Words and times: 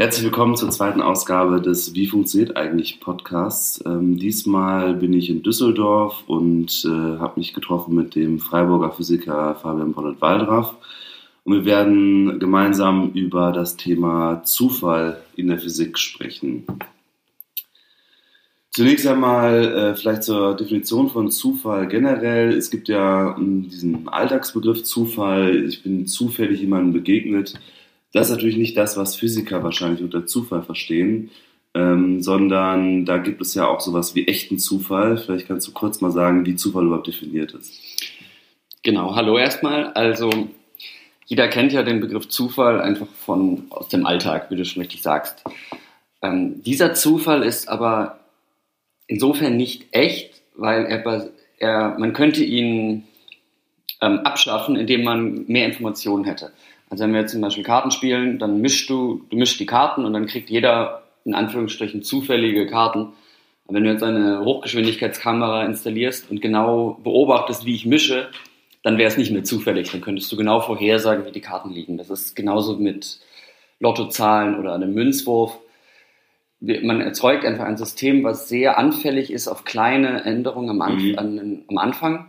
Herzlich 0.00 0.26
willkommen 0.26 0.54
zur 0.54 0.70
zweiten 0.70 1.02
Ausgabe 1.02 1.60
des 1.60 1.92
Wie 1.92 2.06
funktioniert 2.06 2.56
eigentlich 2.56 3.00
Podcasts. 3.00 3.82
Ähm, 3.84 4.16
diesmal 4.16 4.94
bin 4.94 5.12
ich 5.12 5.28
in 5.28 5.42
Düsseldorf 5.42 6.22
und 6.28 6.84
äh, 6.84 7.18
habe 7.18 7.40
mich 7.40 7.52
getroffen 7.52 7.96
mit 7.96 8.14
dem 8.14 8.38
Freiburger 8.38 8.92
Physiker 8.92 9.56
Fabian 9.56 9.94
Bonnet-Waldraff. 9.94 10.76
Und 11.42 11.52
wir 11.52 11.64
werden 11.64 12.38
gemeinsam 12.38 13.10
über 13.10 13.50
das 13.50 13.76
Thema 13.76 14.44
Zufall 14.44 15.20
in 15.34 15.48
der 15.48 15.58
Physik 15.58 15.98
sprechen. 15.98 16.64
Zunächst 18.70 19.04
einmal 19.04 19.64
äh, 19.64 19.96
vielleicht 19.96 20.22
zur 20.22 20.54
Definition 20.54 21.10
von 21.10 21.28
Zufall 21.32 21.88
generell. 21.88 22.56
Es 22.56 22.70
gibt 22.70 22.86
ja 22.86 23.36
äh, 23.36 23.36
diesen 23.40 24.08
Alltagsbegriff 24.08 24.84
Zufall. 24.84 25.64
Ich 25.64 25.82
bin 25.82 26.06
zufällig 26.06 26.60
jemandem 26.60 26.92
begegnet 26.92 27.58
das 28.12 28.28
ist 28.28 28.34
natürlich 28.34 28.56
nicht 28.56 28.76
das, 28.76 28.96
was 28.96 29.16
Physiker 29.16 29.62
wahrscheinlich 29.62 30.02
unter 30.02 30.26
Zufall 30.26 30.62
verstehen, 30.62 31.30
ähm, 31.74 32.22
sondern 32.22 33.04
da 33.04 33.18
gibt 33.18 33.40
es 33.42 33.54
ja 33.54 33.66
auch 33.66 33.80
sowas 33.80 34.14
wie 34.14 34.26
echten 34.26 34.58
Zufall. 34.58 35.18
Vielleicht 35.18 35.48
kannst 35.48 35.68
du 35.68 35.72
kurz 35.72 36.00
mal 36.00 36.10
sagen, 36.10 36.46
wie 36.46 36.56
Zufall 36.56 36.86
überhaupt 36.86 37.06
definiert 37.06 37.52
ist. 37.52 37.72
Genau, 38.82 39.14
hallo 39.14 39.36
erstmal. 39.36 39.92
Also 39.92 40.30
jeder 41.26 41.48
kennt 41.48 41.72
ja 41.72 41.82
den 41.82 42.00
Begriff 42.00 42.28
Zufall 42.28 42.80
einfach 42.80 43.08
von 43.08 43.66
aus 43.70 43.88
dem 43.88 44.06
Alltag, 44.06 44.50
wie 44.50 44.56
du 44.56 44.64
schon 44.64 44.80
richtig 44.80 45.02
sagst. 45.02 45.44
Ähm, 46.22 46.62
dieser 46.62 46.94
Zufall 46.94 47.42
ist 47.42 47.68
aber 47.68 48.20
insofern 49.06 49.56
nicht 49.56 49.86
echt, 49.92 50.40
weil 50.56 50.86
er, 50.86 51.30
er 51.58 51.98
man 51.98 52.14
könnte 52.14 52.42
ihn 52.42 53.04
ähm, 54.00 54.20
abschaffen, 54.20 54.76
indem 54.76 55.04
man 55.04 55.44
mehr 55.48 55.66
Informationen 55.66 56.24
hätte. 56.24 56.52
Also 56.90 57.04
wenn 57.04 57.12
wir 57.12 57.20
jetzt 57.20 57.32
zum 57.32 57.40
Beispiel 57.40 57.64
Karten 57.64 57.90
spielen, 57.90 58.38
dann 58.38 58.60
mischst 58.60 58.88
du, 58.88 59.24
du 59.30 59.36
mischst 59.36 59.60
die 59.60 59.66
Karten 59.66 60.04
und 60.04 60.12
dann 60.12 60.26
kriegt 60.26 60.50
jeder 60.50 61.02
in 61.24 61.34
Anführungsstrichen 61.34 62.02
zufällige 62.02 62.66
Karten. 62.66 63.12
Aber 63.66 63.76
wenn 63.76 63.84
du 63.84 63.90
jetzt 63.90 64.02
eine 64.02 64.44
Hochgeschwindigkeitskamera 64.44 65.66
installierst 65.66 66.30
und 66.30 66.40
genau 66.40 66.98
beobachtest, 67.04 67.66
wie 67.66 67.74
ich 67.74 67.84
mische, 67.84 68.28
dann 68.82 68.96
wäre 68.96 69.08
es 69.08 69.18
nicht 69.18 69.30
mehr 69.30 69.44
zufällig. 69.44 69.90
Dann 69.90 70.00
könntest 70.00 70.32
du 70.32 70.36
genau 70.36 70.60
vorhersagen, 70.60 71.26
wie 71.26 71.32
die 71.32 71.42
Karten 71.42 71.70
liegen. 71.70 71.98
Das 71.98 72.08
ist 72.08 72.34
genauso 72.34 72.76
mit 72.76 73.20
Lottozahlen 73.80 74.58
oder 74.58 74.74
einem 74.74 74.94
Münzwurf. 74.94 75.58
Man 76.60 77.00
erzeugt 77.00 77.44
einfach 77.44 77.66
ein 77.66 77.76
System, 77.76 78.24
was 78.24 78.48
sehr 78.48 78.78
anfällig 78.78 79.30
ist 79.30 79.46
auf 79.46 79.64
kleine 79.64 80.24
Änderungen 80.24 80.70
am, 80.70 80.80
Anf 80.80 81.02
mhm. 81.02 81.18
an, 81.18 81.62
am 81.68 81.78
Anfang 81.78 82.26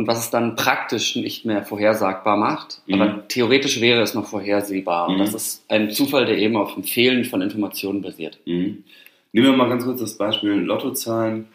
und 0.00 0.06
was 0.06 0.20
es 0.20 0.30
dann 0.30 0.56
praktisch 0.56 1.14
nicht 1.16 1.44
mehr 1.44 1.62
vorhersagbar 1.62 2.38
macht. 2.38 2.80
Mhm. 2.86 2.94
Aber 2.94 3.28
theoretisch 3.28 3.82
wäre 3.82 4.00
es 4.00 4.14
noch 4.14 4.26
vorhersehbar. 4.26 5.08
Mhm. 5.08 5.14
Und 5.14 5.20
das 5.20 5.34
ist 5.34 5.64
ein 5.68 5.90
Zufall, 5.90 6.24
der 6.24 6.38
eben 6.38 6.56
auf 6.56 6.72
dem 6.72 6.84
Fehlen 6.84 7.26
von 7.26 7.42
Informationen 7.42 8.00
basiert. 8.00 8.38
Mhm. 8.46 8.84
Nehmen 9.32 9.46
wir 9.46 9.52
mal 9.52 9.68
ganz 9.68 9.84
kurz 9.84 10.00
das 10.00 10.16
Beispiel 10.16 10.52
Lottozahlen. 10.52 11.48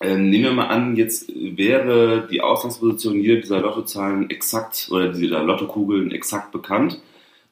Ähm, 0.00 0.30
nehmen 0.30 0.44
wir 0.44 0.52
mal 0.52 0.66
an, 0.66 0.96
jetzt 0.96 1.30
wäre 1.32 2.26
die 2.28 2.40
Ausgangsposition 2.40 3.20
jeder 3.20 3.40
dieser 3.40 3.60
Lottozahlen 3.60 4.30
exakt 4.30 4.88
oder 4.90 5.12
dieser 5.12 5.44
Lottokugeln 5.44 6.10
exakt 6.10 6.50
bekannt 6.50 7.00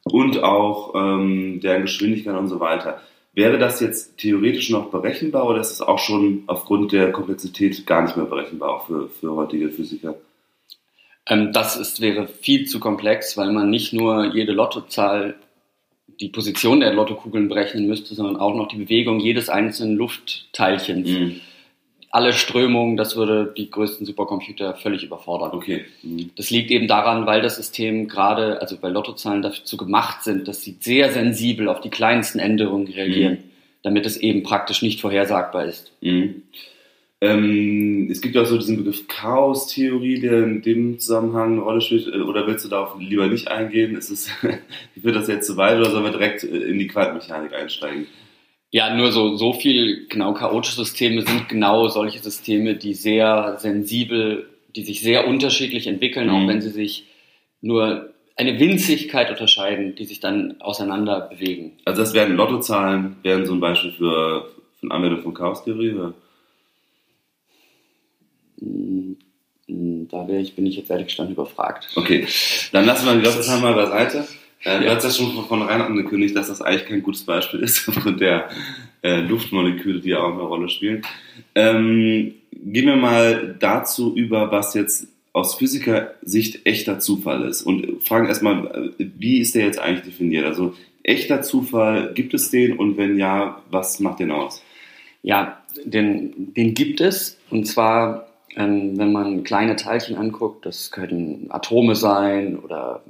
und 0.03 0.43
auch 0.43 0.95
ähm, 0.95 1.61
deren 1.61 1.83
Geschwindigkeit 1.83 2.35
und 2.35 2.49
so 2.49 2.59
weiter. 2.59 3.01
Wäre 3.39 3.57
das 3.57 3.79
jetzt 3.79 4.17
theoretisch 4.17 4.69
noch 4.69 4.91
berechenbar 4.91 5.47
oder 5.47 5.61
ist 5.61 5.71
es 5.71 5.81
auch 5.81 5.97
schon 5.97 6.43
aufgrund 6.47 6.91
der 6.91 7.13
Komplexität 7.13 7.85
gar 7.85 8.01
nicht 8.01 8.17
mehr 8.17 8.25
berechenbar, 8.25 8.69
auch 8.69 8.87
für, 8.87 9.07
für 9.07 9.33
heutige 9.33 9.69
Physiker? 9.69 10.15
Ähm, 11.25 11.53
das 11.53 11.77
ist, 11.77 12.01
wäre 12.01 12.27
viel 12.27 12.67
zu 12.67 12.81
komplex, 12.81 13.37
weil 13.37 13.53
man 13.53 13.69
nicht 13.69 13.93
nur 13.93 14.25
jede 14.33 14.51
Lottozahl, 14.51 15.35
die 16.19 16.27
Position 16.27 16.81
der 16.81 16.93
Lottokugeln 16.93 17.47
berechnen 17.47 17.87
müsste, 17.87 18.13
sondern 18.13 18.35
auch 18.35 18.53
noch 18.55 18.67
die 18.67 18.75
Bewegung 18.75 19.21
jedes 19.21 19.47
einzelnen 19.47 19.95
Luftteilchens. 19.95 21.07
Mhm 21.07 21.39
alle 22.11 22.33
Strömungen, 22.33 22.97
das 22.97 23.15
würde 23.15 23.53
die 23.55 23.69
größten 23.69 24.05
Supercomputer 24.05 24.73
völlig 24.75 25.03
überfordern. 25.03 25.51
Okay. 25.53 25.85
Mhm. 26.01 26.31
Das 26.35 26.49
liegt 26.49 26.71
eben 26.71 26.87
daran, 26.87 27.27
weil 27.27 27.41
das 27.41 27.57
System 27.57 28.07
gerade, 28.07 28.61
also 28.61 28.77
bei 28.77 28.89
Lottozahlen 28.89 29.41
dazu 29.41 29.77
gemacht 29.77 30.23
sind, 30.23 30.47
dass 30.47 30.63
sie 30.63 30.77
sehr 30.79 31.11
sensibel 31.11 31.67
auf 31.67 31.81
die 31.81 31.89
kleinsten 31.89 32.39
Änderungen 32.39 32.87
reagieren, 32.87 33.33
mhm. 33.33 33.43
damit 33.83 34.05
es 34.05 34.17
eben 34.17 34.43
praktisch 34.43 34.81
nicht 34.81 35.01
vorhersagbar 35.01 35.65
ist. 35.65 35.91
Mhm. 36.01 36.43
Ähm, 37.21 38.07
es 38.09 38.21
gibt 38.21 38.37
auch 38.37 38.45
so 38.45 38.57
diesen 38.57 38.77
Begriff 38.77 39.07
Chaos-Theorie, 39.07 40.21
der 40.21 40.43
in 40.43 40.61
dem 40.61 40.99
Zusammenhang 40.99 41.53
eine 41.53 41.61
Rolle 41.61 41.81
spielt. 41.81 42.07
Äh, 42.07 42.21
oder 42.21 42.47
willst 42.47 42.65
du 42.65 42.69
darauf 42.69 42.97
lieber 42.99 43.27
nicht 43.27 43.49
eingehen? 43.49 43.95
Ist 43.95 44.09
es, 44.09 44.31
wird 44.95 45.15
das 45.15 45.27
jetzt 45.27 45.45
zu 45.45 45.57
weit 45.57 45.77
oder 45.79 45.91
sollen 45.91 46.05
wir 46.05 46.11
direkt 46.11 46.43
äh, 46.43 46.47
in 46.47 46.79
die 46.79 46.87
Quantenmechanik 46.87 47.53
einsteigen? 47.53 48.07
Ja, 48.71 48.95
nur 48.95 49.11
so, 49.11 49.35
so 49.35 49.53
viel, 49.53 50.07
genau, 50.07 50.33
chaotische 50.33 50.75
Systeme 50.75 51.23
sind 51.23 51.49
genau 51.49 51.87
solche 51.87 52.19
Systeme, 52.19 52.75
die 52.75 52.93
sehr 52.93 53.57
sensibel, 53.57 54.47
die 54.75 54.83
sich 54.83 55.01
sehr 55.01 55.27
unterschiedlich 55.27 55.87
entwickeln, 55.87 56.27
mhm. 56.27 56.33
auch 56.35 56.47
wenn 56.47 56.61
sie 56.61 56.69
sich 56.69 57.07
nur 57.61 58.13
eine 58.35 58.59
Winzigkeit 58.59 59.29
unterscheiden, 59.31 59.95
die 59.95 60.05
sich 60.05 60.19
dann 60.19 60.61
auseinander 60.61 61.21
bewegen. 61.21 61.73
Also 61.85 62.01
das 62.01 62.13
wären 62.13 62.35
Lottozahlen, 62.35 63.17
wären 63.23 63.45
so 63.45 63.53
ein 63.53 63.59
Beispiel 63.59 63.91
für, 63.91 64.49
für 64.79 64.83
eine 64.83 64.93
Anwendung 64.93 65.23
von 65.23 65.33
Chaostheorie? 65.33 65.93
Oder? 65.93 66.13
Mm, 68.61 69.15
mm, 69.67 70.07
da 70.09 70.27
wäre 70.27 70.39
ich, 70.39 70.55
bin 70.55 70.67
ich 70.67 70.77
jetzt 70.77 70.89
ehrlich 70.89 71.07
gestanden 71.07 71.33
überfragt. 71.33 71.89
Okay, 71.95 72.27
dann 72.71 72.85
lassen 72.85 73.07
wir 73.07 73.15
die 73.15 73.25
Lottozahlen 73.25 73.61
mal 73.61 73.73
beiseite. 73.73 74.25
Äh, 74.63 74.81
du 74.81 74.89
hast 74.89 75.03
ja 75.03 75.09
schon 75.09 75.33
von 75.33 75.45
vornherein 75.45 75.81
angekündigt, 75.81 76.35
dass 76.35 76.47
das 76.47 76.61
eigentlich 76.61 76.85
kein 76.85 77.03
gutes 77.03 77.23
Beispiel 77.23 77.59
ist 77.63 77.87
aufgrund 77.87 78.21
der 78.21 78.49
äh, 79.01 79.21
Luftmoleküle, 79.21 80.01
die 80.01 80.09
ja 80.09 80.19
auch 80.19 80.33
eine 80.33 80.41
Rolle 80.41 80.69
spielen. 80.69 81.03
Ähm, 81.55 82.33
gehen 82.51 82.87
wir 82.87 82.95
mal 82.95 83.55
dazu 83.59 84.15
über, 84.15 84.51
was 84.51 84.73
jetzt 84.73 85.07
aus 85.31 85.55
Physikersicht 85.55 86.65
echter 86.65 86.99
Zufall 86.99 87.47
ist. 87.47 87.61
Und 87.61 88.03
fragen 88.03 88.27
erstmal, 88.27 88.93
äh, 88.99 89.05
wie 89.17 89.39
ist 89.39 89.55
der 89.55 89.65
jetzt 89.65 89.79
eigentlich 89.79 90.05
definiert? 90.05 90.45
Also 90.45 90.73
echter 91.03 91.41
Zufall, 91.41 92.13
gibt 92.13 92.33
es 92.33 92.51
den? 92.51 92.77
Und 92.77 92.97
wenn 92.97 93.17
ja, 93.17 93.61
was 93.69 93.99
macht 93.99 94.19
den 94.19 94.31
aus? 94.31 94.63
Ja, 95.21 95.61
den, 95.83 96.53
den 96.53 96.73
gibt 96.73 97.01
es. 97.01 97.37
Und 97.49 97.65
zwar, 97.65 98.27
ähm, 98.55 98.97
wenn 98.97 99.11
man 99.11 99.43
kleine 99.43 99.75
Teilchen 99.75 100.15
anguckt, 100.15 100.65
das 100.65 100.91
können 100.91 101.47
Atome 101.49 101.95
sein 101.95 102.57
oder 102.57 103.03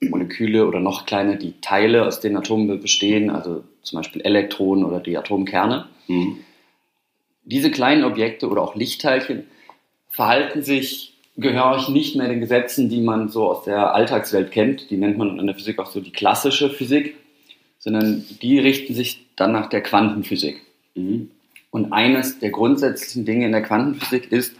Moleküle 0.00 0.66
oder 0.66 0.80
noch 0.80 1.06
kleiner 1.06 1.36
die 1.36 1.54
Teile, 1.60 2.06
aus 2.06 2.20
denen 2.20 2.36
Atome 2.36 2.76
bestehen, 2.76 3.30
also 3.30 3.64
zum 3.82 3.98
Beispiel 3.98 4.22
Elektronen 4.22 4.84
oder 4.84 5.00
die 5.00 5.16
Atomkerne. 5.16 5.86
Mhm. 6.08 6.38
Diese 7.44 7.70
kleinen 7.70 8.04
Objekte 8.04 8.48
oder 8.48 8.62
auch 8.62 8.74
Lichtteilchen 8.74 9.44
verhalten 10.08 10.62
sich 10.62 11.14
gehörig 11.36 11.88
nicht 11.88 12.16
mehr 12.16 12.28
den 12.28 12.40
Gesetzen, 12.40 12.88
die 12.88 13.00
man 13.00 13.28
so 13.28 13.50
aus 13.50 13.64
der 13.64 13.94
Alltagswelt 13.94 14.50
kennt. 14.50 14.90
Die 14.90 14.96
nennt 14.96 15.18
man 15.18 15.38
in 15.38 15.46
der 15.46 15.54
Physik 15.54 15.78
auch 15.78 15.86
so 15.86 16.00
die 16.00 16.12
klassische 16.12 16.70
Physik, 16.70 17.16
sondern 17.78 18.24
die 18.42 18.58
richten 18.58 18.94
sich 18.94 19.26
dann 19.36 19.52
nach 19.52 19.68
der 19.68 19.82
Quantenphysik. 19.82 20.60
Mhm. 20.94 21.30
Und 21.70 21.92
eines 21.92 22.38
der 22.38 22.50
grundsätzlichen 22.50 23.24
Dinge 23.26 23.46
in 23.46 23.52
der 23.52 23.62
Quantenphysik 23.62 24.32
ist, 24.32 24.56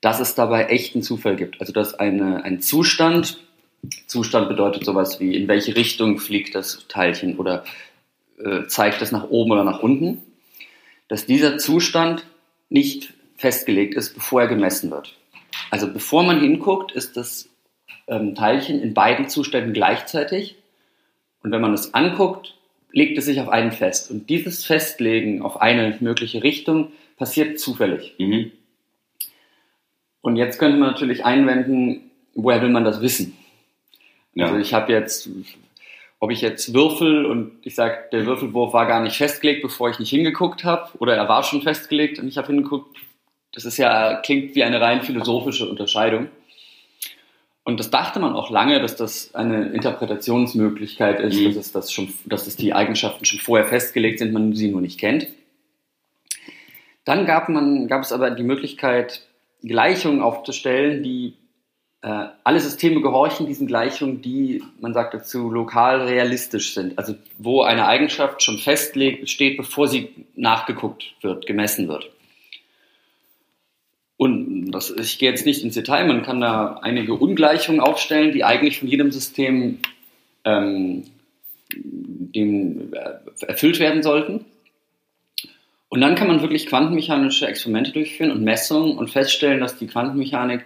dass 0.00 0.20
es 0.20 0.34
dabei 0.34 0.64
echten 0.64 1.02
Zufall 1.02 1.36
gibt. 1.36 1.60
Also 1.60 1.72
dass 1.72 1.94
eine, 1.94 2.44
ein 2.44 2.60
Zustand 2.60 3.38
Zustand 4.06 4.48
bedeutet 4.48 4.84
sowas 4.84 5.20
wie, 5.20 5.36
in 5.36 5.48
welche 5.48 5.76
Richtung 5.76 6.18
fliegt 6.18 6.54
das 6.54 6.86
Teilchen 6.88 7.36
oder 7.38 7.64
äh, 8.38 8.66
zeigt 8.66 9.02
es 9.02 9.12
nach 9.12 9.30
oben 9.30 9.52
oder 9.52 9.64
nach 9.64 9.82
unten, 9.82 10.22
dass 11.08 11.26
dieser 11.26 11.58
Zustand 11.58 12.26
nicht 12.68 13.14
festgelegt 13.36 13.94
ist, 13.94 14.14
bevor 14.14 14.42
er 14.42 14.48
gemessen 14.48 14.90
wird. 14.90 15.16
Also 15.70 15.92
bevor 15.92 16.22
man 16.22 16.40
hinguckt, 16.40 16.92
ist 16.92 17.16
das 17.16 17.48
ähm, 18.08 18.34
Teilchen 18.34 18.80
in 18.82 18.94
beiden 18.94 19.28
Zuständen 19.28 19.72
gleichzeitig 19.72 20.56
und 21.42 21.52
wenn 21.52 21.60
man 21.60 21.74
es 21.74 21.94
anguckt, 21.94 22.54
legt 22.92 23.18
es 23.18 23.26
sich 23.26 23.40
auf 23.40 23.48
einen 23.48 23.72
fest. 23.72 24.10
Und 24.10 24.28
dieses 24.28 24.64
Festlegen 24.64 25.42
auf 25.42 25.60
eine 25.60 25.96
mögliche 26.00 26.42
Richtung 26.42 26.92
passiert 27.16 27.60
zufällig. 27.60 28.14
Mhm. 28.18 28.52
Und 30.20 30.36
jetzt 30.36 30.58
könnte 30.58 30.78
man 30.78 30.90
natürlich 30.90 31.24
einwenden, 31.24 32.10
woher 32.34 32.60
will 32.60 32.70
man 32.70 32.84
das 32.84 33.00
wissen? 33.00 33.36
Ja. 34.38 34.46
Also 34.46 34.58
ich 34.58 34.72
habe 34.72 34.92
jetzt, 34.92 35.28
ob 36.20 36.30
ich 36.30 36.40
jetzt 36.40 36.72
würfel 36.72 37.26
und 37.26 37.52
ich 37.62 37.74
sage, 37.74 38.04
der 38.12 38.24
Würfelwurf 38.24 38.72
war 38.72 38.86
gar 38.86 39.02
nicht 39.02 39.16
festgelegt, 39.16 39.62
bevor 39.62 39.90
ich 39.90 39.98
nicht 39.98 40.10
hingeguckt 40.10 40.64
habe, 40.64 40.90
oder 40.98 41.16
er 41.16 41.28
war 41.28 41.42
schon 41.42 41.62
festgelegt 41.62 42.18
und 42.18 42.28
ich 42.28 42.38
habe 42.38 42.46
hingeguckt, 42.46 42.96
das 43.52 43.64
ist 43.64 43.78
ja, 43.78 44.20
klingt 44.20 44.54
wie 44.54 44.62
eine 44.62 44.80
rein 44.80 45.02
philosophische 45.02 45.68
Unterscheidung. 45.68 46.28
Und 47.64 47.80
das 47.80 47.90
dachte 47.90 48.20
man 48.20 48.34
auch 48.34 48.50
lange, 48.50 48.80
dass 48.80 48.96
das 48.96 49.34
eine 49.34 49.70
Interpretationsmöglichkeit 49.70 51.20
ist, 51.20 51.40
mhm. 51.40 51.46
dass, 51.46 51.56
es 51.56 51.72
das 51.72 51.92
schon, 51.92 52.14
dass 52.24 52.46
es 52.46 52.56
die 52.56 52.72
Eigenschaften 52.72 53.24
schon 53.24 53.40
vorher 53.40 53.66
festgelegt 53.66 54.20
sind, 54.20 54.32
man 54.32 54.54
sie 54.54 54.70
nur 54.70 54.80
nicht 54.80 54.98
kennt. 54.98 55.26
Dann 57.04 57.26
gab, 57.26 57.48
man, 57.48 57.88
gab 57.88 58.02
es 58.02 58.12
aber 58.12 58.30
die 58.30 58.42
Möglichkeit, 58.44 59.22
Gleichungen 59.62 60.22
aufzustellen, 60.22 61.02
die 61.02 61.34
äh, 62.02 62.26
alle 62.44 62.60
Systeme 62.60 63.00
gehorchen 63.00 63.46
diesen 63.46 63.66
Gleichungen, 63.66 64.22
die, 64.22 64.62
man 64.80 64.94
sagt 64.94 65.14
dazu, 65.14 65.50
lokal 65.50 66.02
realistisch 66.02 66.74
sind. 66.74 66.96
Also 66.96 67.14
wo 67.38 67.62
eine 67.62 67.86
Eigenschaft 67.86 68.42
schon 68.42 68.58
festlegt, 68.58 69.28
steht, 69.28 69.56
bevor 69.56 69.88
sie 69.88 70.10
nachgeguckt 70.36 71.14
wird, 71.22 71.46
gemessen 71.46 71.88
wird. 71.88 72.08
Und 74.16 74.72
das, 74.72 74.90
ich 74.90 75.18
gehe 75.18 75.30
jetzt 75.30 75.46
nicht 75.46 75.62
ins 75.62 75.74
Detail, 75.74 76.06
man 76.06 76.22
kann 76.22 76.40
da 76.40 76.78
einige 76.82 77.14
Ungleichungen 77.14 77.80
aufstellen, 77.80 78.32
die 78.32 78.44
eigentlich 78.44 78.78
von 78.78 78.88
jedem 78.88 79.10
System 79.12 79.78
ähm, 80.44 81.04
dem, 81.74 82.92
äh, 82.92 83.44
erfüllt 83.46 83.78
werden 83.78 84.02
sollten. 84.02 84.44
Und 85.88 86.00
dann 86.00 86.16
kann 86.16 86.28
man 86.28 86.42
wirklich 86.42 86.66
quantenmechanische 86.66 87.46
Experimente 87.46 87.92
durchführen 87.92 88.30
und 88.30 88.42
Messungen 88.42 88.98
und 88.98 89.10
feststellen, 89.10 89.60
dass 89.60 89.78
die 89.78 89.86
Quantenmechanik 89.86 90.64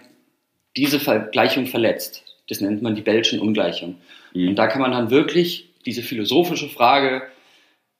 diese 0.75 0.99
Gleichung 1.31 1.67
verletzt. 1.67 2.23
Das 2.49 2.61
nennt 2.61 2.81
man 2.81 2.95
die 2.95 3.01
Bellschen 3.01 3.39
Ungleichung. 3.39 3.97
Mhm. 4.33 4.49
Und 4.49 4.55
da 4.55 4.67
kann 4.67 4.81
man 4.81 4.91
dann 4.91 5.09
wirklich 5.09 5.69
diese 5.85 6.01
philosophische 6.01 6.69
Frage 6.69 7.23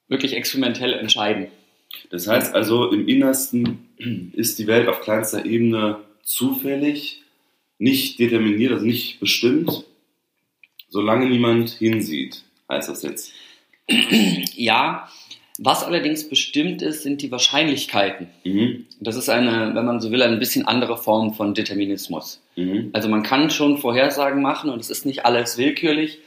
wirklich 0.08 0.36
experimentell 0.36 0.94
entscheiden. 0.94 1.48
Das 2.10 2.28
heißt 2.28 2.54
also, 2.54 2.92
im 2.92 3.08
Innersten 3.08 3.88
ist 4.34 4.60
die 4.60 4.68
Welt 4.68 4.88
auf 4.88 5.02
kleinster 5.02 5.46
Ebene 5.46 6.00
zufällig, 6.24 7.22
nicht 7.78 8.20
determiniert, 8.20 8.72
also 8.72 8.86
nicht 8.86 9.20
bestimmt, 9.20 9.84
solange 10.90 11.28
niemand 11.28 11.70
hinsieht, 11.72 12.44
heißt 12.70 12.90
das 12.90 13.04
jetzt. 13.04 13.34
Ja, 14.56 15.10
was 15.60 15.84
allerdings 15.84 16.28
bestimmt 16.28 16.82
ist, 16.82 17.04
sind 17.04 17.22
die 17.22 17.32
Wahrscheinlichkeiten. 17.32 18.28
Mhm. 18.44 18.88
Das 19.00 19.16
ist 19.16 19.30
eine, 19.30 19.76
wenn 19.76 19.86
man 19.86 20.02
so 20.02 20.12
will, 20.12 20.24
eine 20.24 20.38
bisschen 20.38 20.68
andere 20.68 20.98
Form 20.98 21.34
von 21.34 21.54
Determinismus. 21.54 22.42
Mhm. 22.56 22.90
Also 22.94 23.08
man 23.08 23.22
kann 23.24 23.50
schon 23.50 23.78
Vorhersagen 23.78 24.42
machen 24.42 24.72
und 24.72 24.80
es 24.80 24.90
ist 24.90 25.06
nicht 25.06 25.26
alles 25.26 25.58
willkürlich, 25.58 26.20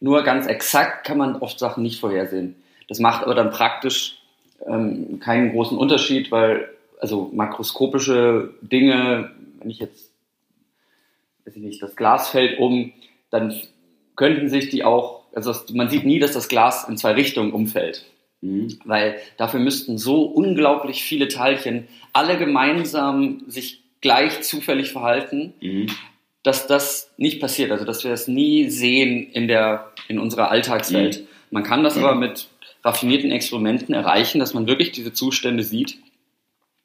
nur 0.00 0.22
ganz 0.22 0.46
exakt 0.46 1.04
kann 1.04 1.18
man 1.18 1.36
oft 1.36 1.58
Sachen 1.58 1.82
nicht 1.82 1.98
vorhersehen. 1.98 2.54
Das 2.86 3.00
macht 3.00 3.24
aber 3.24 3.34
dann 3.34 3.50
praktisch 3.50 4.18
ähm, 4.66 5.18
keinen 5.18 5.50
großen 5.52 5.76
Unterschied, 5.76 6.30
weil 6.30 6.68
also 7.00 7.30
makroskopische 7.32 8.54
Dinge, 8.60 9.32
wenn 9.58 9.70
ich 9.70 9.80
jetzt, 9.80 10.12
weiß 11.44 11.56
ich 11.56 11.62
nicht, 11.62 11.82
das 11.82 11.96
Glas 11.96 12.28
fällt 12.28 12.58
um, 12.58 12.92
dann 13.30 13.54
könnten 14.14 14.48
sich 14.48 14.68
die 14.68 14.84
auch, 14.84 15.24
also 15.34 15.52
man 15.72 15.88
sieht 15.88 16.04
nie, 16.04 16.18
dass 16.20 16.32
das 16.32 16.48
Glas 16.48 16.88
in 16.88 16.96
zwei 16.96 17.12
Richtungen 17.12 17.52
umfällt. 17.52 18.04
Mhm. 18.40 18.78
Weil 18.84 19.18
dafür 19.36 19.60
müssten 19.60 19.98
so 19.98 20.22
unglaublich 20.22 21.02
viele 21.02 21.28
Teilchen 21.28 21.88
alle 22.12 22.38
gemeinsam 22.38 23.42
sich 23.46 23.82
gleich 24.00 24.42
zufällig 24.42 24.92
verhalten, 24.92 25.54
mhm. 25.60 25.86
dass 26.42 26.66
das 26.66 27.12
nicht 27.16 27.40
passiert. 27.40 27.72
Also 27.72 27.84
dass 27.84 28.04
wir 28.04 28.10
das 28.10 28.28
nie 28.28 28.68
sehen 28.70 29.28
in, 29.32 29.48
der, 29.48 29.92
in 30.08 30.18
unserer 30.18 30.50
Alltagswelt. 30.50 31.20
Mhm. 31.20 31.26
Man 31.50 31.62
kann 31.64 31.82
das 31.82 31.96
aber 31.96 32.14
mit 32.14 32.48
raffinierten 32.84 33.32
Experimenten 33.32 33.94
erreichen, 33.94 34.38
dass 34.38 34.54
man 34.54 34.66
wirklich 34.66 34.92
diese 34.92 35.12
Zustände 35.12 35.62
sieht. 35.62 35.98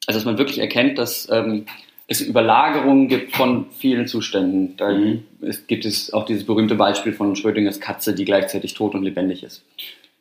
Also 0.06 0.18
dass 0.18 0.24
man 0.24 0.38
wirklich 0.38 0.58
erkennt, 0.58 0.98
dass 0.98 1.28
ähm, 1.30 1.66
es 2.06 2.20
Überlagerungen 2.20 3.08
gibt 3.08 3.34
von 3.36 3.66
vielen 3.70 4.06
Zuständen. 4.06 4.76
Da 4.76 4.92
mhm. 4.92 5.24
gibt 5.66 5.84
es 5.84 6.12
auch 6.12 6.26
dieses 6.26 6.44
berühmte 6.44 6.74
Beispiel 6.74 7.12
von 7.12 7.36
Schrödingers 7.36 7.80
Katze, 7.80 8.14
die 8.14 8.24
gleichzeitig 8.24 8.74
tot 8.74 8.94
und 8.94 9.04
lebendig 9.04 9.42
ist. 9.42 9.62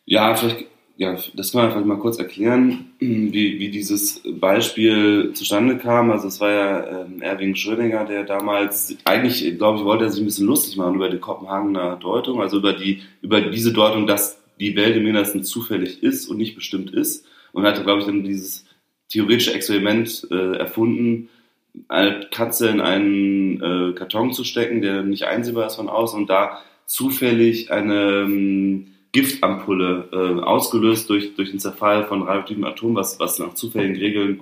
Ja, 0.06 0.36
vielleicht, 0.36 0.66
ja, 0.96 1.18
das 1.34 1.52
kann 1.52 1.62
man 1.62 1.72
vielleicht 1.72 1.88
mal 1.88 1.98
kurz 1.98 2.20
erklären, 2.20 2.92
wie, 3.00 3.60
wie 3.60 3.70
dieses 3.70 4.22
Beispiel 4.40 5.32
zustande 5.34 5.78
kam. 5.78 6.12
Also 6.12 6.28
es 6.28 6.40
war 6.40 6.52
ja 6.52 7.02
ähm, 7.02 7.22
Erwin 7.22 7.56
Schrödinger, 7.56 8.06
der 8.06 8.24
damals, 8.24 8.96
eigentlich, 9.04 9.58
glaube 9.58 9.80
ich, 9.80 9.86
wollte 9.86 10.06
er 10.06 10.12
sich 10.12 10.22
ein 10.22 10.26
bisschen 10.26 10.48
lustig 10.48 10.78
machen 10.78 10.96
über 10.96 11.10
die 11.10 11.18
Kopenhagener 11.18 11.96
Deutung, 11.96 12.42
also 12.42 12.58
über 12.58 12.74
die, 12.74 13.02
über 13.22 13.42
diese 13.42 13.74
Deutung, 13.74 14.06
dass 14.06 14.40
die 14.60 14.76
Welt 14.76 14.96
im 14.96 15.08
Innersten 15.08 15.44
zufällig 15.44 16.04
ist 16.04 16.28
und 16.28 16.38
nicht 16.38 16.56
bestimmt 16.56 16.94
ist. 16.94 17.26
Und 17.54 17.64
hatte, 17.64 17.84
glaube 17.84 18.02
ich, 18.02 18.06
dann 18.06 18.24
dieses 18.24 18.66
theoretische 19.10 19.54
Experiment 19.54 20.28
äh, 20.32 20.58
erfunden, 20.58 21.30
eine 21.88 22.28
Katze 22.32 22.70
in 22.70 22.82
einen 22.82 23.62
äh, 23.62 23.94
Karton 23.94 24.32
zu 24.32 24.44
stecken, 24.44 24.82
der 24.82 25.02
nicht 25.02 25.24
einsehbar 25.24 25.68
ist 25.68 25.76
von 25.76 25.90
außen 25.90 26.20
und 26.20 26.30
da 26.30 26.62
zufällig 26.86 27.72
eine 27.72 28.24
ähm, 28.26 28.93
Giftampulle 29.14 30.10
äh, 30.12 30.42
ausgelöst 30.42 31.10
durch, 31.10 31.36
durch 31.36 31.52
den 31.52 31.60
Zerfall 31.60 32.06
von 32.06 32.24
radioaktiven 32.24 32.66
Atomen, 32.66 32.96
was, 32.96 33.20
was 33.20 33.40
nach 33.40 33.54
zufälligen 33.54 33.96
Regeln 33.96 34.42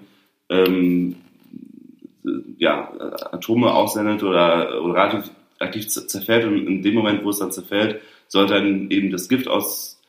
ähm, 0.49 1.17
ja, 2.57 2.91
Atome 3.31 3.73
aussendet 3.73 4.23
oder, 4.23 4.81
oder 4.81 4.93
radioaktiv 4.95 5.87
zerfällt 5.87 6.45
und 6.45 6.67
in 6.67 6.81
dem 6.81 6.95
Moment, 6.95 7.23
wo 7.23 7.29
es 7.29 7.39
dann 7.39 7.51
zerfällt, 7.51 8.01
sollte 8.27 8.53
dann 8.53 8.89
eben 8.89 9.11
das 9.11 9.27
Gift 9.27 9.47
aus, 9.47 9.99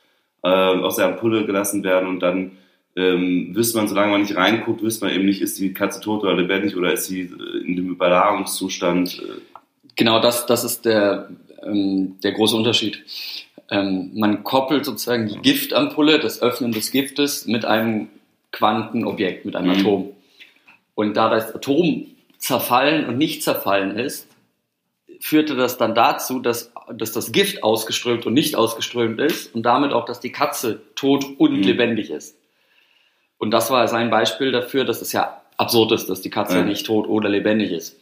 äh, 0.43 0.47
aus 0.47 0.95
der 0.95 1.07
Ampulle 1.07 1.45
gelassen 1.45 1.83
werden 1.83 2.07
und 2.07 2.21
dann 2.21 2.53
ähm, 2.95 3.55
wüsste 3.55 3.77
man, 3.77 3.87
solange 3.87 4.11
man 4.11 4.21
nicht 4.21 4.35
reinguckt, 4.35 4.81
wüsste 4.81 5.05
man 5.05 5.15
eben 5.15 5.25
nicht, 5.25 5.41
ist 5.41 5.59
die 5.59 5.73
Katze 5.73 5.99
tot 5.99 6.23
oder 6.23 6.35
lebendig 6.35 6.77
oder 6.77 6.93
ist 6.93 7.07
sie 7.07 7.21
äh, 7.21 7.65
in 7.65 7.75
dem 7.75 7.89
Überlagungszustand. 7.89 9.19
Äh. 9.19 9.59
Genau, 9.95 10.21
das, 10.21 10.45
das 10.45 10.63
ist 10.63 10.85
der, 10.85 11.29
ähm, 11.63 12.17
der 12.23 12.31
große 12.31 12.55
Unterschied. 12.55 13.03
Ähm, 13.73 14.11
man 14.13 14.43
koppelt 14.43 14.85
sozusagen 14.85 15.27
die 15.27 15.39
Giftampulle, 15.39 16.19
das 16.19 16.43
Öffnen 16.43 16.73
des 16.73 16.91
Giftes, 16.91 17.47
mit 17.47 17.65
einem 17.65 18.07
Quantenobjekt, 18.51 19.45
mit 19.45 19.55
einem 19.55 19.73
mhm. 19.73 19.79
Atom. 19.79 20.09
Und 20.93 21.17
da 21.17 21.27
das 21.27 21.55
Atom 21.55 22.05
zerfallen 22.37 23.07
und 23.07 23.17
nicht 23.17 23.41
zerfallen 23.41 23.97
ist, 23.97 24.27
führte 25.19 25.55
das 25.55 25.79
dann 25.79 25.95
dazu, 25.95 26.39
dass, 26.39 26.71
dass 26.93 27.13
das 27.13 27.31
Gift 27.31 27.63
ausgeströmt 27.63 28.27
und 28.27 28.35
nicht 28.35 28.55
ausgeströmt 28.55 29.19
ist 29.19 29.55
und 29.55 29.63
damit 29.63 29.91
auch, 29.91 30.05
dass 30.05 30.19
die 30.19 30.31
Katze 30.31 30.83
tot 30.93 31.25
und 31.39 31.53
mhm. 31.53 31.63
lebendig 31.63 32.11
ist. 32.11 32.37
Und 33.39 33.49
das 33.49 33.71
war 33.71 33.87
sein 33.87 34.11
Beispiel 34.11 34.51
dafür, 34.51 34.85
dass 34.85 35.01
es 35.01 35.13
ja 35.13 35.41
absurd 35.57 35.93
ist, 35.93 36.11
dass 36.11 36.21
die 36.21 36.29
Katze 36.29 36.57
ja. 36.57 36.63
nicht 36.63 36.85
tot 36.85 37.07
oder 37.07 37.27
lebendig 37.27 37.71
ist. 37.71 37.99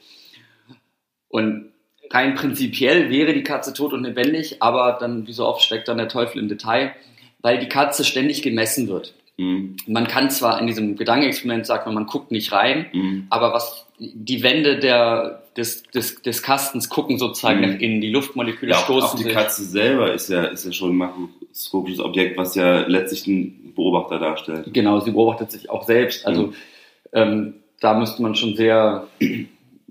Und 1.30 1.71
rein 2.14 2.36
prinzipiell 2.36 3.10
wäre 3.10 3.34
die 3.34 3.44
Katze 3.44 3.74
tot 3.74 3.94
und 3.94 4.04
lebendig, 4.04 4.58
aber 4.62 4.98
dann, 5.00 5.28
wie 5.28 5.34
so 5.34 5.46
oft, 5.46 5.62
steckt 5.62 5.88
dann 5.88 5.98
der 5.98 6.08
Teufel 6.08 6.40
im 6.42 6.50
Detail, 6.50 6.94
weil 7.42 7.60
die 7.60 7.70
Katze 7.70 8.04
ständig 8.06 8.42
gemessen 8.42 8.88
wird. 8.88 9.14
Mhm. 9.38 9.78
Man 9.88 10.08
kann 10.08 10.30
zwar 10.30 10.60
in 10.60 10.68
diesem 10.68 10.96
Gedankenexperiment 10.96 11.66
sagt 11.66 11.88
man, 11.88 12.06
guckt 12.06 12.32
nicht 12.32 12.52
rein, 12.52 12.88
mhm. 12.94 13.28
aber 13.30 13.54
was 13.54 13.88
die 13.98 14.44
Wände 14.44 14.80
der, 14.80 15.44
des, 15.56 15.84
des, 15.84 16.22
des 16.22 16.44
Kastens 16.44 16.90
gucken 16.90 17.18
sozusagen 17.18 17.60
mhm. 17.60 17.80
innen, 17.80 18.02
die 18.02 18.12
Luftmoleküle 18.12 18.72
ja, 18.72 18.78
stoßen 18.78 19.10
auch 19.10 19.16
die 19.16 19.24
sich. 19.24 19.34
Katze 19.34 19.64
selber 19.64 20.14
ist 20.14 20.30
ja, 20.30 20.46
ist 20.46 20.66
ja 20.66 20.72
schon 20.72 20.92
ein 20.92 20.98
makroskopisches 20.98 22.00
Objekt, 22.00 22.38
was 22.38 22.56
ja 22.56 22.82
letztlich 22.88 23.28
ein 23.28 23.74
Beobachter 23.76 24.20
darstellt. 24.20 24.74
Genau, 24.74 25.00
sie 25.00 25.12
beobachtet 25.12 25.52
sich 25.52 25.70
auch 25.70 25.84
selbst. 25.84 26.26
Also 26.26 26.48
mhm. 26.48 26.54
ähm, 27.14 27.54
da 27.80 27.94
müsste 27.94 28.22
man 28.22 28.36
schon 28.36 28.56
sehr 28.56 29.08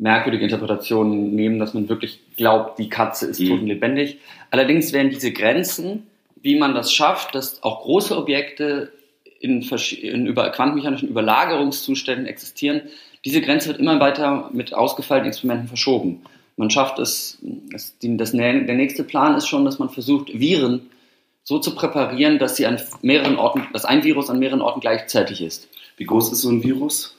merkwürdige 0.00 0.44
Interpretationen 0.44 1.34
nehmen, 1.34 1.58
dass 1.58 1.74
man 1.74 1.88
wirklich 1.88 2.20
glaubt, 2.36 2.78
die 2.78 2.88
Katze 2.88 3.26
ist 3.26 3.38
mhm. 3.38 3.48
tot 3.48 3.60
und 3.60 3.66
lebendig. 3.66 4.18
Allerdings 4.50 4.92
werden 4.92 5.10
diese 5.10 5.30
Grenzen, 5.30 6.06
wie 6.42 6.58
man 6.58 6.74
das 6.74 6.92
schafft, 6.92 7.34
dass 7.34 7.62
auch 7.62 7.82
große 7.82 8.16
Objekte 8.16 8.92
in, 9.40 9.62
in 9.62 10.26
über 10.26 10.50
quantenmechanischen 10.50 11.08
Überlagerungszuständen 11.08 12.26
existieren, 12.26 12.82
diese 13.24 13.42
Grenze 13.42 13.68
wird 13.68 13.78
immer 13.78 14.00
weiter 14.00 14.48
mit 14.52 14.72
ausgefeilten 14.72 15.28
Experimenten 15.28 15.68
verschoben. 15.68 16.22
Man 16.56 16.70
schafft 16.70 16.98
es, 16.98 17.38
das, 17.70 17.94
das, 18.00 18.32
der 18.32 18.62
nächste 18.62 19.04
Plan 19.04 19.36
ist 19.36 19.46
schon, 19.46 19.64
dass 19.64 19.78
man 19.78 19.90
versucht, 19.90 20.28
Viren 20.32 20.90
so 21.42 21.58
zu 21.58 21.74
präparieren, 21.74 22.38
dass 22.38 22.56
sie 22.56 22.66
an 22.66 22.80
mehreren 23.02 23.36
Orten, 23.36 23.66
dass 23.72 23.84
ein 23.84 24.04
Virus 24.04 24.30
an 24.30 24.38
mehreren 24.38 24.62
Orten 24.62 24.80
gleichzeitig 24.80 25.42
ist. 25.42 25.68
Wie 25.96 26.04
groß 26.04 26.32
ist 26.32 26.42
so 26.42 26.50
ein 26.50 26.62
Virus? 26.62 27.16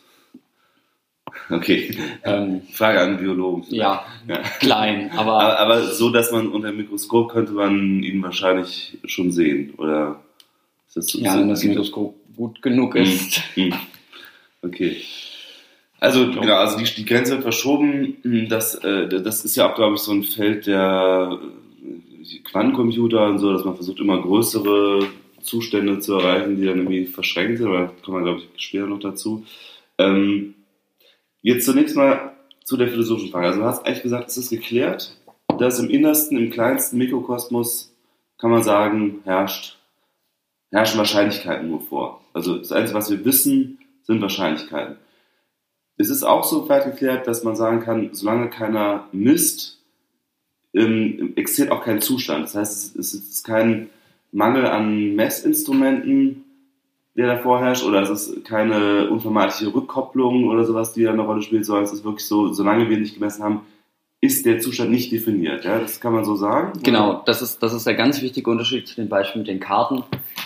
Okay. 1.51 1.95
Ähm, 2.23 2.61
Frage 2.71 3.01
an 3.01 3.17
Biologen. 3.17 3.65
Ja, 3.69 4.05
ja, 4.27 4.37
klein, 4.59 5.11
aber, 5.11 5.39
aber, 5.39 5.59
aber. 5.59 5.81
so, 5.87 6.09
dass 6.09 6.31
man 6.31 6.47
unter 6.47 6.69
dem 6.69 6.77
Mikroskop 6.77 7.31
könnte 7.31 7.53
man 7.53 8.03
ihn 8.03 8.21
wahrscheinlich 8.23 8.97
schon 9.05 9.31
sehen, 9.31 9.73
oder? 9.77 10.21
Ist 10.87 10.97
das 10.97 11.07
so, 11.07 11.19
ja, 11.19 11.37
wenn 11.37 11.49
das 11.49 11.63
Mikroskop 11.63 12.15
gut 12.35 12.61
genug 12.61 12.95
hm, 12.95 13.03
ist. 13.03 13.41
Hm. 13.55 13.73
Okay. 14.61 14.97
Also, 15.99 16.31
genau, 16.31 16.55
also 16.55 16.77
die, 16.77 16.85
die 16.95 17.05
Grenze 17.05 17.33
wird 17.33 17.43
verschoben. 17.43 18.17
Hm, 18.23 18.49
das, 18.49 18.75
äh, 18.75 19.07
das 19.07 19.45
ist 19.45 19.55
ja 19.55 19.69
auch, 19.69 19.75
glaube 19.75 19.95
ich, 19.95 20.01
so 20.01 20.11
ein 20.11 20.23
Feld 20.23 20.67
der 20.67 21.39
Quantencomputer 22.43 23.27
und 23.27 23.39
so, 23.39 23.53
dass 23.53 23.65
man 23.65 23.75
versucht, 23.75 23.99
immer 23.99 24.21
größere 24.21 25.07
Zustände 25.41 25.99
zu 25.99 26.15
erreichen, 26.15 26.55
die 26.55 26.65
dann 26.65 26.77
irgendwie 26.77 27.05
verschränkt 27.05 27.57
sind, 27.57 27.67
aber 27.67 27.79
da 27.79 27.91
kommen 28.03 28.17
wir, 28.17 28.31
glaube 28.31 28.41
ich, 28.41 28.63
später 28.63 28.87
noch 28.87 28.99
dazu. 28.99 29.45
Ähm, 29.97 30.55
jetzt 31.41 31.65
zunächst 31.65 31.95
mal 31.95 32.33
zu 32.63 32.77
der 32.77 32.87
philosophischen 32.87 33.31
Frage. 33.31 33.47
Also 33.47 33.59
du 33.59 33.65
hast 33.65 33.85
eigentlich 33.85 34.03
gesagt, 34.03 34.29
es 34.29 34.37
ist 34.37 34.49
geklärt, 34.49 35.17
dass 35.59 35.79
im 35.79 35.89
innersten, 35.89 36.37
im 36.37 36.49
kleinsten 36.49 36.97
Mikrokosmos, 36.97 37.93
kann 38.37 38.51
man 38.51 38.63
sagen, 38.63 39.19
herrscht, 39.23 39.77
herrschen 40.71 40.97
Wahrscheinlichkeiten 40.97 41.69
nur 41.69 41.81
vor. 41.81 42.21
Also 42.33 42.57
das 42.57 42.71
Einzige, 42.71 42.97
was 42.97 43.11
wir 43.11 43.23
wissen, 43.25 43.79
sind 44.03 44.21
Wahrscheinlichkeiten. 44.21 44.97
Es 45.97 46.09
ist 46.09 46.23
auch 46.23 46.43
so 46.43 46.67
weit 46.69 46.85
geklärt, 46.85 47.27
dass 47.27 47.43
man 47.43 47.55
sagen 47.55 47.81
kann, 47.81 48.09
solange 48.13 48.49
keiner 48.49 49.07
misst, 49.11 49.79
ähm, 50.73 51.33
existiert 51.35 51.71
auch 51.71 51.83
kein 51.83 52.01
Zustand. 52.01 52.45
Das 52.45 52.55
heißt, 52.55 52.95
es, 52.95 53.13
es 53.13 53.13
ist 53.13 53.43
kein 53.43 53.89
Mangel 54.31 54.65
an 54.65 55.15
Messinstrumenten, 55.15 56.45
der 57.15 57.27
da 57.27 57.37
vorherrscht, 57.37 57.83
oder 57.83 58.01
es 58.01 58.09
ist 58.09 58.45
keine 58.45 59.09
unvermeidliche 59.09 59.73
Rückkopplung 59.73 60.47
oder 60.47 60.63
sowas, 60.63 60.93
die 60.93 61.03
da 61.03 61.11
eine 61.11 61.23
Rolle 61.23 61.41
spielt, 61.41 61.65
sondern 61.65 61.83
es 61.83 61.91
ist 61.91 62.05
wirklich 62.05 62.25
so, 62.25 62.53
solange 62.53 62.89
wir 62.89 62.97
nicht 62.97 63.15
gemessen 63.15 63.43
haben, 63.43 63.61
ist 64.21 64.45
der 64.45 64.59
Zustand 64.59 64.91
nicht 64.91 65.11
definiert. 65.11 65.65
Ja? 65.65 65.79
Das 65.79 65.99
kann 65.99 66.13
man 66.13 66.23
so 66.23 66.35
sagen. 66.35 66.79
Genau, 66.83 67.23
das 67.25 67.41
ist, 67.41 67.61
das 67.63 67.73
ist 67.73 67.87
der 67.87 67.95
ganz 67.95 68.21
wichtige 68.21 68.49
Unterschied 68.49 68.87
zu 68.87 68.95
dem 68.95 69.09
Beispiel 69.09 69.39
mit 69.39 69.47
den 69.47 69.59
Karten. 69.59 70.03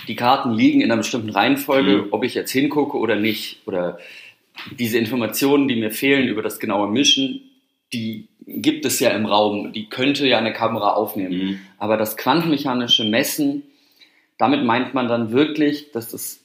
Die 0.07 0.15
Karten 0.15 0.53
liegen 0.53 0.79
in 0.79 0.91
einer 0.91 1.01
bestimmten 1.01 1.29
Reihenfolge, 1.29 2.03
mhm. 2.03 2.07
ob 2.11 2.23
ich 2.23 2.33
jetzt 2.33 2.51
hingucke 2.51 2.97
oder 2.97 3.17
nicht. 3.17 3.61
Oder 3.67 3.99
diese 4.79 4.97
Informationen, 4.97 5.67
die 5.67 5.75
mir 5.75 5.91
fehlen 5.91 6.29
über 6.29 6.41
das 6.41 6.59
genaue 6.59 6.87
Mischen, 6.89 7.41
die 7.91 8.29
gibt 8.47 8.85
es 8.85 9.01
ja 9.01 9.09
im 9.09 9.25
Raum. 9.25 9.73
Die 9.73 9.89
könnte 9.89 10.25
ja 10.25 10.37
eine 10.37 10.53
Kamera 10.53 10.93
aufnehmen. 10.93 11.37
Mhm. 11.37 11.59
Aber 11.77 11.97
das 11.97 12.15
quantenmechanische 12.15 13.03
Messen, 13.03 13.63
damit 14.37 14.63
meint 14.63 14.93
man 14.93 15.09
dann 15.09 15.31
wirklich, 15.31 15.91
dass 15.91 16.13
es 16.13 16.44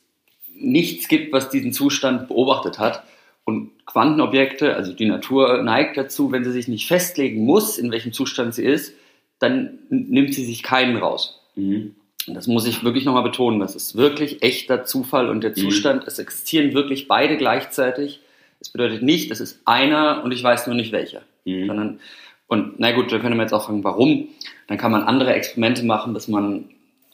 nichts 0.60 1.08
gibt, 1.08 1.32
was 1.32 1.50
diesen 1.50 1.72
Zustand 1.72 2.28
beobachtet 2.28 2.78
hat. 2.78 3.04
Und 3.44 3.70
Quantenobjekte, 3.86 4.76
also 4.76 4.92
die 4.92 5.06
Natur 5.06 5.62
neigt 5.62 5.96
dazu, 5.96 6.30
wenn 6.30 6.44
sie 6.44 6.52
sich 6.52 6.68
nicht 6.68 6.86
festlegen 6.86 7.44
muss, 7.44 7.78
in 7.78 7.90
welchem 7.90 8.12
Zustand 8.12 8.54
sie 8.54 8.64
ist, 8.64 8.94
dann 9.38 9.78
nimmt 9.88 10.34
sie 10.34 10.44
sich 10.44 10.62
keinen 10.62 10.96
raus. 10.96 11.40
Mhm. 11.56 11.94
Das 12.26 12.46
muss 12.46 12.66
ich 12.66 12.84
wirklich 12.84 13.04
nochmal 13.04 13.22
betonen. 13.22 13.60
Das 13.60 13.74
ist 13.74 13.96
wirklich 13.96 14.42
echter 14.42 14.84
Zufall 14.84 15.28
und 15.28 15.42
der 15.42 15.50
mhm. 15.50 15.56
Zustand, 15.56 16.02
mhm. 16.02 16.08
es 16.08 16.18
existieren 16.18 16.74
wirklich 16.74 17.08
beide 17.08 17.36
gleichzeitig. 17.36 18.20
Es 18.60 18.68
bedeutet 18.68 19.02
nicht, 19.02 19.30
es 19.30 19.40
ist 19.40 19.60
einer 19.64 20.22
und 20.22 20.32
ich 20.32 20.42
weiß 20.42 20.66
nur 20.66 20.76
nicht 20.76 20.92
welcher. 20.92 21.22
Mhm. 21.44 21.66
Sondern, 21.66 22.00
und 22.46 22.78
na 22.78 22.92
gut, 22.92 23.10
da 23.10 23.18
können 23.18 23.36
wir 23.36 23.42
jetzt 23.42 23.54
auch 23.54 23.64
fragen, 23.64 23.82
warum. 23.84 24.28
Dann 24.68 24.78
kann 24.78 24.92
man 24.92 25.02
andere 25.02 25.32
Experimente 25.32 25.84
machen, 25.84 26.14
dass 26.14 26.28
man 26.28 26.66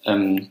ähm, 0.05 0.49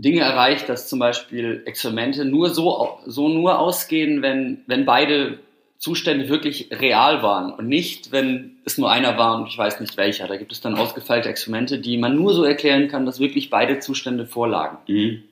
Dinge 0.00 0.20
erreicht, 0.20 0.68
dass 0.68 0.88
zum 0.88 0.98
Beispiel 0.98 1.62
Experimente 1.66 2.24
nur 2.24 2.50
so, 2.50 2.98
so 3.06 3.28
nur 3.28 3.58
ausgehen, 3.58 4.22
wenn, 4.22 4.62
wenn 4.66 4.84
beide 4.84 5.38
Zustände 5.78 6.28
wirklich 6.28 6.68
real 6.72 7.22
waren 7.22 7.52
und 7.52 7.66
nicht, 7.66 8.12
wenn 8.12 8.58
es 8.64 8.76
nur 8.78 8.90
einer 8.90 9.16
war 9.16 9.40
und 9.40 9.48
ich 9.48 9.56
weiß 9.56 9.80
nicht 9.80 9.96
welcher. 9.96 10.26
Da 10.28 10.36
gibt 10.36 10.52
es 10.52 10.60
dann 10.60 10.74
ausgefeilte 10.74 11.28
Experimente, 11.28 11.78
die 11.78 11.96
man 11.96 12.16
nur 12.16 12.34
so 12.34 12.44
erklären 12.44 12.88
kann, 12.88 13.06
dass 13.06 13.20
wirklich 13.20 13.50
beide 13.50 13.78
Zustände 13.78 14.26
vorlagen. 14.26 14.78
Mhm. 14.86 15.22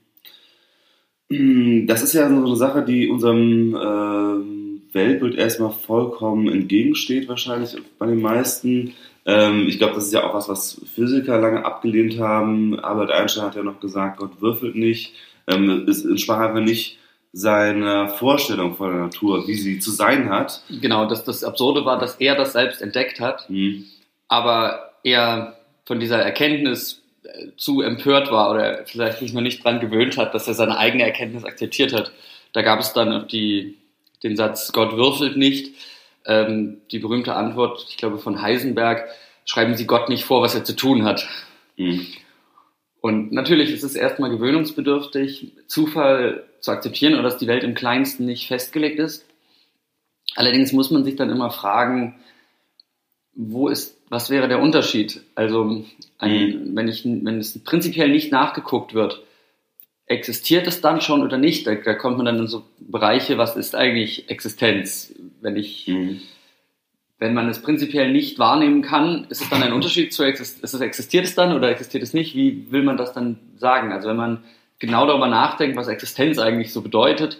Das 1.86 2.02
ist 2.02 2.14
ja 2.14 2.28
so 2.28 2.34
eine 2.34 2.56
Sache, 2.56 2.82
die 2.82 3.08
unserem 3.08 3.74
äh, 3.74 4.57
Weltbild 4.92 5.34
erstmal 5.36 5.70
vollkommen 5.70 6.48
entgegensteht, 6.48 7.28
wahrscheinlich 7.28 7.76
bei 7.98 8.06
den 8.06 8.20
meisten. 8.20 8.94
Ähm, 9.26 9.66
ich 9.68 9.78
glaube, 9.78 9.94
das 9.94 10.06
ist 10.06 10.12
ja 10.12 10.24
auch 10.24 10.34
was, 10.34 10.48
was 10.48 10.80
Physiker 10.94 11.38
lange 11.38 11.64
abgelehnt 11.64 12.18
haben. 12.18 12.78
Albert 12.80 13.10
Einstein 13.10 13.44
hat 13.44 13.56
ja 13.56 13.62
noch 13.62 13.80
gesagt, 13.80 14.18
Gott 14.18 14.40
würfelt 14.40 14.74
nicht. 14.74 15.14
Ähm, 15.46 15.86
es 15.88 16.04
entsprach 16.04 16.40
einfach 16.40 16.60
nicht 16.60 16.98
seiner 17.32 18.08
Vorstellung 18.08 18.74
von 18.76 18.90
der 18.90 19.00
Natur, 19.02 19.46
wie 19.46 19.54
sie 19.54 19.78
zu 19.78 19.90
sein 19.90 20.30
hat. 20.30 20.62
Genau, 20.80 21.06
das, 21.06 21.24
das 21.24 21.44
Absurde 21.44 21.84
war, 21.84 21.98
dass 21.98 22.16
er 22.16 22.34
das 22.34 22.52
selbst 22.52 22.80
entdeckt 22.80 23.20
hat, 23.20 23.48
mhm. 23.50 23.84
aber 24.28 24.92
er 25.04 25.58
von 25.84 26.00
dieser 26.00 26.18
Erkenntnis 26.18 27.02
äh, 27.22 27.48
zu 27.56 27.82
empört 27.82 28.30
war 28.30 28.50
oder 28.50 28.84
vielleicht 28.86 29.18
sich 29.18 29.32
noch 29.32 29.42
nicht 29.42 29.62
dran 29.62 29.80
gewöhnt 29.80 30.16
hat, 30.16 30.34
dass 30.34 30.48
er 30.48 30.54
seine 30.54 30.78
eigene 30.78 31.04
Erkenntnis 31.04 31.44
akzeptiert 31.44 31.92
hat. 31.92 32.12
Da 32.52 32.62
gab 32.62 32.80
es 32.80 32.92
dann 32.92 33.28
die, 33.28 33.76
den 34.22 34.36
Satz, 34.36 34.72
Gott 34.72 34.96
würfelt 34.96 35.36
nicht 35.36 35.74
ähm, 36.26 36.80
die 36.90 36.98
berühmte 36.98 37.34
Antwort, 37.34 37.86
ich 37.88 37.96
glaube 37.96 38.18
von 38.18 38.42
Heisenberg, 38.42 39.08
schreiben 39.44 39.76
Sie 39.76 39.86
Gott 39.86 40.08
nicht 40.08 40.24
vor, 40.24 40.42
was 40.42 40.54
er 40.54 40.64
zu 40.64 40.76
tun 40.76 41.04
hat. 41.04 41.28
Mhm. 41.76 42.06
Und 43.00 43.32
natürlich 43.32 43.70
ist 43.70 43.84
es 43.84 43.94
erstmal 43.94 44.30
gewöhnungsbedürftig, 44.30 45.52
Zufall 45.66 46.44
zu 46.60 46.72
akzeptieren 46.72 47.14
oder 47.14 47.22
dass 47.22 47.38
die 47.38 47.46
Welt 47.46 47.62
im 47.62 47.74
Kleinsten 47.74 48.26
nicht 48.26 48.48
festgelegt 48.48 48.98
ist. 48.98 49.24
Allerdings 50.34 50.72
muss 50.72 50.90
man 50.90 51.04
sich 51.04 51.16
dann 51.16 51.30
immer 51.30 51.50
fragen, 51.50 52.16
wo 53.34 53.68
ist, 53.68 53.96
was 54.08 54.30
wäre 54.30 54.48
der 54.48 54.60
Unterschied? 54.60 55.22
Also, 55.36 55.84
ein, 56.18 56.30
mhm. 56.30 56.76
wenn, 56.76 56.88
ich, 56.88 57.04
wenn 57.04 57.38
es 57.38 57.58
prinzipiell 57.62 58.10
nicht 58.10 58.32
nachgeguckt 58.32 58.94
wird, 58.94 59.22
existiert 60.08 60.66
es 60.66 60.80
dann 60.80 61.00
schon 61.00 61.22
oder 61.22 61.38
nicht? 61.38 61.66
Da, 61.66 61.74
da, 61.74 61.94
kommt 61.94 62.16
man 62.16 62.26
dann 62.26 62.38
in 62.38 62.46
so 62.46 62.64
Bereiche, 62.78 63.38
was 63.38 63.56
ist 63.56 63.74
eigentlich 63.74 64.28
Existenz? 64.28 65.14
Wenn 65.40 65.56
ich, 65.56 65.86
mhm. 65.86 66.20
wenn 67.18 67.34
man 67.34 67.48
es 67.48 67.62
prinzipiell 67.62 68.10
nicht 68.10 68.38
wahrnehmen 68.38 68.82
kann, 68.82 69.26
ist 69.28 69.42
es 69.42 69.50
dann 69.50 69.62
ein 69.62 69.72
Unterschied 69.72 70.12
zu 70.12 70.24
ist 70.24 70.62
es, 70.62 70.80
existiert 70.80 71.26
es 71.26 71.34
dann 71.34 71.54
oder 71.54 71.70
existiert 71.70 72.02
es 72.02 72.14
nicht? 72.14 72.34
Wie 72.34 72.72
will 72.72 72.82
man 72.82 72.96
das 72.96 73.12
dann 73.12 73.38
sagen? 73.56 73.92
Also 73.92 74.08
wenn 74.08 74.16
man 74.16 74.44
genau 74.78 75.06
darüber 75.06 75.28
nachdenkt, 75.28 75.76
was 75.76 75.88
Existenz 75.88 76.38
eigentlich 76.38 76.72
so 76.72 76.80
bedeutet, 76.80 77.38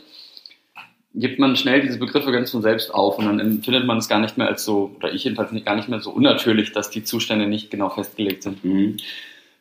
gibt 1.15 1.39
man 1.39 1.57
schnell 1.57 1.81
diese 1.81 1.99
Begriffe 1.99 2.31
ganz 2.33 2.51
von 2.51 2.63
selbst 2.63 2.93
auf 2.93 3.19
und 3.19 3.25
dann 3.25 3.41
empfindet 3.41 3.87
man 3.87 3.99
es 3.99 4.09
gar 4.09 4.21
nicht 4.21 4.37
mehr 4.37 4.47
als 4.47 4.65
so, 4.65 4.95
oder 4.97 5.13
ich 5.13 5.25
jedenfalls 5.25 5.53
nicht, 5.53 5.65
gar 5.65 5.75
nicht 5.75 5.89
mehr 5.89 6.01
so 6.01 6.11
unnatürlich, 6.11 6.73
dass 6.73 6.91
die 6.91 7.03
Zustände 7.03 7.47
nicht 7.47 7.71
genau 7.71 7.89
festgelegt 7.89 8.43
sind. 8.43 8.65
Mhm. 8.65 8.99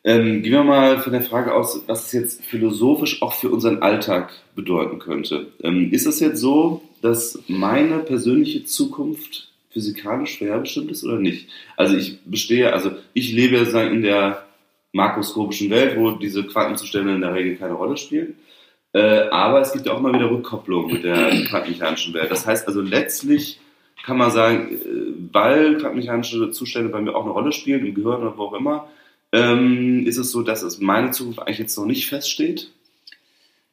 Ähm, 0.07 0.41
gehen 0.41 0.53
wir 0.53 0.63
mal 0.63 0.99
von 0.99 1.11
der 1.11 1.21
Frage 1.21 1.53
aus, 1.53 1.83
was 1.85 2.05
es 2.05 2.11
jetzt 2.13 2.45
philosophisch 2.45 3.21
auch 3.21 3.33
für 3.33 3.49
unseren 3.49 3.79
Alltag 3.79 4.31
bedeuten 4.55 4.99
könnte. 4.99 5.47
Ähm, 5.61 5.91
ist 5.91 6.07
es 6.07 6.21
jetzt 6.21 6.39
so, 6.39 6.81
dass 7.01 7.37
meine 7.49 7.99
persönliche 7.99 8.63
Zukunft 8.63 9.49
physikalisch 9.69 10.37
vorherbestimmt 10.37 10.91
ist 10.91 11.03
oder 11.03 11.19
nicht? 11.19 11.49
Also 11.75 11.97
ich 11.97 12.23
bestehe, 12.23 12.71
also 12.71 12.91
ich 13.11 13.33
lebe 13.33 13.57
in 13.57 14.01
der 14.01 14.45
makroskopischen 14.93 15.69
Welt, 15.71 15.97
wo 15.97 16.11
diese 16.11 16.47
Quantenzustände 16.47 17.13
in 17.13 17.19
der 17.19 17.33
Regel 17.33 17.57
keine 17.57 17.73
Rolle 17.73 17.97
spielen. 17.97 18.37
Äh, 18.93 19.27
aber 19.29 19.59
es 19.59 19.73
gibt 19.73 19.87
ja 19.87 19.91
auch 19.91 19.99
mal 19.99 20.13
wieder 20.13 20.31
Rückkopplung 20.31 20.89
mit 20.89 21.03
der 21.03 21.31
quantenmechanischen 21.49 22.13
Welt. 22.13 22.31
Das 22.31 22.47
heißt 22.47 22.65
also 22.65 22.79
letztlich 22.79 23.59
kann 24.05 24.17
man 24.17 24.31
sagen, 24.31 24.71
äh, 24.71 25.33
weil 25.33 25.75
quantenmechanische 25.75 26.49
Zustände 26.51 26.87
bei 26.87 27.01
mir 27.01 27.13
auch 27.13 27.25
eine 27.25 27.33
Rolle 27.33 27.51
spielen, 27.51 27.85
im 27.85 27.93
Gehirn 27.93 28.21
oder 28.21 28.37
wo 28.37 28.43
auch 28.43 28.53
immer, 28.53 28.87
ähm, 29.37 30.05
ist 30.07 30.17
es 30.17 30.31
so, 30.31 30.41
dass 30.41 30.63
es 30.63 30.79
meine 30.79 31.11
Zukunft 31.11 31.39
eigentlich 31.39 31.59
jetzt 31.59 31.77
noch 31.77 31.85
nicht 31.85 32.07
feststeht? 32.07 32.69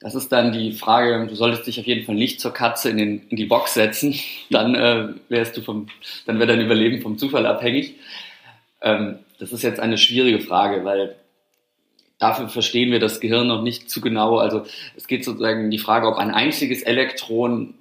Das 0.01 0.15
ist 0.15 0.31
dann 0.33 0.53
die 0.53 0.73
Frage, 0.73 1.27
du 1.27 1.35
solltest 1.35 1.67
dich 1.67 1.81
auf 1.81 1.87
jeden 1.87 2.05
Fall 2.05 2.15
nicht 2.15 2.41
zur 2.41 2.53
Katze 2.53 2.91
in, 2.91 2.99
den, 2.99 3.23
in 3.29 3.37
die 3.37 3.47
Box 3.47 3.75
setzen, 3.75 4.15
dann 4.51 4.75
äh, 4.75 5.09
wärst 5.29 5.57
du 5.57 5.63
vom, 5.63 5.89
dann 6.27 6.39
wäre 6.39 6.49
dein 6.49 6.61
Überleben 6.61 7.01
vom 7.01 7.17
Zufall 7.17 7.47
abhängig. 7.47 7.95
Ähm, 8.83 9.19
das 9.39 9.53
ist 9.53 9.63
jetzt 9.63 9.81
eine 9.81 9.97
schwierige 9.97 10.41
Frage, 10.41 10.85
weil 10.85 11.17
dafür 12.19 12.49
verstehen 12.49 12.91
wir 12.91 13.01
das 13.01 13.21
Gehirn 13.21 13.47
noch 13.47 13.63
nicht 13.63 13.91
zu 13.91 14.01
genau. 14.01 14.39
Also 14.39 14.65
es 14.97 15.07
geht 15.07 15.25
sozusagen 15.25 15.65
um 15.65 15.71
die 15.71 15.79
Frage, 15.79 16.07
ob 16.07 16.17
ein 16.17 16.31
einziges 16.31 16.83
Elektron 16.83 17.75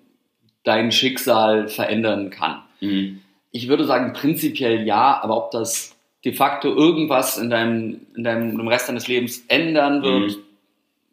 dein 0.63 0.91
Schicksal 0.91 1.67
verändern 1.67 2.29
kann. 2.29 2.61
Mhm. 2.79 3.21
Ich 3.51 3.67
würde 3.67 3.85
sagen, 3.85 4.13
prinzipiell 4.13 4.87
ja, 4.87 5.21
aber 5.21 5.37
ob 5.37 5.51
das 5.51 5.92
de 6.25 6.33
facto 6.33 6.73
irgendwas 6.73 7.37
in 7.37 7.49
deinem, 7.49 8.01
in 8.15 8.23
deinem 8.23 8.59
im 8.59 8.67
Rest 8.67 8.89
deines 8.89 9.07
Lebens 9.07 9.43
ändern 9.47 10.01
wird, 10.03 10.31
mhm. 10.31 10.43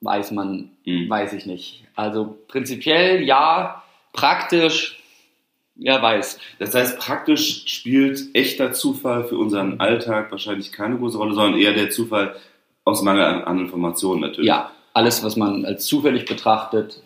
weiß 0.00 0.30
man, 0.32 0.70
mhm. 0.84 1.08
weiß 1.08 1.32
ich 1.32 1.46
nicht. 1.46 1.84
Also 1.96 2.38
prinzipiell 2.48 3.22
ja, 3.22 3.82
praktisch, 4.12 5.02
wer 5.74 6.00
weiß. 6.00 6.38
Das 6.58 6.74
heißt, 6.74 6.98
praktisch 6.98 7.64
spielt 7.66 8.34
echter 8.34 8.72
Zufall 8.72 9.24
für 9.24 9.36
unseren 9.36 9.80
Alltag 9.80 10.30
wahrscheinlich 10.30 10.72
keine 10.72 10.96
große 10.96 11.18
Rolle, 11.18 11.34
sondern 11.34 11.60
eher 11.60 11.72
der 11.72 11.90
Zufall 11.90 12.36
aus 12.84 13.02
Mangel 13.02 13.24
an, 13.24 13.42
an 13.42 13.58
Informationen 13.58 14.20
natürlich. 14.20 14.48
Ja, 14.48 14.70
alles, 14.94 15.24
was 15.24 15.36
man 15.36 15.64
als 15.64 15.86
zufällig 15.86 16.24
betrachtet, 16.24 17.02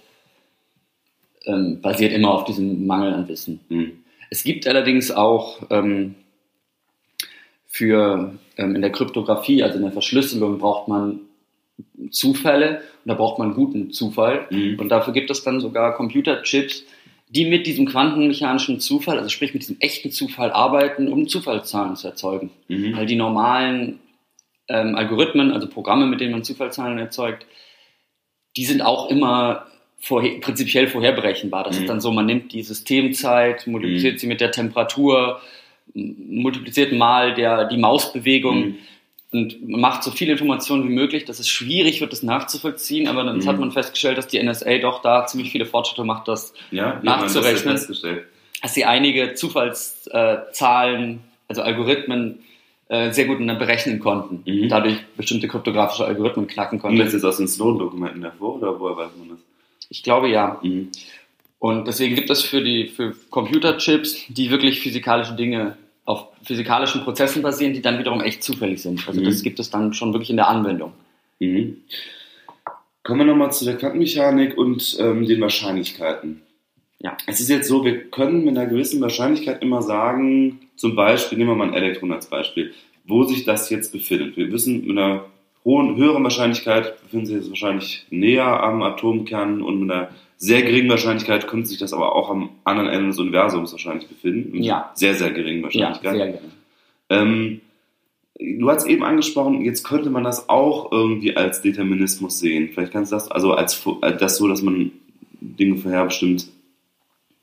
ähm, 1.46 1.80
basiert 1.80 2.12
immer 2.12 2.32
auf 2.32 2.44
diesem 2.44 2.86
Mangel 2.86 3.14
an 3.14 3.28
Wissen. 3.28 3.60
Mhm. 3.68 4.04
Es 4.30 4.44
gibt 4.44 4.66
allerdings 4.66 5.10
auch 5.10 5.62
ähm, 5.70 6.14
für 7.74 8.38
ähm, 8.56 8.76
in 8.76 8.82
der 8.82 8.92
Kryptographie, 8.92 9.64
also 9.64 9.78
in 9.78 9.82
der 9.82 9.90
Verschlüsselung, 9.90 10.60
braucht 10.60 10.86
man 10.86 11.18
Zufälle 12.12 12.82
und 13.04 13.08
da 13.08 13.14
braucht 13.14 13.40
man 13.40 13.52
guten 13.54 13.90
Zufall. 13.90 14.46
Mhm. 14.48 14.78
Und 14.78 14.90
dafür 14.90 15.12
gibt 15.12 15.28
es 15.32 15.42
dann 15.42 15.58
sogar 15.58 15.96
Computerchips, 15.96 16.84
die 17.28 17.46
mit 17.46 17.66
diesem 17.66 17.86
quantenmechanischen 17.86 18.78
Zufall, 18.78 19.18
also 19.18 19.28
sprich 19.28 19.54
mit 19.54 19.64
diesem 19.64 19.80
echten 19.80 20.12
Zufall 20.12 20.52
arbeiten, 20.52 21.08
um 21.08 21.26
Zufallszahlen 21.26 21.96
zu 21.96 22.06
erzeugen. 22.06 22.50
Mhm. 22.68 22.96
Weil 22.96 23.06
die 23.06 23.16
normalen 23.16 23.98
ähm, 24.68 24.94
Algorithmen, 24.94 25.50
also 25.50 25.66
Programme, 25.66 26.06
mit 26.06 26.20
denen 26.20 26.30
man 26.30 26.44
Zufallszahlen 26.44 26.98
erzeugt, 26.98 27.44
die 28.56 28.66
sind 28.66 28.82
auch 28.82 29.10
immer 29.10 29.66
vorher, 29.98 30.38
prinzipiell 30.38 30.86
vorherberechenbar. 30.86 31.64
Das 31.64 31.74
mhm. 31.74 31.82
ist 31.82 31.88
dann 31.88 32.00
so, 32.00 32.12
man 32.12 32.26
nimmt 32.26 32.52
die 32.52 32.62
Systemzeit, 32.62 33.66
multipliziert 33.66 34.14
mhm. 34.14 34.18
sie 34.18 34.26
mit 34.28 34.40
der 34.40 34.52
Temperatur, 34.52 35.40
multipliziert 35.92 36.92
mal 36.92 37.34
der, 37.34 37.66
die 37.66 37.76
Mausbewegung 37.76 38.58
mhm. 38.58 38.76
und 39.32 39.68
macht 39.68 40.02
so 40.02 40.10
viele 40.10 40.32
Informationen 40.32 40.88
wie 40.88 40.92
möglich, 40.92 41.24
dass 41.24 41.38
es 41.38 41.48
schwierig 41.48 42.00
wird, 42.00 42.12
das 42.12 42.22
nachzuvollziehen. 42.22 43.08
Aber 43.08 43.24
dann 43.24 43.38
mhm. 43.38 43.46
hat 43.46 43.58
man 43.58 43.72
festgestellt, 43.72 44.18
dass 44.18 44.26
die 44.26 44.42
NSA 44.42 44.78
doch 44.78 45.02
da 45.02 45.26
ziemlich 45.26 45.50
viele 45.50 45.66
Fortschritte 45.66 46.04
macht, 46.04 46.28
das 46.28 46.54
ja, 46.70 47.00
nachzurechnen. 47.02 47.74
Das 47.74 48.02
dass 48.62 48.74
sie 48.74 48.84
einige 48.84 49.34
Zufallszahlen 49.34 51.20
also 51.48 51.62
Algorithmen 51.62 52.38
äh, 52.88 53.12
sehr 53.12 53.26
gut 53.26 53.38
berechnen 53.38 54.00
konnten. 54.00 54.42
Mhm. 54.50 54.68
Dadurch 54.68 54.96
bestimmte 55.16 55.48
kryptografische 55.48 56.04
Algorithmen 56.04 56.46
knacken 56.46 56.78
konnten. 56.78 56.98
Und 56.98 57.04
das 57.04 57.14
ist 57.14 57.24
aus 57.24 57.36
den 57.36 57.48
Sloan-Dokumenten 57.48 58.22
davor 58.22 58.56
oder 58.56 58.78
woher 58.78 58.96
weiß 58.96 59.10
man 59.18 59.30
das? 59.30 59.38
Ich 59.90 60.02
glaube 60.02 60.28
ja. 60.28 60.60
Mhm. 60.62 60.90
Und 61.64 61.88
deswegen 61.88 62.14
gibt 62.14 62.28
es 62.28 62.42
für 62.42 62.60
die 62.60 62.88
für 62.88 63.14
Computerchips, 63.30 64.26
die 64.28 64.50
wirklich 64.50 64.80
physikalische 64.80 65.32
Dinge 65.34 65.78
auf 66.04 66.26
physikalischen 66.42 67.04
Prozessen 67.04 67.40
basieren, 67.40 67.72
die 67.72 67.80
dann 67.80 67.98
wiederum 67.98 68.20
echt 68.20 68.42
zufällig 68.42 68.82
sind. 68.82 69.08
Also 69.08 69.22
mhm. 69.22 69.24
das 69.24 69.42
gibt 69.42 69.58
es 69.58 69.70
dann 69.70 69.94
schon 69.94 70.12
wirklich 70.12 70.28
in 70.28 70.36
der 70.36 70.48
Anwendung. 70.48 70.92
Mhm. 71.38 71.78
Kommen 73.02 73.20
wir 73.20 73.24
nochmal 73.24 73.50
zu 73.50 73.64
der 73.64 73.78
Quantenmechanik 73.78 74.58
und 74.58 74.98
ähm, 75.00 75.24
den 75.24 75.40
Wahrscheinlichkeiten. 75.40 76.42
Ja. 76.98 77.16
Es 77.26 77.40
ist 77.40 77.48
jetzt 77.48 77.66
so, 77.66 77.82
wir 77.82 78.10
können 78.10 78.44
mit 78.44 78.58
einer 78.58 78.66
gewissen 78.66 79.00
Wahrscheinlichkeit 79.00 79.62
immer 79.62 79.80
sagen, 79.80 80.68
zum 80.76 80.94
Beispiel, 80.94 81.38
nehmen 81.38 81.48
wir 81.48 81.56
mal 81.56 81.68
ein 81.68 81.74
Elektron 81.74 82.12
als 82.12 82.26
Beispiel, 82.26 82.74
wo 83.06 83.24
sich 83.24 83.46
das 83.46 83.70
jetzt 83.70 83.90
befindet. 83.90 84.36
Wir 84.36 84.52
wissen, 84.52 84.86
mit 84.86 84.98
einer 84.98 85.24
hohen, 85.64 85.96
höheren 85.96 86.24
Wahrscheinlichkeit 86.24 87.00
befinden 87.00 87.24
sich 87.24 87.36
jetzt 87.36 87.48
wahrscheinlich 87.48 88.04
näher 88.10 88.62
am 88.62 88.82
Atomkern 88.82 89.62
und 89.62 89.80
mit 89.80 89.90
einer 89.90 90.10
sehr 90.44 90.62
geringen 90.62 90.90
Wahrscheinlichkeit 90.90 91.46
könnte 91.46 91.66
sich 91.68 91.78
das 91.78 91.94
aber 91.94 92.14
auch 92.14 92.28
am 92.28 92.50
anderen 92.64 92.90
Ende 92.90 93.06
des 93.08 93.18
Universums 93.18 93.72
wahrscheinlich 93.72 94.08
befinden. 94.08 94.62
Ja. 94.62 94.90
Sehr, 94.94 95.14
sehr 95.14 95.30
geringen 95.30 95.62
Wahrscheinlichkeit. 95.62 96.04
Ja, 96.04 96.24
sehr 96.24 96.32
gering. 96.32 96.50
Ähm, 97.08 97.60
du 98.38 98.68
hast 98.68 98.86
eben 98.86 99.04
angesprochen, 99.04 99.62
jetzt 99.62 99.84
könnte 99.84 100.10
man 100.10 100.22
das 100.22 100.50
auch 100.50 100.92
irgendwie 100.92 101.34
als 101.34 101.62
Determinismus 101.62 102.40
sehen. 102.40 102.70
Vielleicht 102.74 102.92
kannst 102.92 103.12
du 103.12 103.16
das, 103.16 103.30
also 103.30 103.54
als, 103.54 103.82
als 104.02 104.20
das 104.20 104.36
so, 104.36 104.46
dass 104.46 104.60
man 104.60 104.92
Dinge 105.40 105.76
vorherbestimmt 105.76 106.42
äh, 106.42 106.53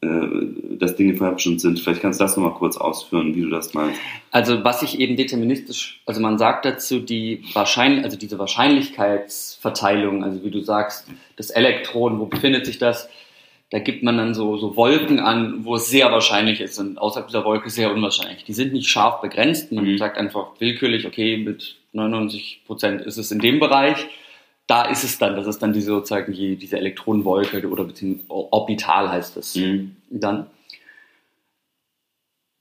dass 0.02 0.96
Dinge 0.96 1.16
vorherbestimmt 1.16 1.62
sind. 1.62 1.80
Vielleicht 1.80 2.02
kannst 2.02 2.20
du 2.20 2.24
das 2.24 2.36
nochmal 2.36 2.56
kurz 2.56 2.76
ausführen, 2.76 3.36
wie 3.36 3.42
du 3.42 3.50
das 3.50 3.76
meinst. 3.76 4.00
Also 4.32 4.64
was 4.64 4.82
ich 4.82 5.00
eben 5.00 5.16
deterministisch, 5.16 6.02
also 6.08 6.20
man 6.22 6.40
sagt 6.40 6.66
dazu 6.66 7.00
die 7.00 7.44
wahrscheinlich, 7.54 8.04
also 8.04 8.18
diese 8.18 8.40
Wahrscheinlichkeitsverteilung, 8.40 10.24
also 10.24 10.44
wie 10.44 10.50
du 10.50 10.62
sagst, 10.62 11.08
das 11.36 11.52
Elektron, 11.52 12.20
wo 12.20 12.26
befindet 12.26 12.66
sich 12.66 12.80
das? 12.80 13.10
Da 13.70 13.78
gibt 13.78 14.02
man 14.02 14.18
dann 14.18 14.34
so, 14.34 14.58
so 14.58 14.76
Wolken 14.76 15.20
an, 15.20 15.64
wo 15.66 15.76
es 15.76 15.88
sehr 15.88 16.12
wahrscheinlich 16.12 16.62
ist 16.62 16.80
und 16.80 16.98
außerhalb 16.98 17.28
dieser 17.28 17.46
Wolke 17.46 17.70
sehr 17.70 17.94
unwahrscheinlich. 17.94 18.44
Die 18.44 18.54
sind 18.54 18.74
nicht 18.74 18.90
scharf 18.90 19.22
begrenzt. 19.22 19.72
Man 19.72 19.86
mhm. 19.86 19.98
sagt 20.00 20.18
einfach 20.18 20.48
willkürlich, 20.58 21.06
okay, 21.06 21.38
mit 21.38 21.78
99 21.94 22.62
Prozent 22.66 23.02
ist 23.02 23.18
es 23.18 23.32
in 23.32 23.40
dem 23.40 23.60
Bereich 23.60 24.08
da 24.72 24.86
ist 24.86 25.04
es 25.04 25.18
dann, 25.18 25.36
das 25.36 25.48
ist 25.48 25.60
dann 25.60 25.74
diese 25.74 25.88
sozusagen 25.88 26.32
die, 26.32 26.56
diese 26.56 26.78
Elektronenwolke 26.78 27.68
oder 27.68 27.84
beziehungsweise 27.84 28.30
Orbital 28.30 29.10
heißt 29.10 29.36
es 29.36 29.58
mhm. 29.58 29.98
dann. 30.10 30.48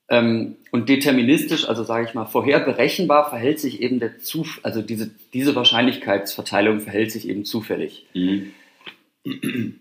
Ähm, 0.09 0.57
und 0.73 0.89
deterministisch, 0.89 1.69
also 1.69 1.85
sage 1.85 2.07
ich 2.09 2.15
mal, 2.15 2.25
vorher 2.25 2.59
berechenbar 2.59 3.31
verhält 3.31 3.61
sich 3.61 3.81
eben 3.81 4.01
der 4.01 4.19
Zuf 4.19 4.59
also 4.65 4.83
diese, 4.83 5.13
diese 5.33 5.55
Wahrscheinlichkeitsverteilung 5.55 6.81
verhält 6.81 7.13
sich 7.13 7.29
eben 7.29 7.45
zufällig. 7.45 8.07
Mhm. 8.13 8.55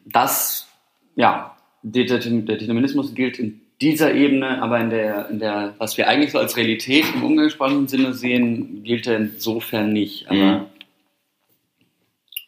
Das, 0.05 0.67
ja, 1.15 1.57
der, 1.81 2.19
Determinismus 2.19 3.15
gilt 3.15 3.39
in 3.39 3.62
dieser 3.81 4.13
Ebene, 4.13 4.62
aber 4.62 4.79
in 4.79 4.91
der, 4.91 5.29
in 5.31 5.39
der, 5.39 5.74
was 5.79 5.98
wir 5.98 6.07
eigentlich 6.07 6.31
so 6.31 6.38
als 6.38 6.57
Realität 6.57 7.05
im 7.15 7.24
umgangssprachlichen 7.24 7.88
Sinne 7.88 8.13
sehen, 8.13 8.83
gilt 8.83 9.07
er 9.07 9.17
insofern 9.17 9.91
nicht. 9.91 10.29
Aber 10.29 10.59
mhm. 10.59 10.65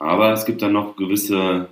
Aber 0.02 0.34
es 0.34 0.46
gibt 0.46 0.64
dann 0.64 0.74
noch 0.74 0.96
gewisse 0.96 1.68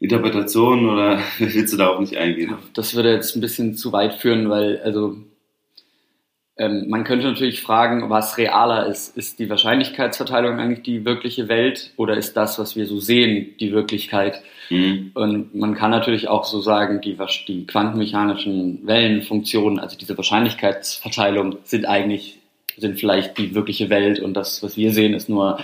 Interpretationen 0.00 0.88
oder 0.88 1.20
willst 1.38 1.72
du 1.72 1.76
darauf 1.76 2.00
nicht 2.00 2.16
eingehen? 2.16 2.54
Das 2.74 2.94
würde 2.94 3.12
jetzt 3.12 3.36
ein 3.36 3.42
bisschen 3.42 3.74
zu 3.74 3.92
weit 3.92 4.14
führen, 4.14 4.48
weil 4.48 4.80
also 4.82 5.16
ähm, 6.56 6.88
man 6.88 7.04
könnte 7.04 7.26
natürlich 7.26 7.60
fragen, 7.60 8.08
was 8.08 8.38
realer 8.38 8.86
ist. 8.86 9.14
Ist 9.16 9.38
die 9.38 9.50
Wahrscheinlichkeitsverteilung 9.50 10.58
eigentlich 10.58 10.82
die 10.82 11.04
wirkliche 11.04 11.48
Welt 11.48 11.92
oder 11.96 12.16
ist 12.16 12.34
das, 12.34 12.58
was 12.58 12.76
wir 12.76 12.86
so 12.86 12.98
sehen, 12.98 13.54
die 13.60 13.72
Wirklichkeit? 13.72 14.42
Mhm. 14.70 15.10
Und 15.12 15.54
man 15.54 15.74
kann 15.74 15.90
natürlich 15.90 16.28
auch 16.28 16.44
so 16.44 16.62
sagen, 16.62 17.02
die, 17.02 17.18
die 17.46 17.66
quantenmechanischen 17.66 18.86
Wellenfunktionen, 18.86 19.78
also 19.78 19.98
diese 19.98 20.16
Wahrscheinlichkeitsverteilung, 20.16 21.56
sind 21.64 21.84
eigentlich, 21.84 22.38
sind 22.78 22.98
vielleicht 22.98 23.36
die 23.36 23.54
wirkliche 23.54 23.90
Welt 23.90 24.18
und 24.18 24.32
das, 24.34 24.62
was 24.62 24.78
wir 24.78 24.92
sehen, 24.92 25.12
ist 25.12 25.28
nur 25.28 25.58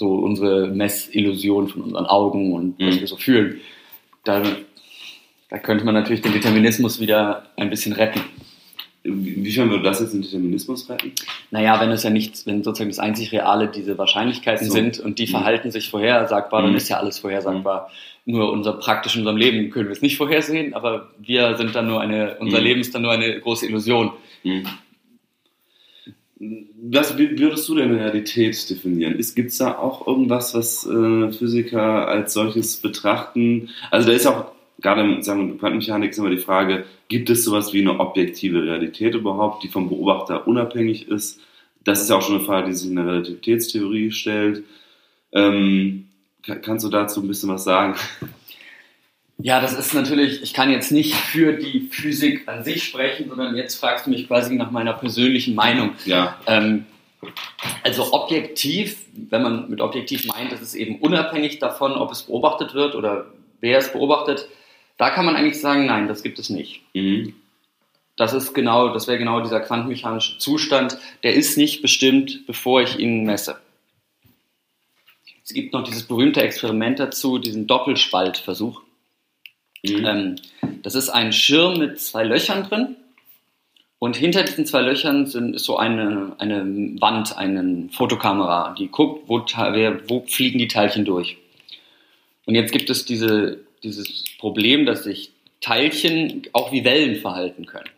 so 0.00 0.14
unsere 0.14 0.68
Messillusion 0.68 1.68
von 1.68 1.82
unseren 1.82 2.06
Augen 2.06 2.54
und 2.54 2.80
mhm. 2.80 2.88
was 2.88 3.00
wir 3.00 3.06
so 3.06 3.16
fühlen. 3.16 3.60
Da, 4.24 4.42
da 5.50 5.58
könnte 5.58 5.84
man 5.84 5.92
natürlich 5.92 6.22
den 6.22 6.32
Determinismus 6.32 7.00
wieder 7.00 7.44
ein 7.56 7.68
bisschen 7.68 7.92
retten. 7.92 8.22
Inwiefern 9.02 9.68
würde 9.68 9.84
das 9.84 10.00
jetzt 10.00 10.14
den 10.14 10.22
Determinismus 10.22 10.88
retten? 10.88 11.12
Naja, 11.50 11.78
wenn 11.82 11.90
es 11.90 12.02
ja 12.02 12.08
nicht, 12.08 12.46
wenn 12.46 12.62
sozusagen 12.62 12.88
das 12.88 12.98
einzig 12.98 13.30
Reale 13.32 13.68
diese 13.68 13.98
Wahrscheinlichkeiten 13.98 14.68
so. 14.68 14.72
sind 14.72 14.98
und 15.00 15.18
die 15.18 15.26
mhm. 15.26 15.32
verhalten 15.32 15.70
sich 15.70 15.90
vorhersagbar, 15.90 16.62
dann 16.62 16.70
mhm. 16.70 16.78
ist 16.78 16.88
ja 16.88 16.96
alles 16.96 17.18
vorhersagbar. 17.18 17.90
Mhm. 18.24 18.32
Nur 18.32 18.52
unser 18.52 18.72
praktisch 18.72 19.16
in 19.16 19.20
unserem 19.20 19.36
Leben 19.36 19.68
können 19.70 19.88
wir 19.88 19.92
es 19.92 20.00
nicht 20.00 20.16
vorhersehen, 20.16 20.72
aber 20.72 21.10
wir 21.18 21.58
sind 21.58 21.74
dann 21.74 21.86
nur 21.86 22.00
eine, 22.00 22.36
unser 22.40 22.58
mhm. 22.58 22.64
Leben 22.64 22.80
ist 22.80 22.94
dann 22.94 23.02
nur 23.02 23.12
eine 23.12 23.38
große 23.38 23.66
Illusion. 23.66 24.12
Was 26.40 27.18
würdest 27.18 27.68
du 27.68 27.74
denn 27.74 27.94
Realität 27.94 28.70
definieren? 28.70 29.18
Gibt 29.34 29.50
es 29.50 29.58
da 29.58 29.76
auch 29.76 30.06
irgendwas, 30.06 30.54
was 30.54 30.86
äh, 30.86 31.32
Physiker 31.32 32.08
als 32.08 32.32
solches 32.32 32.78
betrachten? 32.78 33.68
Also 33.90 34.08
da 34.08 34.14
ist 34.14 34.26
auch 34.26 34.52
gerade 34.80 35.22
sagen 35.22 35.48
wir, 35.48 35.58
Quantenmechanik 35.58 36.10
ist 36.10 36.18
immer 36.18 36.30
die 36.30 36.38
Frage, 36.38 36.84
gibt 37.08 37.30
es 37.30 37.44
sowas 37.44 37.72
wie 37.72 37.80
eine 37.80 37.98
objektive 38.00 38.62
Realität 38.62 39.14
überhaupt, 39.14 39.62
die 39.62 39.68
vom 39.68 39.88
Beobachter 39.88 40.46
unabhängig 40.46 41.08
ist? 41.08 41.40
Das 41.84 42.02
ist 42.02 42.10
ja 42.10 42.16
auch 42.16 42.22
schon 42.22 42.36
eine 42.36 42.44
Frage, 42.44 42.68
die 42.68 42.74
sich 42.74 42.90
in 42.90 42.96
der 42.96 43.06
Relativitätstheorie 43.06 44.10
stellt. 44.10 44.64
Ähm, 45.32 46.06
kannst 46.42 46.84
du 46.84 46.88
dazu 46.88 47.20
ein 47.20 47.28
bisschen 47.28 47.48
was 47.48 47.64
sagen? 47.64 47.94
Ja, 49.42 49.60
das 49.60 49.72
ist 49.72 49.94
natürlich, 49.94 50.42
ich 50.42 50.54
kann 50.54 50.70
jetzt 50.70 50.92
nicht 50.92 51.14
für 51.32 51.52
die 51.52 51.88
Physik 51.90 52.48
an 52.48 52.64
sich 52.64 52.84
sprechen, 52.84 53.28
sondern 53.28 53.56
jetzt 53.56 53.76
fragst 53.76 54.06
du 54.06 54.10
mich 54.10 54.26
quasi 54.26 54.54
nach 54.54 54.70
meiner 54.70 54.92
persönlichen 54.92 55.54
Meinung. 55.54 55.92
Ja. 56.04 56.38
Ähm, 56.46 56.86
also 57.82 58.12
objektiv, 58.12 59.04
wenn 59.12 59.42
man 59.42 59.68
mit 59.68 59.80
objektiv 59.80 60.26
meint, 60.26 60.52
ist 60.52 60.62
es 60.62 60.74
eben 60.74 61.00
unabhängig 61.00 61.58
davon, 61.58 61.92
ob 61.92 62.10
es 62.12 62.22
beobachtet 62.22 62.74
wird 62.74 62.94
oder 62.94 63.26
wer 63.60 63.78
es 63.78 63.92
beobachtet. 63.92 64.48
Da 64.96 65.10
kann 65.10 65.26
man 65.26 65.36
eigentlich 65.36 65.60
sagen, 65.60 65.86
nein, 65.86 66.08
das 66.08 66.22
gibt 66.22 66.38
es 66.38 66.50
nicht. 66.50 66.82
Mhm. 66.94 67.34
Das 68.16 68.34
ist 68.34 68.52
genau, 68.52 68.92
das 68.92 69.06
wäre 69.06 69.18
genau 69.18 69.40
dieser 69.40 69.60
quantenmechanische 69.60 70.38
Zustand. 70.38 70.98
Der 71.22 71.34
ist 71.34 71.56
nicht 71.56 71.80
bestimmt, 71.80 72.46
bevor 72.46 72.82
ich 72.82 72.98
ihn 72.98 73.24
messe. 73.24 73.58
Es 75.42 75.54
gibt 75.54 75.72
noch 75.72 75.84
dieses 75.84 76.02
berühmte 76.02 76.42
Experiment 76.42 77.00
dazu, 77.00 77.38
diesen 77.38 77.66
Doppelspaltversuch. 77.66 78.82
Mhm. 79.82 80.04
Ähm, 80.04 80.36
das 80.82 80.94
ist 80.94 81.08
ein 81.08 81.32
Schirm 81.32 81.78
mit 81.78 82.00
zwei 82.00 82.24
Löchern 82.24 82.64
drin. 82.64 82.96
Und 83.98 84.16
hinter 84.16 84.42
diesen 84.42 84.64
zwei 84.64 84.80
Löchern 84.80 85.26
sind, 85.26 85.54
ist 85.54 85.64
so 85.64 85.76
eine, 85.76 86.34
eine 86.38 86.64
Wand, 87.00 87.36
eine 87.36 87.88
Fotokamera, 87.92 88.74
die 88.78 88.88
guckt, 88.88 89.28
wo, 89.28 89.40
wo 89.40 90.24
fliegen 90.26 90.58
die 90.58 90.68
Teilchen 90.68 91.04
durch. 91.04 91.36
Und 92.46 92.54
jetzt 92.54 92.72
gibt 92.72 92.88
es 92.88 93.04
diese, 93.04 93.58
dieses 93.82 94.24
Problem, 94.38 94.86
dass 94.86 95.04
sich 95.04 95.32
Teilchen 95.60 96.42
auch 96.54 96.72
wie 96.72 96.84
Wellen 96.84 97.16
verhalten 97.16 97.66
können. 97.66 97.90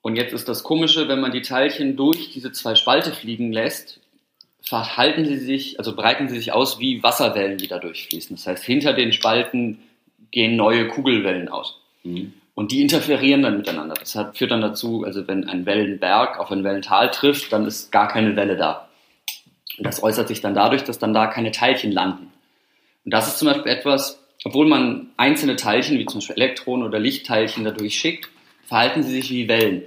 Und 0.00 0.16
jetzt 0.16 0.32
ist 0.32 0.48
das 0.48 0.62
Komische, 0.62 1.08
wenn 1.08 1.20
man 1.20 1.32
die 1.32 1.42
Teilchen 1.42 1.96
durch 1.96 2.30
diese 2.30 2.52
zwei 2.52 2.76
Spalte 2.76 3.10
fliegen 3.10 3.52
lässt, 3.52 4.00
verhalten 4.64 5.26
sie 5.26 5.36
sich, 5.36 5.78
also 5.78 5.94
breiten 5.94 6.28
sie 6.28 6.36
sich 6.36 6.52
aus 6.52 6.80
wie 6.80 7.02
Wasserwellen, 7.02 7.58
die 7.58 7.68
da 7.68 7.78
durchfließen. 7.78 8.36
Das 8.36 8.46
heißt, 8.46 8.64
hinter 8.64 8.92
den 8.94 9.12
Spalten 9.12 9.78
gehen 10.30 10.56
neue 10.56 10.88
Kugelwellen 10.88 11.48
aus. 11.48 11.80
Mhm. 12.02 12.32
Und 12.54 12.72
die 12.72 12.82
interferieren 12.82 13.42
dann 13.42 13.56
miteinander. 13.56 13.94
Das 13.94 14.14
hat, 14.14 14.38
führt 14.38 14.52
dann 14.52 14.60
dazu, 14.60 15.04
also 15.04 15.26
wenn 15.26 15.48
ein 15.48 15.66
Wellenberg 15.66 16.38
auf 16.38 16.50
ein 16.50 16.64
Wellental 16.64 17.10
trifft, 17.10 17.52
dann 17.52 17.66
ist 17.66 17.90
gar 17.90 18.08
keine 18.08 18.36
Welle 18.36 18.56
da. 18.56 18.88
Und 19.76 19.84
das 19.84 20.02
äußert 20.02 20.28
sich 20.28 20.40
dann 20.40 20.54
dadurch, 20.54 20.84
dass 20.84 20.98
dann 20.98 21.12
da 21.12 21.26
keine 21.26 21.50
Teilchen 21.50 21.90
landen. 21.90 22.30
Und 23.04 23.12
das 23.12 23.26
ist 23.26 23.38
zum 23.38 23.48
Beispiel 23.48 23.72
etwas, 23.72 24.20
obwohl 24.44 24.66
man 24.66 25.08
einzelne 25.16 25.56
Teilchen, 25.56 25.98
wie 25.98 26.06
zum 26.06 26.20
Beispiel 26.20 26.36
Elektronen 26.36 26.86
oder 26.86 27.00
Lichtteilchen 27.00 27.64
dadurch 27.64 27.98
schickt, 27.98 28.30
verhalten 28.66 29.02
sie 29.02 29.12
sich 29.12 29.30
wie 29.30 29.48
Wellen. 29.48 29.82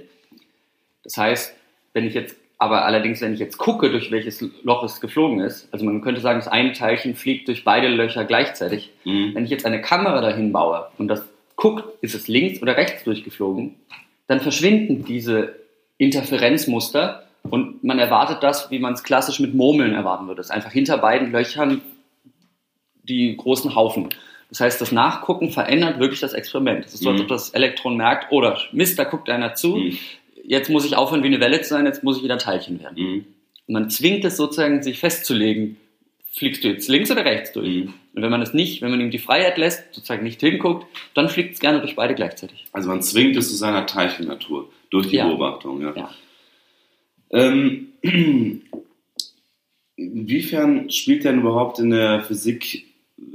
Das 1.04 1.16
heißt, 1.16 1.54
wenn 1.94 2.04
ich 2.04 2.14
jetzt 2.14 2.36
aber 2.58 2.84
allerdings, 2.84 3.20
wenn 3.20 3.32
ich 3.34 3.38
jetzt 3.38 3.56
gucke, 3.58 3.90
durch 3.90 4.10
welches 4.10 4.44
Loch 4.64 4.82
es 4.82 5.00
geflogen 5.00 5.40
ist, 5.40 5.68
also 5.72 5.84
man 5.84 6.00
könnte 6.02 6.20
sagen, 6.20 6.40
das 6.40 6.48
eine 6.48 6.72
Teilchen 6.72 7.14
fliegt 7.14 7.46
durch 7.48 7.62
beide 7.64 7.88
Löcher 7.88 8.24
gleichzeitig. 8.24 8.90
Mhm. 9.04 9.34
Wenn 9.34 9.44
ich 9.44 9.50
jetzt 9.50 9.64
eine 9.64 9.80
Kamera 9.80 10.20
dahin 10.20 10.52
baue 10.52 10.88
und 10.98 11.08
das 11.08 11.22
guckt, 11.56 11.84
ist 12.02 12.14
es 12.14 12.26
links 12.28 12.60
oder 12.60 12.76
rechts 12.76 13.04
durchgeflogen, 13.04 13.76
dann 14.26 14.40
verschwinden 14.40 15.04
diese 15.04 15.54
Interferenzmuster 15.98 17.24
und 17.44 17.82
man 17.84 17.98
erwartet 17.98 18.42
das, 18.42 18.70
wie 18.70 18.78
man 18.78 18.94
es 18.94 19.02
klassisch 19.04 19.40
mit 19.40 19.54
Murmeln 19.54 19.94
erwarten 19.94 20.26
würde. 20.26 20.40
Es 20.40 20.48
ist 20.48 20.52
einfach 20.52 20.72
hinter 20.72 20.98
beiden 20.98 21.32
Löchern 21.32 21.80
die 23.04 23.36
großen 23.36 23.74
Haufen. 23.74 24.08
Das 24.50 24.60
heißt, 24.60 24.80
das 24.80 24.92
Nachgucken 24.92 25.50
verändert 25.50 25.98
wirklich 25.98 26.20
das 26.20 26.32
Experiment. 26.32 26.84
Es 26.86 26.94
ist 26.94 27.02
so, 27.02 27.10
als 27.10 27.18
Mhm. 27.18 27.22
ob 27.24 27.28
das 27.28 27.50
Elektron 27.50 27.96
merkt, 27.96 28.32
oder 28.32 28.58
Mist, 28.72 28.98
da 28.98 29.04
guckt 29.04 29.28
einer 29.30 29.54
zu, 29.54 29.76
Mhm. 29.76 29.98
Jetzt 30.48 30.70
muss 30.70 30.84
ich 30.84 30.96
aufhören, 30.96 31.22
wie 31.22 31.28
eine 31.28 31.40
Welle 31.40 31.60
zu 31.60 31.68
sein, 31.70 31.86
jetzt 31.86 32.02
muss 32.02 32.16
ich 32.18 32.24
wieder 32.24 32.38
Teilchen 32.38 32.80
werden. 32.80 33.02
Mhm. 33.02 33.24
Und 33.66 33.72
man 33.74 33.90
zwingt 33.90 34.24
es 34.24 34.36
sozusagen, 34.36 34.82
sich 34.82 34.98
festzulegen, 34.98 35.76
fliegst 36.32 36.64
du 36.64 36.68
jetzt 36.68 36.88
links 36.88 37.10
oder 37.10 37.24
rechts 37.24 37.52
durch? 37.52 37.68
Mhm. 37.68 37.94
Und 38.14 38.22
wenn 38.22 38.30
man 38.30 38.42
es 38.42 38.54
nicht, 38.54 38.80
wenn 38.82 38.90
man 38.90 39.00
ihm 39.00 39.10
die 39.10 39.18
Freiheit 39.18 39.58
lässt, 39.58 39.94
sozusagen 39.94 40.24
nicht 40.24 40.40
hinguckt, 40.40 40.86
dann 41.14 41.28
fliegt 41.28 41.54
es 41.54 41.60
gerne 41.60 41.80
durch 41.80 41.96
beide 41.96 42.14
gleichzeitig. 42.14 42.64
Also 42.72 42.88
man 42.88 43.02
zwingt 43.02 43.36
es 43.36 43.50
zu 43.50 43.56
seiner 43.56 43.86
Teilchennatur 43.86 44.70
durch 44.90 45.08
die 45.08 45.16
Ja. 45.16 45.28
Beobachtung. 45.28 45.82
Ja. 45.82 45.94
Ja. 45.94 46.10
Ähm, 47.30 47.88
inwiefern 49.96 50.90
spielt 50.90 51.24
denn 51.24 51.40
überhaupt 51.40 51.78
in 51.78 51.90
der 51.90 52.22
Physik, 52.22 52.86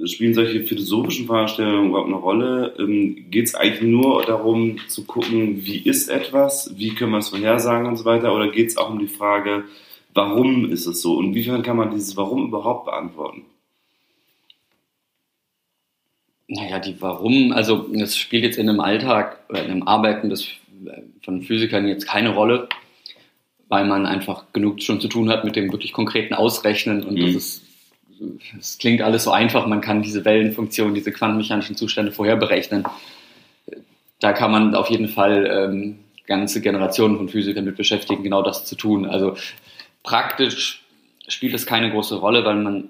spielen 0.05 0.33
solche 0.33 0.63
philosophischen 0.63 1.27
Fragestellungen 1.27 1.89
überhaupt 1.89 2.07
eine 2.07 2.17
Rolle? 2.17 2.75
Ähm, 2.79 3.25
Geht 3.29 3.47
es 3.47 3.55
eigentlich 3.55 3.81
nur 3.81 4.23
darum 4.23 4.77
zu 4.87 5.05
gucken, 5.05 5.65
wie 5.65 5.77
ist 5.77 6.09
etwas, 6.09 6.73
wie 6.77 6.93
können 6.95 7.11
wir 7.11 7.19
es 7.19 7.29
vorhersagen 7.29 7.87
und 7.87 7.97
so 7.97 8.05
weiter? 8.05 8.33
Oder 8.35 8.49
geht 8.51 8.69
es 8.69 8.77
auch 8.77 8.89
um 8.89 8.99
die 8.99 9.07
Frage, 9.07 9.65
warum 10.13 10.71
ist 10.71 10.85
es 10.85 11.01
so? 11.01 11.15
Und 11.17 11.27
inwiefern 11.27 11.63
kann 11.63 11.77
man 11.77 11.91
dieses 11.91 12.15
Warum 12.17 12.47
überhaupt 12.47 12.85
beantworten? 12.85 13.43
Naja, 16.47 16.79
die 16.79 17.01
Warum, 17.01 17.51
also 17.51 17.87
das 17.93 18.17
spielt 18.17 18.43
jetzt 18.43 18.57
in 18.57 18.69
einem 18.69 18.79
Alltag 18.81 19.39
oder 19.49 19.63
in 19.63 19.71
einem 19.71 19.83
Arbeiten 19.83 20.29
des, 20.29 20.49
von 21.23 21.41
Physikern 21.41 21.87
jetzt 21.87 22.05
keine 22.05 22.29
Rolle, 22.35 22.67
weil 23.69 23.85
man 23.85 24.05
einfach 24.05 24.51
genug 24.53 24.81
schon 24.81 24.99
zu 24.99 25.07
tun 25.07 25.29
hat 25.29 25.45
mit 25.45 25.55
dem 25.55 25.71
wirklich 25.71 25.93
konkreten 25.93 26.33
Ausrechnen 26.33 27.03
und 27.03 27.15
Mhm. 27.17 27.25
das 27.27 27.35
ist, 27.35 27.63
es 28.59 28.77
klingt 28.77 29.01
alles 29.01 29.23
so 29.23 29.31
einfach, 29.31 29.67
man 29.67 29.81
kann 29.81 30.01
diese 30.01 30.23
Wellenfunktion, 30.25 30.93
diese 30.93 31.11
quantenmechanischen 31.11 31.75
Zustände 31.75 32.11
vorher 32.11 32.35
berechnen. 32.35 32.83
Da 34.19 34.33
kann 34.33 34.51
man 34.51 34.75
auf 34.75 34.89
jeden 34.89 35.07
Fall 35.09 35.45
ähm, 35.51 35.99
ganze 36.27 36.61
Generationen 36.61 37.17
von 37.17 37.29
Physikern 37.29 37.65
mit 37.65 37.75
beschäftigen, 37.75 38.23
genau 38.23 38.41
das 38.41 38.65
zu 38.65 38.75
tun. 38.75 39.05
Also 39.05 39.35
praktisch 40.03 40.83
spielt 41.27 41.53
es 41.53 41.65
keine 41.65 41.91
große 41.91 42.15
Rolle, 42.15 42.45
weil 42.45 42.55
man 42.55 42.89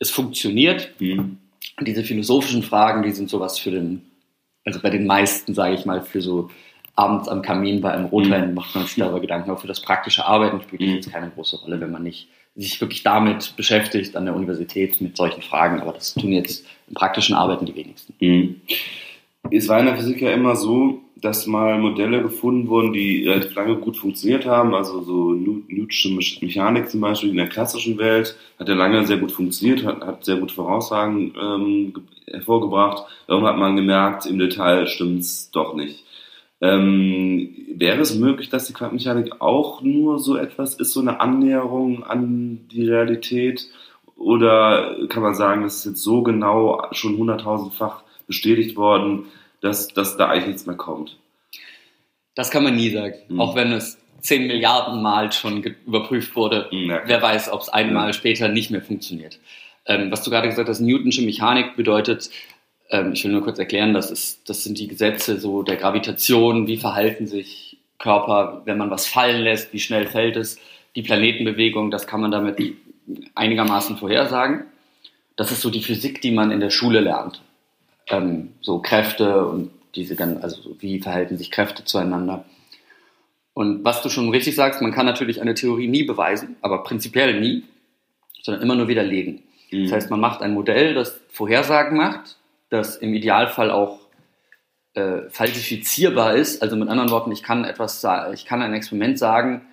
es 0.00 0.10
funktioniert, 0.10 0.90
Mhm. 0.98 1.38
und 1.78 1.88
diese 1.88 2.02
philosophischen 2.04 2.62
Fragen, 2.62 3.02
die 3.02 3.12
sind 3.12 3.30
sowas 3.30 3.58
für 3.58 3.70
den, 3.70 4.02
also 4.64 4.80
bei 4.80 4.90
den 4.90 5.06
meisten, 5.06 5.54
sage 5.54 5.74
ich 5.74 5.84
mal, 5.84 6.02
für 6.02 6.20
so 6.20 6.50
abends 6.94 7.28
am 7.28 7.40
Kamin 7.42 7.80
bei 7.80 7.92
einem 7.92 8.06
Rotwein 8.06 8.52
macht 8.54 8.74
man 8.74 8.84
sich 8.84 8.96
darüber 8.96 9.20
Gedanken. 9.20 9.50
Aber 9.50 9.60
für 9.60 9.66
das 9.68 9.80
praktische 9.80 10.26
Arbeiten 10.26 10.60
spielt 10.60 10.82
das 10.82 10.88
Mhm. 10.88 10.94
jetzt 10.96 11.12
keine 11.12 11.30
große 11.30 11.56
Rolle, 11.56 11.80
wenn 11.80 11.90
man 11.90 12.02
nicht 12.02 12.28
sich 12.56 12.80
wirklich 12.80 13.02
damit 13.02 13.54
beschäftigt 13.56 14.14
an 14.16 14.26
der 14.26 14.34
Universität 14.36 15.00
mit 15.00 15.16
solchen 15.16 15.42
Fragen. 15.42 15.80
Aber 15.80 15.92
das 15.92 16.14
tun 16.14 16.32
jetzt 16.32 16.66
im 16.88 16.94
praktischen 16.94 17.34
Arbeiten 17.34 17.66
die 17.66 17.74
wenigsten. 17.74 18.14
Mhm. 18.20 18.60
Es 19.50 19.68
war 19.68 19.80
in 19.80 19.86
der 19.86 19.96
Physik 19.96 20.20
ja 20.20 20.30
immer 20.32 20.54
so, 20.54 21.00
dass 21.16 21.46
mal 21.46 21.78
Modelle 21.78 22.20
gefunden 22.22 22.68
wurden, 22.68 22.92
die 22.92 23.22
lange 23.54 23.76
gut 23.76 23.96
funktioniert 23.96 24.44
haben. 24.44 24.74
Also 24.74 25.02
so 25.02 25.30
New- 25.32 25.62
Newtonsche 25.68 26.08
Mech- 26.10 26.42
Mechanik 26.44 26.90
zum 26.90 27.00
Beispiel 27.00 27.30
in 27.30 27.36
der 27.36 27.48
klassischen 27.48 27.96
Welt 27.98 28.36
hat 28.58 28.68
ja 28.68 28.74
lange 28.74 29.06
sehr 29.06 29.18
gut 29.18 29.30
funktioniert, 29.32 29.84
hat, 29.84 30.00
hat 30.00 30.24
sehr 30.24 30.36
gute 30.36 30.54
Voraussagen 30.54 31.32
ähm, 31.40 31.92
ge- 31.94 32.02
hervorgebracht. 32.34 33.04
Irgendwann 33.28 33.52
hat 33.54 33.60
man 33.60 33.76
gemerkt, 33.76 34.26
im 34.26 34.38
Detail 34.38 34.86
stimmt's 34.86 35.50
doch 35.52 35.74
nicht. 35.74 36.04
Ähm, 36.62 37.54
wäre 37.74 38.00
es 38.00 38.14
möglich, 38.14 38.48
dass 38.48 38.66
die 38.66 38.72
Quantenmechanik 38.72 39.40
auch 39.40 39.82
nur 39.82 40.18
so 40.20 40.36
etwas 40.36 40.74
ist, 40.74 40.92
so 40.92 41.00
eine 41.00 41.20
Annäherung 41.20 42.04
an 42.04 42.68
die 42.70 42.88
Realität? 42.88 43.66
Oder 44.16 44.96
kann 45.08 45.22
man 45.22 45.34
sagen, 45.34 45.62
das 45.64 45.78
ist 45.78 45.84
jetzt 45.86 46.02
so 46.02 46.22
genau 46.22 46.86
schon 46.92 47.16
hunderttausendfach 47.16 48.04
bestätigt 48.28 48.76
worden, 48.76 49.26
dass, 49.60 49.88
dass 49.88 50.16
da 50.16 50.28
eigentlich 50.28 50.46
nichts 50.46 50.66
mehr 50.66 50.76
kommt? 50.76 51.18
Das 52.36 52.50
kann 52.50 52.62
man 52.62 52.76
nie 52.76 52.90
sagen, 52.90 53.14
Mhm. 53.28 53.40
auch 53.40 53.56
wenn 53.56 53.72
es 53.72 53.98
10 54.20 54.46
Milliarden 54.46 55.02
Mal 55.02 55.32
schon 55.32 55.64
überprüft 55.86 56.36
wurde. 56.36 56.68
Ja. 56.70 57.00
Wer 57.04 57.20
weiß, 57.20 57.52
ob 57.52 57.60
es 57.62 57.68
einmal 57.68 58.14
später 58.14 58.46
nicht 58.48 58.70
mehr 58.70 58.80
funktioniert. 58.80 59.40
Ähm, 59.84 60.12
was 60.12 60.22
du 60.22 60.30
gerade 60.30 60.46
gesagt 60.48 60.68
hast, 60.68 60.78
Newtonsche 60.78 61.22
Mechanik 61.22 61.74
bedeutet, 61.74 62.30
ähm, 62.92 63.12
ich 63.12 63.24
will 63.24 63.32
nur 63.32 63.42
kurz 63.42 63.58
erklären, 63.58 63.92
das, 63.94 64.12
ist, 64.12 64.48
das 64.48 64.62
sind 64.62 64.78
die 64.78 64.86
Gesetze 64.86 65.40
so 65.40 65.64
der 65.64 65.76
Gravitation, 65.76 66.68
wie 66.68 66.76
verhalten 66.76 67.26
sich 67.26 67.78
Körper, 67.98 68.62
wenn 68.64 68.78
man 68.78 68.90
was 68.90 69.06
fallen 69.06 69.42
lässt, 69.42 69.72
wie 69.72 69.80
schnell 69.80 70.06
fällt 70.06 70.36
es, 70.36 70.58
die 70.94 71.02
Planetenbewegung, 71.02 71.90
das 71.90 72.06
kann 72.06 72.20
man 72.20 72.30
damit 72.30 72.60
einigermaßen 73.34 73.96
vorhersagen. 73.96 74.64
Das 75.36 75.50
ist 75.50 75.62
so 75.62 75.70
die 75.70 75.82
Physik, 75.82 76.20
die 76.20 76.30
man 76.30 76.50
in 76.50 76.60
der 76.60 76.70
Schule 76.70 77.00
lernt. 77.00 77.40
Ähm, 78.08 78.50
so 78.60 78.78
Kräfte 78.80 79.46
und 79.46 79.70
diese, 79.94 80.14
gan- 80.14 80.42
also 80.42 80.60
so 80.60 80.76
wie 80.80 81.00
verhalten 81.00 81.38
sich 81.38 81.50
Kräfte 81.50 81.84
zueinander. 81.84 82.44
Und 83.54 83.84
was 83.84 84.02
du 84.02 84.08
schon 84.08 84.30
richtig 84.30 84.54
sagst, 84.54 84.82
man 84.82 84.92
kann 84.92 85.06
natürlich 85.06 85.40
eine 85.40 85.54
Theorie 85.54 85.88
nie 85.88 86.04
beweisen, 86.04 86.56
aber 86.62 86.82
prinzipiell 86.82 87.38
nie, 87.40 87.64
sondern 88.42 88.62
immer 88.62 88.74
nur 88.74 88.88
widerlegen. 88.88 89.42
Mhm. 89.70 89.84
Das 89.84 89.92
heißt, 89.92 90.10
man 90.10 90.20
macht 90.20 90.42
ein 90.42 90.54
Modell, 90.54 90.94
das 90.94 91.20
Vorhersagen 91.30 91.96
macht, 91.96 92.36
das 92.72 92.96
im 92.96 93.12
Idealfall 93.12 93.70
auch 93.70 94.00
äh, 94.94 95.28
falsifizierbar 95.28 96.34
ist. 96.34 96.62
Also 96.62 96.74
mit 96.76 96.88
anderen 96.88 97.10
Worten, 97.10 97.30
ich 97.30 97.42
kann 97.42 97.64
etwas, 97.64 98.04
ich 98.32 98.46
kann 98.46 98.62
ein 98.62 98.72
Experiment 98.72 99.18
sagen, 99.18 99.66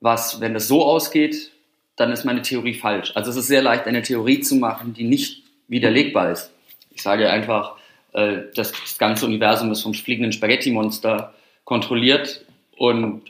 was, 0.00 0.40
wenn 0.40 0.52
das 0.52 0.68
so 0.68 0.84
ausgeht, 0.84 1.50
dann 1.96 2.12
ist 2.12 2.24
meine 2.24 2.42
Theorie 2.42 2.74
falsch. 2.74 3.12
Also 3.14 3.30
es 3.30 3.36
ist 3.36 3.48
sehr 3.48 3.62
leicht, 3.62 3.86
eine 3.86 4.02
Theorie 4.02 4.40
zu 4.40 4.56
machen, 4.56 4.92
die 4.92 5.04
nicht 5.04 5.42
widerlegbar 5.68 6.30
ist. 6.30 6.52
Ich 6.90 7.02
sage 7.02 7.30
einfach, 7.30 7.76
äh, 8.12 8.42
das, 8.54 8.72
ganze 8.98 9.24
Universum 9.24 9.72
ist 9.72 9.82
vom 9.82 9.94
fliegenden 9.94 10.32
Spaghetti-Monster 10.32 11.34
kontrolliert 11.64 12.44
und 12.76 13.22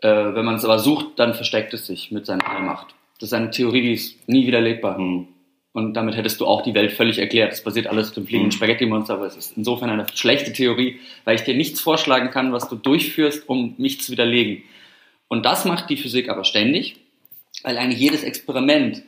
äh, 0.00 0.08
wenn 0.08 0.44
man 0.44 0.54
es 0.54 0.64
aber 0.64 0.78
sucht, 0.78 1.18
dann 1.18 1.34
versteckt 1.34 1.74
es 1.74 1.86
sich 1.86 2.10
mit 2.10 2.26
seiner 2.26 2.48
Allmacht. 2.48 2.94
Das 3.18 3.28
ist 3.28 3.32
eine 3.34 3.50
Theorie, 3.50 3.82
die 3.82 3.92
ist 3.92 4.28
nie 4.28 4.46
widerlegbar. 4.46 4.98
Mhm. 4.98 5.28
Und 5.72 5.94
damit 5.94 6.16
hättest 6.16 6.40
du 6.40 6.46
auch 6.46 6.62
die 6.62 6.74
Welt 6.74 6.92
völlig 6.92 7.18
erklärt. 7.18 7.52
Es 7.52 7.62
basiert 7.62 7.86
alles 7.86 8.08
auf 8.08 8.14
dem 8.14 8.26
fliegenden 8.26 8.48
Mhm. 8.48 8.56
Spaghetti-Monster, 8.56 9.14
aber 9.14 9.26
es 9.26 9.36
ist 9.36 9.56
insofern 9.56 9.90
eine 9.90 10.06
schlechte 10.14 10.52
Theorie, 10.52 10.98
weil 11.24 11.36
ich 11.36 11.42
dir 11.42 11.54
nichts 11.54 11.80
vorschlagen 11.80 12.30
kann, 12.30 12.52
was 12.52 12.68
du 12.68 12.74
durchführst, 12.74 13.48
um 13.48 13.74
mich 13.78 14.00
zu 14.00 14.10
widerlegen. 14.10 14.64
Und 15.28 15.46
das 15.46 15.64
macht 15.64 15.88
die 15.88 15.96
Physik 15.96 16.28
aber 16.28 16.44
ständig, 16.44 16.96
weil 17.62 17.78
eigentlich 17.78 18.00
jedes 18.00 18.24
Experiment 18.24 19.02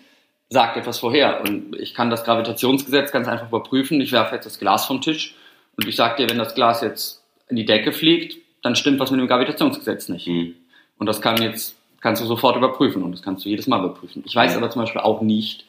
sagt 0.50 0.76
etwas 0.76 1.00
vorher. 1.00 1.42
Und 1.42 1.74
ich 1.80 1.94
kann 1.94 2.10
das 2.10 2.22
Gravitationsgesetz 2.24 3.10
ganz 3.10 3.26
einfach 3.26 3.48
überprüfen. 3.48 4.00
Ich 4.00 4.12
werfe 4.12 4.36
jetzt 4.36 4.44
das 4.44 4.60
Glas 4.60 4.86
vom 4.86 5.00
Tisch 5.00 5.34
und 5.76 5.88
ich 5.88 5.96
sage 5.96 6.22
dir, 6.22 6.30
wenn 6.30 6.38
das 6.38 6.54
Glas 6.54 6.80
jetzt 6.80 7.24
in 7.48 7.56
die 7.56 7.64
Decke 7.64 7.92
fliegt, 7.92 8.36
dann 8.62 8.76
stimmt 8.76 9.00
was 9.00 9.10
mit 9.10 9.18
dem 9.18 9.26
Gravitationsgesetz 9.26 10.08
nicht. 10.08 10.28
Mhm. 10.28 10.54
Und 10.98 11.06
das 11.06 11.20
kann 11.20 11.42
jetzt, 11.42 11.74
kannst 12.00 12.22
du 12.22 12.26
sofort 12.26 12.56
überprüfen 12.56 13.02
und 13.02 13.10
das 13.10 13.22
kannst 13.22 13.44
du 13.44 13.48
jedes 13.48 13.66
Mal 13.66 13.80
überprüfen. 13.80 14.22
Ich 14.24 14.36
weiß 14.36 14.56
aber 14.56 14.70
zum 14.70 14.82
Beispiel 14.82 15.00
auch 15.00 15.22
nicht, 15.22 15.64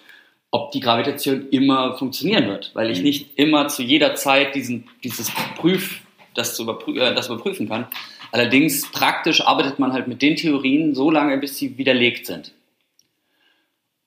ob 0.54 0.72
die 0.72 0.82
Gravitation 0.82 1.50
immer 1.50 1.98
funktionieren 1.98 2.48
wird, 2.48 2.70
weil 2.76 2.92
ich 2.92 3.00
Mhm. 3.00 3.04
nicht 3.06 3.40
immer 3.40 3.70
zu 3.70 3.82
jeder 3.82 4.14
Zeit 4.14 4.54
diesen, 4.54 4.88
dieses 5.04 5.32
Prüf, 5.58 6.02
das, 6.36 6.56
zu 6.56 6.62
überprü 6.62 7.00
äh, 7.00 7.16
das 7.16 7.26
überprüfen 7.26 7.68
kann. 7.68 7.88
Allerdings 8.32 8.92
praktisch 8.92 9.42
arbeitet 9.42 9.80
man 9.80 9.94
halt 9.94 10.08
mit 10.08 10.22
den 10.22 10.36
Theorien 10.36 10.94
so 10.94 11.10
lange, 11.10 11.40
bis 11.40 11.58
sie 11.58 11.80
widerlegt 11.80 12.28
sind. 12.28 12.54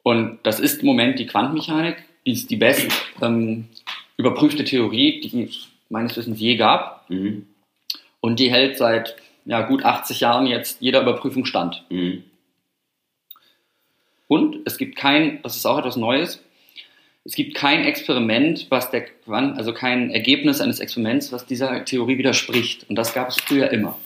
Und 0.04 0.38
das 0.44 0.60
ist 0.60 0.82
im 0.82 0.86
Moment 0.86 1.18
die 1.18 1.26
Quantenmechanik, 1.26 1.96
die 2.24 2.32
ist 2.32 2.48
die 2.48 2.56
best 2.56 2.92
ähm, 3.20 3.66
überprüfte 4.16 4.62
Theorie, 4.62 5.20
die 5.20 5.42
es 5.44 5.66
meines 5.88 6.16
Wissens 6.16 6.38
je 6.38 6.54
gab. 6.54 7.10
Mhm. 7.10 7.48
Und 8.20 8.38
die 8.38 8.52
hält 8.52 8.78
seit 8.78 9.16
ja, 9.46 9.62
gut 9.62 9.84
80 9.84 10.20
Jahren 10.20 10.46
jetzt 10.46 10.80
jeder 10.80 11.02
Überprüfung 11.02 11.44
stand. 11.44 11.84
Mhm. 11.90 12.22
Und 14.28 14.58
es 14.64 14.78
gibt 14.78 14.96
kein, 14.96 15.40
das 15.42 15.56
ist 15.56 15.66
auch 15.66 15.78
etwas 15.78 15.96
Neues, 15.96 16.42
es 17.24 17.34
gibt 17.34 17.56
kein 17.56 17.84
Experiment, 17.84 18.66
was 18.70 18.90
der 18.90 19.04
Quant, 19.24 19.58
also 19.58 19.72
kein 19.72 20.10
Ergebnis 20.10 20.60
eines 20.60 20.78
Experiments, 20.78 21.32
was 21.32 21.44
dieser 21.44 21.84
Theorie 21.84 22.18
widerspricht. 22.18 22.88
Und 22.88 22.94
das 22.94 23.14
gab 23.14 23.30
es 23.30 23.36
früher 23.36 23.70
immer. 23.72 23.98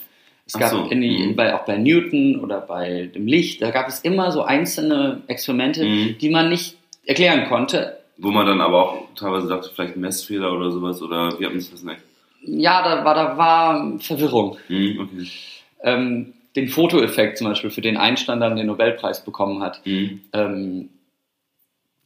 Es 0.47 0.53
gab 0.53 0.71
so, 0.71 0.85
in 0.85 1.01
die, 1.01 1.27
mhm. 1.27 1.35
bei, 1.35 1.53
auch 1.53 1.65
bei 1.65 1.77
Newton 1.77 2.39
oder 2.39 2.59
bei 2.61 3.11
dem 3.13 3.27
Licht, 3.27 3.61
da 3.61 3.69
gab 3.69 3.87
es 3.87 3.99
immer 3.99 4.31
so 4.31 4.41
einzelne 4.41 5.21
Experimente, 5.27 5.85
Mhm. 5.85 6.17
die 6.19 6.29
man 6.29 6.49
nicht 6.49 6.77
erklären 7.05 7.47
konnte. 7.47 7.99
Wo 8.17 8.31
man 8.31 8.47
dann 8.47 8.59
aber 8.59 8.81
auch 8.81 9.07
teilweise 9.15 9.47
dachte, 9.47 9.69
vielleicht 9.73 9.95
ein 9.95 10.01
Messfehler 10.01 10.51
oder 10.51 10.71
sowas, 10.71 11.01
oder 11.01 11.39
wie 11.39 11.45
hat 11.45 11.53
man 11.53 11.61
sich 11.61 11.71
das 11.71 11.83
nicht? 11.83 12.01
Ja, 12.43 12.81
da 12.83 13.05
war, 13.05 13.13
da 13.13 13.37
war 13.37 13.99
Verwirrung. 13.99 14.57
Mhm. 14.67 14.99
Okay. 14.99 15.27
Ähm, 15.83 16.33
den 16.55 16.67
Fotoeffekt 16.67 17.37
zum 17.37 17.47
Beispiel, 17.47 17.69
für 17.69 17.81
den 17.81 17.97
Einstein 17.97 18.39
dann 18.39 18.55
den 18.55 18.67
Nobelpreis 18.67 19.23
bekommen 19.23 19.61
hat. 19.63 19.81
Mhm. 19.85 20.21
ähm, 20.33 20.89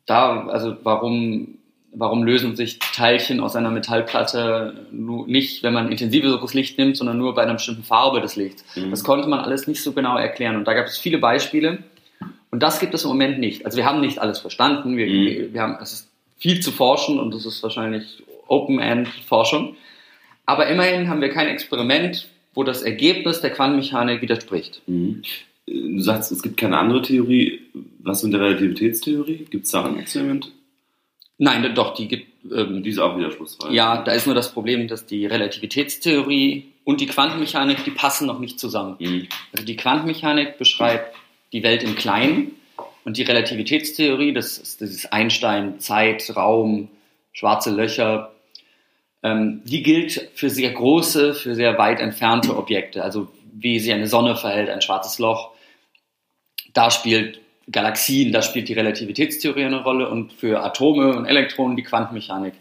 da, 0.05 0.45
also 0.47 0.75
warum, 0.83 1.57
warum 1.91 2.23
lösen 2.23 2.55
sich 2.55 2.77
Teilchen 2.77 3.39
aus 3.39 3.55
einer 3.55 3.71
Metallplatte 3.71 4.85
nur 4.91 5.27
nicht, 5.27 5.63
wenn 5.63 5.73
man 5.73 5.91
intensiveres 5.91 6.53
Licht 6.53 6.77
nimmt, 6.77 6.95
sondern 6.97 7.17
nur 7.17 7.33
bei 7.33 7.41
einer 7.41 7.53
bestimmten 7.53 7.83
Farbe 7.83 8.21
des 8.21 8.35
Lichts? 8.35 8.63
Mhm. 8.75 8.91
Das 8.91 9.03
konnte 9.03 9.27
man 9.27 9.39
alles 9.39 9.65
nicht 9.65 9.81
so 9.81 9.93
genau 9.93 10.15
erklären. 10.17 10.57
Und 10.57 10.67
da 10.67 10.73
gab 10.73 10.85
es 10.85 10.99
viele 10.99 11.17
Beispiele. 11.17 11.79
Und 12.51 12.61
das 12.61 12.79
gibt 12.79 12.93
es 12.93 13.03
im 13.03 13.09
Moment 13.09 13.39
nicht. 13.39 13.65
Also 13.65 13.77
wir 13.77 13.85
haben 13.85 13.99
nicht 13.99 14.19
alles 14.19 14.39
verstanden. 14.39 14.95
Wir, 14.95 15.07
Mhm. 15.07 15.53
wir 15.53 15.61
haben, 15.61 15.77
es 15.81 15.91
ist 15.93 16.11
viel 16.37 16.59
zu 16.59 16.71
forschen 16.71 17.19
und 17.19 17.33
es 17.33 17.45
ist 17.45 17.63
wahrscheinlich 17.63 18.23
Open-End-Forschung. 18.47 19.75
Aber 20.45 20.67
immerhin 20.67 21.09
haben 21.09 21.21
wir 21.21 21.29
kein 21.29 21.47
Experiment, 21.47 22.27
wo 22.55 22.63
das 22.63 22.81
Ergebnis 22.81 23.41
der 23.41 23.51
Quantenmechanik 23.51 24.21
widerspricht. 24.21 24.81
Mhm. 24.87 25.21
Du 25.67 25.99
sagst, 25.99 26.31
es 26.31 26.41
gibt 26.41 26.57
keine 26.57 26.77
andere 26.77 27.01
Theorie. 27.01 27.61
Was 27.99 28.23
mit 28.23 28.33
der 28.33 28.41
Relativitätstheorie? 28.41 29.45
Gibt 29.49 29.65
es 29.65 29.71
da 29.71 29.85
ein 29.85 29.99
Experiment? 29.99 30.51
Nein, 31.37 31.75
doch, 31.75 31.93
die 31.95 32.07
gibt. 32.07 32.27
Ähm, 32.51 32.83
die 32.83 32.91
ist 32.91 32.99
auch 32.99 33.17
widerspruchsfrei. 33.17 33.73
Ja, 33.73 34.03
da 34.03 34.11
ist 34.11 34.25
nur 34.25 34.35
das 34.35 34.53
Problem, 34.53 34.87
dass 34.87 35.05
die 35.05 35.25
Relativitätstheorie 35.25 36.71
und 36.83 37.01
die 37.01 37.07
Quantenmechanik, 37.07 37.83
die 37.83 37.91
passen 37.91 38.27
noch 38.27 38.39
nicht 38.39 38.59
zusammen. 38.59 38.95
Mhm. 38.99 39.27
Also 39.51 39.65
die 39.65 39.75
Quantenmechanik 39.75 40.57
beschreibt 40.57 41.15
die 41.51 41.63
Welt 41.63 41.83
im 41.83 41.95
Kleinen 41.95 42.51
und 43.03 43.17
die 43.17 43.23
Relativitätstheorie, 43.23 44.33
das 44.33 44.59
ist 44.59 44.81
dieses 44.81 45.11
Einstein, 45.11 45.79
Zeit, 45.79 46.31
Raum, 46.35 46.89
schwarze 47.33 47.71
Löcher, 47.71 48.31
ähm, 49.25 49.61
die 49.65 49.81
gilt 49.81 50.29
für 50.35 50.51
sehr 50.51 50.71
große, 50.71 51.33
für 51.33 51.55
sehr 51.55 51.79
weit 51.79 51.99
entfernte 51.99 52.55
Objekte, 52.55 53.03
also 53.03 53.27
wie 53.53 53.79
sich 53.79 53.91
eine 53.91 54.05
Sonne 54.05 54.35
verhält, 54.35 54.69
ein 54.69 54.83
schwarzes 54.83 55.17
Loch. 55.17 55.49
Da 56.73 56.91
spielt 56.91 57.39
Galaxien, 57.71 58.31
da 58.31 58.43
spielt 58.43 58.69
die 58.69 58.73
Relativitätstheorie 58.73 59.63
eine 59.63 59.81
Rolle 59.81 60.09
und 60.09 60.31
für 60.31 60.63
Atome 60.63 61.17
und 61.17 61.25
Elektronen 61.25 61.75
die 61.75 61.81
Quantenmechanik. 61.81 62.53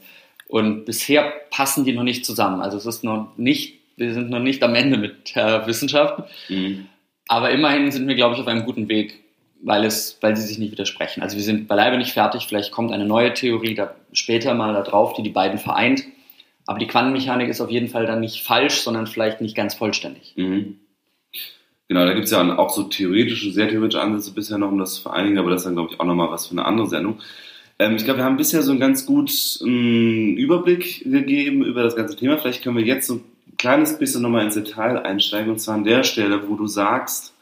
Und 0.49 0.87
bisher 0.87 1.35
passen 1.51 1.85
die 1.85 1.93
noch 1.93 2.03
nicht 2.03 2.25
zusammen. 2.25 2.63
Also 2.63 2.79
es 2.79 2.87
ist 2.87 3.05
noch 3.05 3.37
nicht, 3.37 3.81
wir 3.99 4.15
sind 4.15 4.31
noch 4.31 4.41
nicht 4.41 4.63
am 4.63 4.75
Ende 4.75 4.97
mit 4.97 5.37
der 5.37 5.67
Wissenschaft. 5.67 6.25
Mhm. 6.49 6.87
Aber 7.29 7.51
immerhin 7.51 7.91
sind 7.91 8.09
wir, 8.09 8.15
glaube 8.15 8.37
ich, 8.37 8.41
auf 8.41 8.47
einem 8.47 8.65
guten 8.65 8.89
Weg, 8.89 9.21
weil, 9.63 9.85
es, 9.85 10.17
weil 10.23 10.35
sie 10.35 10.47
sich 10.47 10.59
nicht 10.59 10.73
widersprechen. 10.73 11.23
Also 11.23 11.37
wir 11.37 11.45
sind 11.45 11.69
beileibe 11.69 11.99
nicht 11.99 12.13
fertig. 12.13 12.47
Vielleicht 12.47 12.73
kommt 12.73 12.91
eine 12.91 13.05
neue 13.05 13.35
Theorie 13.35 13.75
da 13.75 13.95
später 14.15 14.55
mal 14.55 14.73
da 14.73 14.81
drauf, 14.81 15.13
die 15.13 15.23
die 15.23 15.29
beiden 15.29 15.59
vereint. 15.59 16.05
Aber 16.67 16.79
die 16.79 16.87
Quantenmechanik 16.87 17.49
ist 17.49 17.61
auf 17.61 17.71
jeden 17.71 17.89
Fall 17.89 18.07
dann 18.07 18.21
nicht 18.21 18.43
falsch, 18.43 18.81
sondern 18.81 19.07
vielleicht 19.07 19.41
nicht 19.41 19.57
ganz 19.57 19.75
vollständig. 19.75 20.33
Mhm. 20.37 20.79
Genau, 21.89 22.07
da 22.07 22.15
gibt 22.15 22.25
es 22.25 22.31
ja 22.31 22.59
auch 22.59 22.71
so 22.71 22.85
theoretische, 22.85 23.51
sehr 23.51 23.69
theoretische 23.69 24.01
Ansätze 24.01 24.33
bisher 24.33 24.57
noch, 24.57 24.73
um 24.73 24.79
das 24.79 24.95
zu 24.95 25.03
vereinigen, 25.03 25.39
aber 25.39 25.51
das 25.51 25.61
ist 25.61 25.67
dann, 25.67 25.75
glaube 25.75 25.93
ich, 25.93 26.01
auch 26.01 26.07
nochmal 26.07 26.31
was 26.31 26.47
für 26.47 26.53
eine 26.53 26.65
andere 26.65 26.89
Sendung. 26.89 27.21
Ähm, 27.79 27.97
ich 27.97 28.05
glaube, 28.05 28.21
wir 28.21 28.25
haben 28.25 28.39
bisher 28.39 28.63
so 28.63 28.71
einen 28.71 28.81
ganz 28.81 29.05
guten 29.05 29.31
ähm, 29.63 30.37
Überblick 30.37 31.05
gegeben 31.05 31.65
über 31.65 31.83
das 31.83 31.97
ganze 31.97 32.17
Thema. 32.17 32.39
Vielleicht 32.39 32.63
können 32.63 32.77
wir 32.77 32.85
jetzt 32.85 33.07
so 33.07 33.17
ein 33.17 33.25
kleines 33.59 33.99
bisschen 33.99 34.23
nochmal 34.23 34.45
ins 34.45 34.55
Detail 34.55 34.99
einsteigen, 34.99 35.51
und 35.51 35.59
zwar 35.59 35.75
an 35.75 35.85
der 35.85 36.05
Stelle, 36.05 36.49
wo 36.49 36.57
du 36.57 36.67
sagst, 36.67 37.35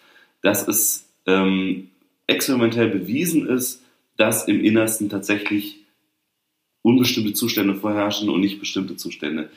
dass 0.43 0.67
es 0.67 1.07
ähm, 1.27 1.91
experimentell 2.27 2.89
bewiesen 2.89 3.47
ist, 3.47 3.83
dass 4.17 4.49
im 4.49 4.65
Innersten 4.65 5.09
tatsächlich 5.09 5.82
unbestimmte 6.83 7.33
Zustände 7.33 7.75
vorherrschen 7.75 8.29
und 8.29 8.41
nicht 8.41 8.61
bestimmte 8.61 8.97
Zustände. 8.97 9.51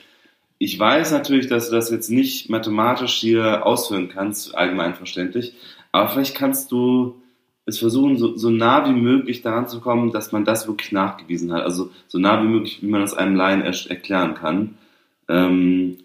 Ich 0.58 0.78
weiß 0.78 1.12
natürlich, 1.12 1.48
dass 1.48 1.68
du 1.68 1.76
das 1.76 1.90
jetzt 1.90 2.08
nicht 2.08 2.48
mathematisch 2.48 3.14
hier 3.14 3.66
ausführen 3.66 4.08
kannst, 4.08 4.54
allgemein 4.54 4.94
verständlich, 4.94 5.54
aber 5.92 6.08
vielleicht 6.08 6.34
kannst 6.34 6.72
du 6.72 7.20
es 7.66 7.78
versuchen, 7.78 8.16
so, 8.16 8.36
so 8.36 8.48
nah 8.48 8.88
wie 8.88 8.98
möglich 8.98 9.42
daran 9.42 9.68
zu 9.68 9.80
kommen, 9.80 10.12
dass 10.12 10.30
man 10.30 10.44
das 10.44 10.68
wirklich 10.68 10.92
nachgewiesen 10.92 11.52
hat. 11.52 11.64
Also 11.64 11.90
so 12.06 12.18
nah 12.18 12.42
wie 12.42 12.48
möglich, 12.48 12.78
wie 12.80 12.86
man 12.86 13.00
das 13.00 13.14
einem 13.14 13.34
Laien 13.34 13.60
er 13.60 13.74
erklären 13.90 14.34
kann. 14.34 14.78
Ähm, 15.28 15.98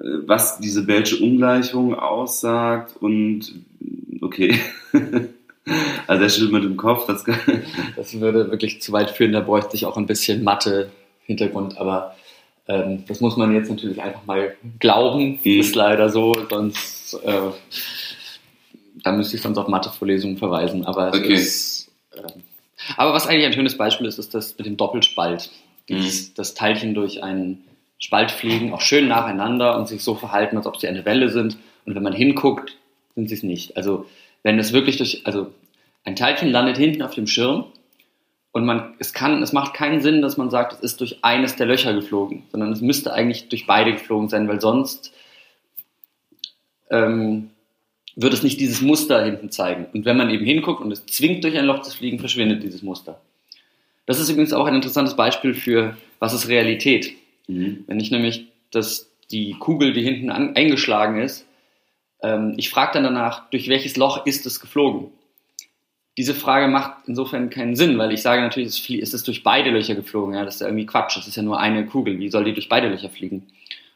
äh, 0.00 0.04
was 0.26 0.58
diese 0.58 0.84
Bellsche 0.84 1.22
Ungleichung 1.22 1.94
aussagt 1.94 2.96
und 3.00 3.54
okay. 4.20 4.58
also 6.06 6.22
er 6.22 6.28
schüttelt 6.28 6.52
mit 6.52 6.64
dem 6.64 6.76
Kopf. 6.76 7.06
Das, 7.06 7.24
das 7.96 8.20
würde 8.20 8.50
wirklich 8.50 8.82
zu 8.82 8.92
weit 8.92 9.10
führen, 9.10 9.32
da 9.32 9.40
bräuchte 9.40 9.76
ich 9.76 9.86
auch 9.86 9.96
ein 9.96 10.06
bisschen 10.06 10.44
Mathe-Hintergrund, 10.44 11.78
aber 11.78 12.16
ähm, 12.66 13.04
das 13.06 13.20
muss 13.20 13.36
man 13.36 13.54
jetzt 13.54 13.70
natürlich 13.70 14.00
einfach 14.02 14.24
mal 14.24 14.56
glauben. 14.78 15.38
Mhm. 15.42 15.60
Ist 15.60 15.74
leider 15.74 16.08
so, 16.08 16.34
sonst 16.48 17.14
äh, 17.24 17.50
da 19.02 19.12
müsste 19.12 19.36
ich 19.36 19.42
sonst 19.42 19.58
auf 19.58 19.68
Mathe-Vorlesungen 19.68 20.38
verweisen. 20.38 20.84
Aber, 20.84 21.08
okay. 21.08 21.34
ist, 21.34 21.90
äh, 22.12 22.22
aber 22.96 23.12
was 23.12 23.26
eigentlich 23.26 23.46
ein 23.46 23.52
schönes 23.52 23.76
Beispiel 23.76 24.06
ist, 24.06 24.18
ist 24.18 24.34
das 24.34 24.56
mit 24.56 24.66
dem 24.66 24.76
Doppelspalt. 24.76 25.50
Dieses, 25.88 26.28
mhm. 26.28 26.32
Das 26.36 26.54
Teilchen 26.54 26.94
durch 26.94 27.22
einen 27.22 27.64
Spalt 27.98 28.30
fliegen, 28.30 28.72
auch 28.72 28.80
schön 28.80 29.08
nacheinander 29.08 29.76
und 29.78 29.88
sich 29.88 30.02
so 30.02 30.14
verhalten, 30.14 30.56
als 30.56 30.66
ob 30.66 30.78
sie 30.78 30.88
eine 30.88 31.04
Welle 31.04 31.30
sind. 31.30 31.58
Und 31.84 31.94
wenn 31.94 32.02
man 32.02 32.14
hinguckt, 32.14 32.76
sind 33.14 33.28
sie 33.28 33.34
es 33.34 33.42
nicht. 33.42 33.76
Also 33.76 34.06
wenn 34.44 34.60
es 34.60 34.72
wirklich 34.72 34.98
durch, 34.98 35.22
also 35.26 35.52
ein 36.04 36.14
Teilchen 36.14 36.50
landet 36.50 36.76
hinten 36.76 37.02
auf 37.02 37.14
dem 37.14 37.26
Schirm 37.26 37.64
und 38.52 38.64
man, 38.64 38.94
es 39.00 39.12
kann, 39.12 39.42
es 39.42 39.52
macht 39.52 39.74
keinen 39.74 40.00
Sinn, 40.00 40.22
dass 40.22 40.36
man 40.36 40.50
sagt, 40.50 40.74
es 40.74 40.80
ist 40.80 41.00
durch 41.00 41.24
eines 41.24 41.56
der 41.56 41.66
Löcher 41.66 41.92
geflogen, 41.92 42.44
sondern 42.52 42.70
es 42.70 42.80
müsste 42.80 43.12
eigentlich 43.12 43.48
durch 43.48 43.66
beide 43.66 43.92
geflogen 43.92 44.28
sein, 44.28 44.46
weil 44.46 44.60
sonst 44.60 45.12
ähm, 46.90 47.50
wird 48.14 48.32
es 48.32 48.44
nicht 48.44 48.60
dieses 48.60 48.80
Muster 48.80 49.24
hinten 49.24 49.50
zeigen. 49.50 49.86
Und 49.92 50.04
wenn 50.04 50.16
man 50.16 50.30
eben 50.30 50.44
hinguckt 50.44 50.80
und 50.80 50.92
es 50.92 51.04
zwingt 51.06 51.42
durch 51.42 51.58
ein 51.58 51.64
Loch 51.64 51.82
zu 51.82 51.96
fliegen, 51.96 52.20
verschwindet 52.20 52.62
dieses 52.62 52.82
Muster. 52.82 53.20
Das 54.06 54.20
ist 54.20 54.28
übrigens 54.28 54.52
auch 54.52 54.66
ein 54.66 54.74
interessantes 54.74 55.16
Beispiel 55.16 55.54
für, 55.54 55.96
was 56.18 56.34
ist 56.34 56.48
Realität. 56.48 57.12
Mhm. 57.48 57.84
Wenn 57.86 57.98
ich 57.98 58.10
nämlich 58.10 58.46
das, 58.70 59.10
die 59.30 59.54
Kugel, 59.58 59.94
die 59.94 60.02
hinten 60.02 60.30
an, 60.30 60.54
eingeschlagen 60.54 61.20
ist, 61.20 61.46
ich 62.56 62.70
frage 62.70 62.92
dann 62.94 63.04
danach, 63.04 63.50
durch 63.50 63.68
welches 63.68 63.96
Loch 63.96 64.24
ist 64.26 64.46
es 64.46 64.60
geflogen? 64.60 65.10
diese 66.16 66.34
Frage 66.34 66.68
macht 66.68 66.92
insofern 67.06 67.50
keinen 67.50 67.74
Sinn, 67.74 67.98
weil 67.98 68.12
ich 68.12 68.22
sage 68.22 68.40
natürlich, 68.40 68.68
es 69.02 69.14
ist 69.14 69.26
durch 69.26 69.42
beide 69.42 69.70
Löcher 69.70 69.94
geflogen. 69.94 70.34
Ja, 70.34 70.44
das 70.44 70.56
ist 70.56 70.60
ja 70.60 70.68
irgendwie 70.68 70.86
Quatsch. 70.86 71.16
Das 71.16 71.26
ist 71.26 71.36
ja 71.36 71.42
nur 71.42 71.58
eine 71.58 71.86
Kugel. 71.86 72.18
Wie 72.20 72.30
soll 72.30 72.44
die 72.44 72.54
durch 72.54 72.68
beide 72.68 72.88
Löcher 72.88 73.10
fliegen? 73.10 73.46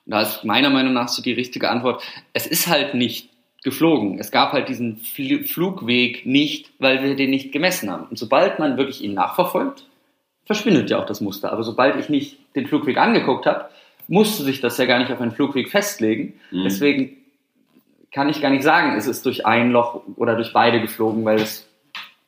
Und 0.04 0.12
da 0.12 0.22
ist 0.22 0.44
meiner 0.44 0.70
Meinung 0.70 0.94
nach 0.94 1.08
so 1.08 1.22
die 1.22 1.32
richtige 1.32 1.70
Antwort. 1.70 2.02
Es 2.32 2.46
ist 2.46 2.66
halt 2.66 2.94
nicht 2.94 3.28
geflogen. 3.62 4.18
Es 4.18 4.32
gab 4.32 4.52
halt 4.52 4.68
diesen 4.68 4.96
Flugweg 4.96 6.26
nicht, 6.26 6.72
weil 6.80 7.02
wir 7.04 7.14
den 7.14 7.30
nicht 7.30 7.52
gemessen 7.52 7.90
haben. 7.90 8.06
Und 8.08 8.18
sobald 8.18 8.58
man 8.58 8.76
wirklich 8.76 9.02
ihn 9.04 9.14
nachverfolgt, 9.14 9.84
verschwindet 10.44 10.90
ja 10.90 11.00
auch 11.00 11.06
das 11.06 11.20
Muster. 11.20 11.52
Aber 11.52 11.62
sobald 11.62 11.96
ich 12.00 12.08
nicht 12.08 12.38
den 12.56 12.66
Flugweg 12.66 12.96
angeguckt 12.96 13.46
habe, 13.46 13.68
musste 14.08 14.42
sich 14.42 14.60
das 14.60 14.78
ja 14.78 14.86
gar 14.86 14.98
nicht 14.98 15.12
auf 15.12 15.20
einen 15.20 15.32
Flugweg 15.32 15.70
festlegen. 15.70 16.34
Mhm. 16.50 16.64
Deswegen 16.64 17.17
kann 18.18 18.28
ich 18.30 18.42
gar 18.42 18.50
nicht 18.50 18.64
sagen, 18.64 18.96
es 18.96 19.06
ist 19.06 19.24
durch 19.26 19.46
ein 19.46 19.70
Loch 19.70 20.02
oder 20.16 20.34
durch 20.34 20.52
beide 20.52 20.80
geflogen, 20.80 21.24
weil 21.24 21.36
es 21.36 21.68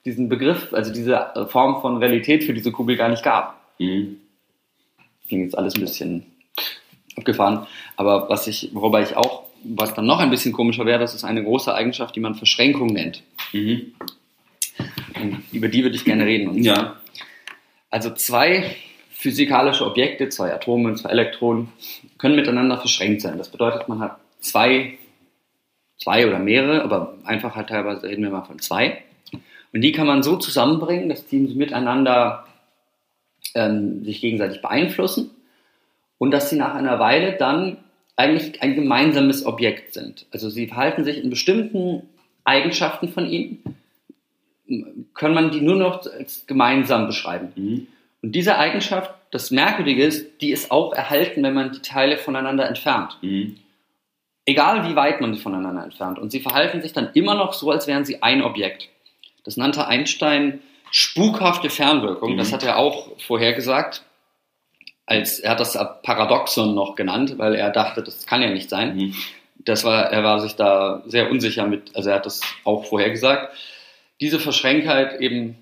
diesen 0.05 0.29
Begriff, 0.29 0.73
also 0.73 0.93
diese 0.93 1.49
Form 1.51 1.81
von 1.81 1.97
Realität 1.97 2.45
für 2.45 2.55
diese 2.55 2.71
Kugel 2.71 2.97
gar 2.97 3.09
nicht 3.09 3.25
gab. 3.25 3.61
Mhm. 3.81 4.19
Ging 5.27 5.43
jetzt 5.43 5.59
alles 5.59 5.75
ein 5.75 5.81
bisschen 5.81 6.27
abgefahren. 7.17 7.67
Aber 7.97 8.29
was 8.29 8.47
ich, 8.47 8.71
worüber 8.73 9.03
ich 9.03 9.17
auch, 9.17 9.43
was 9.65 9.93
dann 9.93 10.07
noch 10.07 10.21
ein 10.21 10.31
bisschen 10.31 10.53
komischer 10.53 10.87
wäre, 10.87 11.01
das 11.01 11.13
ist 11.13 11.25
eine 11.25 11.43
große 11.43 11.75
Eigenschaft, 11.75 12.15
die 12.15 12.21
man 12.21 12.37
Verschränkung 12.37 12.93
nennt. 12.93 13.25
Mhm. 13.53 13.93
über 15.51 15.67
die 15.67 15.83
würde 15.83 15.97
ich 15.97 16.05
gerne 16.05 16.25
reden. 16.25 16.51
Und 16.51 16.63
ja. 16.63 17.01
Also 17.91 18.11
zwei 18.11 18.77
physikalische 19.11 19.85
Objekte, 19.85 20.29
zwei 20.29 20.55
Atome, 20.55 20.95
zwei 20.95 21.11
Elektronen, 21.11 21.73
können 22.17 22.37
miteinander 22.37 22.79
verschränkt 22.79 23.23
sein. 23.23 23.39
Das 23.39 23.51
bedeutet, 23.51 23.89
man 23.89 23.99
hat 23.99 24.21
zwei, 24.39 24.99
zwei 26.03 26.27
oder 26.27 26.39
mehrere, 26.39 26.83
aber 26.83 27.15
einfach 27.25 27.55
halt 27.55 27.69
teilweise 27.69 28.09
reden 28.09 28.23
wir 28.23 28.31
mal 28.31 28.45
von 28.45 28.59
zwei. 28.59 29.03
Und 29.73 29.83
die 29.83 29.93
kann 29.93 30.07
man 30.07 30.23
so 30.23 30.37
zusammenbringen, 30.37 31.09
dass 31.09 31.27
die 31.27 31.39
miteinander 31.39 32.47
ähm, 33.55 34.05
sich 34.05 34.21
gegenseitig 34.21 34.63
beeinflussen 34.63 35.31
und 36.19 36.33
dass 36.33 36.51
sie 36.51 36.57
nach 36.57 36.75
einer 36.75 36.99
Weile 36.99 37.37
dann 37.37 37.79
eigentlich 38.17 38.63
ein 38.63 38.75
gemeinsames 38.75 39.47
Objekt 39.47 39.95
sind. 39.95 40.27
Also 40.31 40.51
sie 40.51 40.67
verhalten 40.67 41.05
sich 41.05 41.23
in 41.23 41.31
bestimmten 41.31 42.03
Eigenschaften 42.45 43.09
von 43.09 43.27
ihnen, 43.27 43.63
kann 45.15 45.35
man 45.35 45.51
die 45.51 45.61
nur 45.61 45.77
noch 45.77 46.05
als 46.07 46.47
gemeinsam 46.47 47.07
beschreiben. 47.07 47.53
Mhm. 47.57 47.87
Und 48.23 48.33
diese 48.33 48.59
Eigenschaft, 48.59 49.13
das 49.31 49.51
Merkwürdige 49.51 50.05
ist, 50.05 50.41
die 50.41 50.51
ist 50.51 50.71
auch 50.71 50.93
erhalten, 50.93 51.43
wenn 51.43 51.55
man 51.55 51.73
die 51.73 51.81
Teile 51.81 52.19
voneinander 52.19 52.69
entfernt. 52.69 53.17
Mhm. 53.23 53.57
Egal 54.47 54.89
wie 54.89 54.97
weit 54.97 55.21
man 55.21 55.35
sie 55.35 55.41
voneinander 55.41 55.85
entfernt. 55.85 56.19
Und 56.19 56.31
sie 56.31 56.41
verhalten 56.41 56.83
sich 56.83 56.93
dann 56.93 57.11
immer 57.15 57.35
noch 57.35 57.53
so, 57.53 57.71
als 57.71 57.87
wären 57.87 58.05
sie 58.05 58.23
ein 58.23 58.43
Objekt. 58.43 58.89
Das 59.45 59.57
nannte 59.57 59.87
Einstein 59.87 60.61
spukhafte 60.91 61.71
Fernwirkung. 61.71 62.33
Mhm. 62.33 62.39
Das 62.39 62.53
hat 62.53 62.63
er 62.63 62.79
auch 62.79 63.19
vorhergesagt. 63.21 64.03
Als, 65.07 65.41
er 65.41 65.53
hat 65.53 65.61
das 65.61 65.79
Paradoxon 66.03 66.75
noch 66.75 66.95
genannt, 66.95 67.35
weil 67.37 67.55
er 67.55 67.71
dachte, 67.71 68.03
das 68.03 68.27
kann 68.27 68.43
ja 68.43 68.51
nicht 68.51 68.71
sein. 68.71 68.97
Mhm. 68.97 69.15
Das 69.65 69.85
war, 69.85 70.11
er 70.11 70.25
war 70.25 70.41
sich 70.41 70.57
da 70.57 71.03
sehr 71.07 71.31
unsicher 71.31 71.67
mit, 71.67 71.95
also 71.95 72.11
er 72.11 72.17
hat 72.17 72.27
das 72.27 72.41
auch 72.65 72.87
vorhergesagt. 72.87 73.55
Diese 74.21 74.41
Verschränkheit 74.41 75.21
eben, 75.21 75.59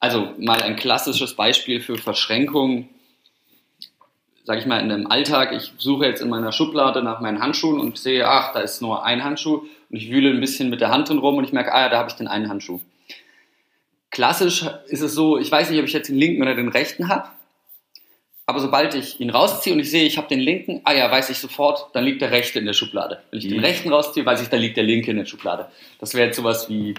also 0.00 0.32
mal 0.38 0.62
ein 0.62 0.76
klassisches 0.76 1.36
Beispiel 1.36 1.80
für 1.80 1.96
Verschränkung, 1.96 2.88
sage 4.44 4.60
ich 4.60 4.66
mal, 4.66 4.80
in 4.80 4.90
einem 4.90 5.06
Alltag, 5.06 5.52
ich 5.52 5.72
suche 5.78 6.06
jetzt 6.06 6.22
in 6.22 6.28
meiner 6.28 6.52
Schublade 6.52 7.02
nach 7.02 7.20
meinen 7.20 7.40
Handschuhen 7.40 7.78
und 7.78 7.98
sehe, 7.98 8.26
ach, 8.26 8.52
da 8.52 8.60
ist 8.60 8.80
nur 8.82 9.04
ein 9.04 9.22
Handschuh 9.22 9.56
und 9.90 9.96
ich 9.96 10.10
wühle 10.10 10.30
ein 10.30 10.40
bisschen 10.40 10.70
mit 10.70 10.80
der 10.80 10.90
Hand 10.90 11.08
drin 11.08 11.18
rum 11.18 11.36
und 11.36 11.44
ich 11.44 11.52
merke, 11.52 11.72
ah 11.72 11.82
ja, 11.82 11.88
da 11.88 11.98
habe 11.98 12.08
ich 12.10 12.16
den 12.16 12.28
einen 12.28 12.48
Handschuh. 12.48 12.80
Klassisch 14.10 14.64
ist 14.88 15.02
es 15.02 15.14
so, 15.14 15.38
ich 15.38 15.50
weiß 15.50 15.70
nicht, 15.70 15.78
ob 15.78 15.86
ich 15.86 15.92
jetzt 15.92 16.08
den 16.08 16.16
linken 16.16 16.42
oder 16.42 16.54
den 16.56 16.68
rechten 16.68 17.08
habe, 17.08 17.28
aber 18.46 18.58
sobald 18.58 18.94
ich 18.96 19.20
ihn 19.20 19.30
rausziehe 19.30 19.72
und 19.72 19.80
ich 19.80 19.90
sehe, 19.90 20.02
ich 20.04 20.16
habe 20.18 20.26
den 20.26 20.40
linken, 20.40 20.80
ah 20.82 20.92
ja, 20.92 21.08
weiß 21.08 21.30
ich 21.30 21.38
sofort, 21.38 21.94
dann 21.94 22.02
liegt 22.04 22.20
der 22.20 22.32
rechte 22.32 22.58
in 22.58 22.66
der 22.66 22.72
Schublade. 22.72 23.22
Wenn 23.30 23.38
ich 23.38 23.44
Mhm. 23.44 23.50
den 23.50 23.60
rechten 23.60 23.92
rausziehe, 23.92 24.26
weiß 24.26 24.42
ich, 24.42 24.48
dann 24.48 24.58
liegt 24.60 24.76
der 24.76 24.82
linke 24.82 25.12
in 25.12 25.18
der 25.18 25.26
Schublade. 25.26 25.68
Das 26.00 26.14
wäre 26.14 26.26
jetzt 26.26 26.36
sowas 26.36 26.68
wie, 26.68 26.94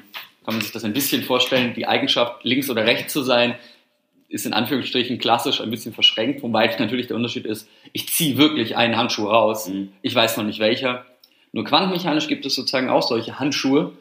kann 0.45 0.53
man 0.53 0.61
sich 0.61 0.71
das 0.71 0.85
ein 0.85 0.93
bisschen 0.93 1.23
vorstellen, 1.23 1.73
die 1.73 1.85
Eigenschaft, 1.87 2.45
links 2.45 2.69
oder 2.69 2.85
rechts 2.85 3.11
zu 3.11 3.21
sein, 3.21 3.55
ist 4.31 4.45
in 4.45 4.53
Anführungsstrichen 4.53 5.17
klassisch 5.19 5.61
ein 5.61 5.69
bisschen 5.69 5.93
verschränkt, 5.93 6.41
wobei 6.41 6.73
natürlich 6.79 7.07
der 7.07 7.15
Unterschied 7.17 7.45
ist, 7.45 7.67
ich 7.93 8.07
ziehe 8.09 8.37
wirklich 8.37 8.77
einen 8.77 8.97
Handschuh 8.97 9.27
raus, 9.27 9.67
Mhm. 9.67 9.89
ich 10.01 10.15
weiß 10.15 10.37
noch 10.37 10.45
nicht 10.45 10.59
welcher. 10.59 11.05
Nur 11.53 11.65
quantenmechanisch 11.65 12.27
gibt 12.27 12.45
es 12.45 12.55
sozusagen 12.55 12.89
auch 12.89 13.01
solche 13.03 13.39
Handschuhe 13.39 13.91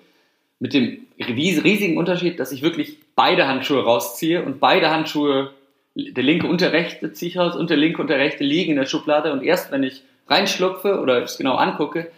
mit 0.61 0.73
dem 0.73 1.07
ries- 1.19 1.65
riesigen 1.65 1.97
Unterschied, 1.99 2.39
dass 2.39 2.53
ich 2.53 2.63
wirklich 2.63 2.99
beide 3.17 3.49
Handschuhe 3.49 3.83
rausziehe 3.83 4.43
und 4.45 4.61
beide 4.61 4.91
Handschuhe, 4.91 5.51
der 5.97 6.23
linke 6.23 6.47
und 6.47 6.61
der 6.61 6.73
rechte 6.73 7.13
ziehe 7.13 7.31
ich 7.31 7.37
raus 7.39 7.57
und 7.57 7.69
der 7.71 7.77
linke 7.77 8.01
und 8.01 8.09
der 8.09 8.19
rechte 8.19 8.45
liegen 8.45 8.71
in 8.73 8.77
der 8.79 8.87
Schublade 8.87 9.33
und 9.33 9.43
erst 9.43 9.73
wenn 9.73 9.83
ich 9.83 10.03
reinschlupfe 10.29 11.01
oder 11.01 11.23
es 11.25 11.37
genau 11.39 11.57
angucke, 11.57 12.11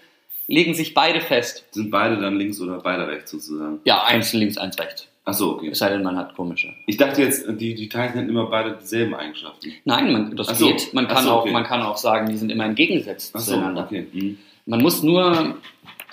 legen 0.49 0.75
sich 0.75 0.93
beide 0.93 1.21
fest. 1.23 1.65
Sind 1.71 1.91
beide 1.91 2.21
dann 2.21 2.37
links 2.37 2.61
oder 2.61 2.79
beide 2.81 3.07
rechts 3.09 3.31
sozusagen? 3.31 3.81
Ja, 3.85 4.03
eins 4.05 4.35
links, 4.35 4.59
eins 4.59 4.79
rechts. 4.79 5.09
Achso, 5.25 5.53
okay. 5.53 5.69
Es 5.69 5.79
sei 5.79 5.91
denn, 5.91 6.03
man 6.03 6.17
hat 6.17 6.35
komische. 6.35 6.75
Ich 6.87 6.97
dachte 6.97 7.23
jetzt, 7.23 7.47
die, 7.49 7.75
die 7.75 7.89
Teilchen 7.89 8.19
hätten 8.19 8.31
immer 8.31 8.47
beide 8.47 8.77
dieselben 8.77 9.15
Eigenschaften. 9.15 9.73
Nein, 9.85 10.13
man, 10.13 10.37
das 10.37 10.49
Ach 10.49 10.55
so. 10.57 10.67
geht. 10.67 10.93
Man 10.95 11.07
Ach 11.07 11.15
kann, 11.15 11.25
so, 11.25 11.31
auch, 11.31 11.43
okay. 11.43 11.53
man 11.53 11.65
kann 11.65 11.83
auch 11.83 11.97
sagen, 11.97 12.29
die 12.29 12.37
sind 12.37 12.51
immer 12.51 12.67
im 12.67 12.75
Gegensatz 12.75 13.33
Achso, 13.35 13.53
zueinander. 13.53 13.85
okay. 13.85 14.07
Mhm. 14.13 14.39
Man 14.67 14.83
muss 14.83 15.03
nur, 15.03 15.57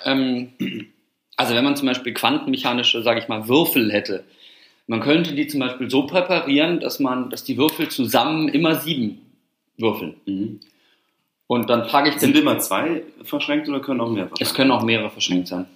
ähm, 0.04 0.52
also 1.36 1.54
wenn 1.54 1.64
man 1.64 1.74
zum 1.76 1.88
Beispiel 1.88 2.12
quantenmechanische, 2.14 3.02
sage 3.02 3.18
ich 3.20 3.28
mal, 3.28 3.48
Würfel 3.48 3.92
hätte, 3.92 4.24
man 4.86 5.00
könnte 5.00 5.34
die 5.34 5.46
zum 5.48 5.60
Beispiel 5.60 5.90
so 5.90 6.06
präparieren, 6.06 6.80
dass 6.80 7.00
man, 7.00 7.30
dass 7.30 7.42
die 7.44 7.56
Würfel 7.56 7.88
zusammen 7.88 8.48
immer 8.48 8.76
sieben 8.76 9.20
würfeln. 9.76 10.14
Mhm. 10.26 10.60
Und 11.48 11.68
dann 11.68 11.88
packe 11.88 12.10
ich 12.10 12.18
Sind 12.18 12.36
den, 12.36 12.42
immer 12.42 12.60
zwei 12.60 13.02
verschränkt 13.24 13.68
oder 13.68 13.80
können 13.80 14.00
auch 14.00 14.08
mehr 14.10 14.28
verschränkt? 14.28 14.42
es 14.42 14.54
können 14.54 14.70
auch 14.70 14.84
mehrere 14.84 15.10
verschränkt 15.10 15.48
sein. 15.48 15.66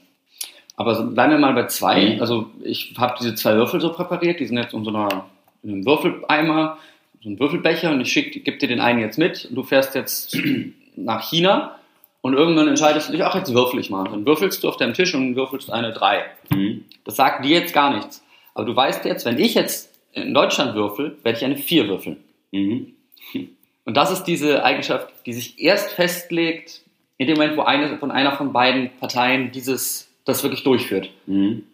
Aber 0.77 0.95
so, 0.95 1.07
bleiben 1.07 1.33
wir 1.33 1.39
mal 1.39 1.55
bei 1.55 1.67
zwei. 1.67 2.15
Mhm. 2.15 2.21
Also 2.21 2.51
ich 2.63 2.95
habe 2.99 3.15
diese 3.21 3.35
zwei 3.35 3.55
Würfel 3.55 3.81
so 3.81 3.93
präpariert, 3.93 4.41
die 4.41 4.47
sind 4.47 4.57
jetzt 4.57 4.75
in 4.75 4.85
so 4.85 4.91
einer, 4.91 5.27
in 5.63 5.73
einem 5.73 5.87
Würfeleimer, 5.87 6.79
so 7.23 7.29
einem 7.29 7.39
Würfelbecher 7.39 7.91
und 7.91 8.01
ich 8.01 8.13
schick, 8.13 8.45
gebe 8.45 8.59
dir 8.59 8.69
den 8.69 8.81
einen 8.81 9.01
jetzt 9.01 9.19
mit 9.19 9.47
und 9.47 9.55
du 9.55 9.63
fährst 9.63 9.95
jetzt 9.95 10.37
nach 10.97 11.29
China 11.29 11.79
und 12.23 12.35
irgendwann 12.35 12.69
entscheidest 12.69 13.09
du 13.09 13.13
dich, 13.13 13.23
ach, 13.23 13.35
jetzt 13.35 13.53
würfel 13.53 13.79
ich 13.79 13.91
mal. 13.91 14.05
Dann 14.05 14.27
würfelst 14.27 14.65
du 14.65 14.69
auf 14.69 14.77
deinem 14.77 14.95
Tisch 14.95 15.15
und 15.15 15.37
würfelst 15.37 15.71
eine 15.71 15.93
drei. 15.93 16.25
Mhm. 16.49 16.85
Das 17.05 17.17
sagt 17.17 17.45
dir 17.45 17.61
jetzt 17.61 17.75
gar 17.75 17.95
nichts. 17.95 18.25
Aber 18.55 18.65
du 18.65 18.75
weißt 18.75 19.05
jetzt, 19.05 19.27
wenn 19.27 19.39
ich 19.39 19.55
jetzt 19.55 19.93
in 20.13 20.33
Deutschland 20.33 20.75
würfel, 20.75 21.19
werde 21.23 21.39
ich 21.39 21.45
eine 21.45 21.57
vier 21.57 21.89
würfeln. 21.89 22.17
Mhm. 22.53 22.95
Und 23.85 23.97
das 23.99 24.11
ist 24.11 24.25
diese 24.25 24.65
Eigenschaft, 24.65 25.13
die 25.27 25.35
sich 25.35 25.61
erst 25.61 25.91
festlegt, 25.91 26.81
in 27.19 27.27
dem 27.27 27.37
Moment, 27.37 27.57
wo 27.57 27.63
eine 27.63 27.99
von 27.99 28.11
einer 28.11 28.33
von 28.33 28.53
beiden 28.53 28.91
Parteien 28.99 29.53
dieses, 29.53 30.09
das 30.25 30.43
wirklich 30.43 30.65
durchführt. 30.65 31.11
Mhm. 31.27 31.65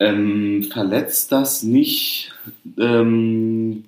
Ähm, 0.00 0.62
verletzt 0.70 1.32
das 1.32 1.64
nicht 1.64 2.32
ähm, 2.78 3.84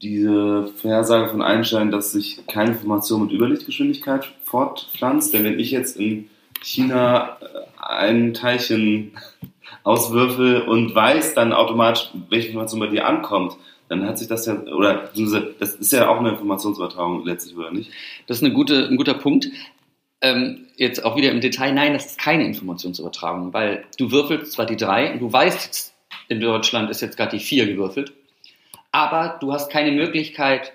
diese 0.00 0.68
Vorhersage 0.68 1.28
von 1.28 1.42
Einstein, 1.42 1.90
dass 1.90 2.12
sich 2.12 2.46
keine 2.46 2.70
Information 2.70 3.24
mit 3.24 3.32
Überlichtgeschwindigkeit 3.32 4.32
fortpflanzt? 4.44 5.34
Denn 5.34 5.44
wenn 5.44 5.58
ich 5.58 5.70
jetzt 5.70 5.98
in 5.98 6.30
China 6.62 7.36
äh, 7.40 7.82
ein 7.82 8.32
Teilchen 8.32 9.12
auswürfel 9.82 10.62
und 10.62 10.94
weiß 10.94 11.34
dann 11.34 11.52
automatisch, 11.52 12.10
welche 12.30 12.48
Information 12.48 12.80
bei 12.80 12.86
dir 12.86 13.06
ankommt, 13.06 13.56
dann 13.90 14.06
hat 14.06 14.18
sich 14.18 14.28
das 14.28 14.46
ja, 14.46 14.54
oder 14.54 15.10
das 15.58 15.74
ist 15.74 15.92
ja 15.92 16.08
auch 16.08 16.20
eine 16.20 16.30
Informationsübertragung 16.30 17.24
letztlich, 17.24 17.56
oder 17.56 17.72
nicht? 17.72 17.90
Das 18.28 18.38
ist 18.38 18.44
eine 18.44 18.54
gute, 18.54 18.86
ein 18.86 18.96
guter 18.96 19.14
Punkt. 19.14 19.48
Ähm, 20.22 20.66
jetzt 20.76 21.04
auch 21.04 21.16
wieder 21.16 21.30
im 21.30 21.40
Detail, 21.40 21.72
nein, 21.72 21.94
das 21.94 22.06
ist 22.06 22.18
keine 22.18 22.44
Informationsübertragung, 22.44 23.52
weil 23.54 23.84
du 23.98 24.10
würfelst 24.10 24.52
zwar 24.52 24.66
die 24.66 24.76
drei 24.76 25.12
und 25.12 25.20
du 25.20 25.32
weißt, 25.32 25.92
in 26.28 26.40
Deutschland 26.40 26.90
ist 26.90 27.00
jetzt 27.00 27.16
gerade 27.16 27.36
die 27.38 27.42
vier 27.42 27.66
gewürfelt, 27.66 28.12
aber 28.92 29.38
du 29.40 29.52
hast 29.52 29.70
keine 29.70 29.92
Möglichkeit 29.92 30.72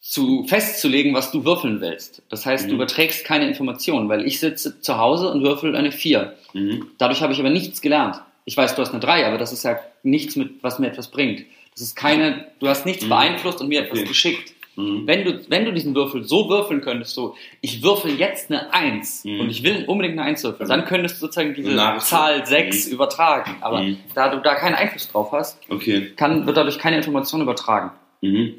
zu 0.00 0.44
festzulegen, 0.48 1.14
was 1.14 1.30
du 1.30 1.44
würfeln 1.44 1.80
willst. 1.80 2.22
Das 2.28 2.44
heißt, 2.46 2.64
du 2.64 2.70
Mhm. 2.70 2.74
überträgst 2.76 3.24
keine 3.24 3.46
Informationen, 3.46 4.08
weil 4.08 4.26
ich 4.26 4.40
sitze 4.40 4.80
zu 4.80 4.98
Hause 4.98 5.28
und 5.28 5.42
würfel 5.42 5.76
eine 5.76 5.92
vier. 5.92 6.36
Mhm. 6.52 6.88
Dadurch 6.98 7.22
habe 7.22 7.32
ich 7.32 7.38
aber 7.40 7.50
nichts 7.50 7.80
gelernt. 7.80 8.20
Ich 8.44 8.56
weiß, 8.56 8.74
du 8.74 8.82
hast 8.82 8.90
eine 8.90 8.98
drei, 9.00 9.26
aber 9.26 9.38
das 9.38 9.52
ist 9.52 9.62
ja 9.64 9.78
nichts 10.02 10.34
mit, 10.34 10.62
was 10.62 10.78
mir 10.80 10.88
etwas 10.88 11.08
bringt. 11.08 11.44
Das 11.72 11.82
ist 11.82 11.94
keine, 11.96 12.46
du 12.58 12.68
hast 12.68 12.84
nichts 12.84 13.04
Mhm. 13.04 13.10
beeinflusst 13.10 13.60
und 13.60 13.68
mir 13.68 13.80
etwas 13.82 14.00
Okay. 14.00 14.08
geschickt. 14.08 14.54
Mhm. 14.76 15.06
Wenn 15.06 15.24
du, 15.24 15.40
wenn 15.50 15.64
du 15.66 15.72
diesen 15.72 15.94
Würfel 15.94 16.24
so 16.24 16.48
würfeln 16.48 16.80
könntest, 16.80 17.14
so, 17.14 17.34
ich 17.60 17.82
würfel 17.82 18.12
jetzt 18.18 18.50
eine 18.50 18.72
Eins 18.72 19.24
Mhm. 19.24 19.40
und 19.40 19.50
ich 19.50 19.62
will 19.62 19.84
unbedingt 19.86 20.18
eine 20.18 20.26
Eins 20.28 20.42
würfeln, 20.44 20.68
dann 20.68 20.84
könntest 20.86 21.16
du 21.16 21.20
sozusagen 21.20 21.52
diese 21.54 21.72
Nachricht. 21.72 22.06
Zahl 22.06 22.46
sechs 22.46 22.86
Mhm. 22.86 22.94
übertragen. 22.94 23.56
Aber 23.60 23.82
Mhm. 23.82 23.98
da 24.14 24.28
du 24.34 24.40
da 24.40 24.54
keinen 24.54 24.74
Einfluss 24.74 25.08
drauf 25.10 25.30
hast, 25.32 25.58
Okay. 25.68 26.12
kann, 26.16 26.46
wird 26.46 26.56
dadurch 26.56 26.78
keine 26.78 26.96
Information 26.96 27.42
übertragen. 27.42 27.90
Mhm. 28.22 28.54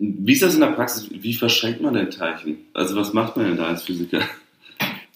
Wie 0.00 0.32
ist 0.32 0.42
das 0.42 0.54
in 0.54 0.60
der 0.60 0.68
Praxis? 0.68 1.08
Wie 1.10 1.34
verschränkt 1.34 1.80
man 1.80 1.94
denn 1.94 2.10
Teilchen? 2.10 2.58
Also 2.74 2.94
was 2.94 3.12
macht 3.14 3.36
man 3.36 3.46
denn 3.46 3.56
da 3.56 3.66
als 3.66 3.82
Physiker? 3.84 4.20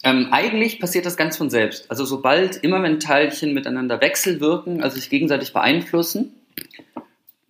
Ähm, 0.03 0.27
eigentlich 0.31 0.79
passiert 0.81 1.05
das 1.05 1.15
ganz 1.15 1.37
von 1.37 1.49
selbst. 1.49 1.89
Also 1.89 2.03
sobald, 2.03 2.57
immer 2.57 2.83
wenn 2.83 2.99
Teilchen 2.99 3.53
miteinander 3.53 4.01
wechselwirken, 4.01 4.83
also 4.83 4.97
sich 4.97 5.09
gegenseitig 5.09 5.53
beeinflussen, 5.53 6.33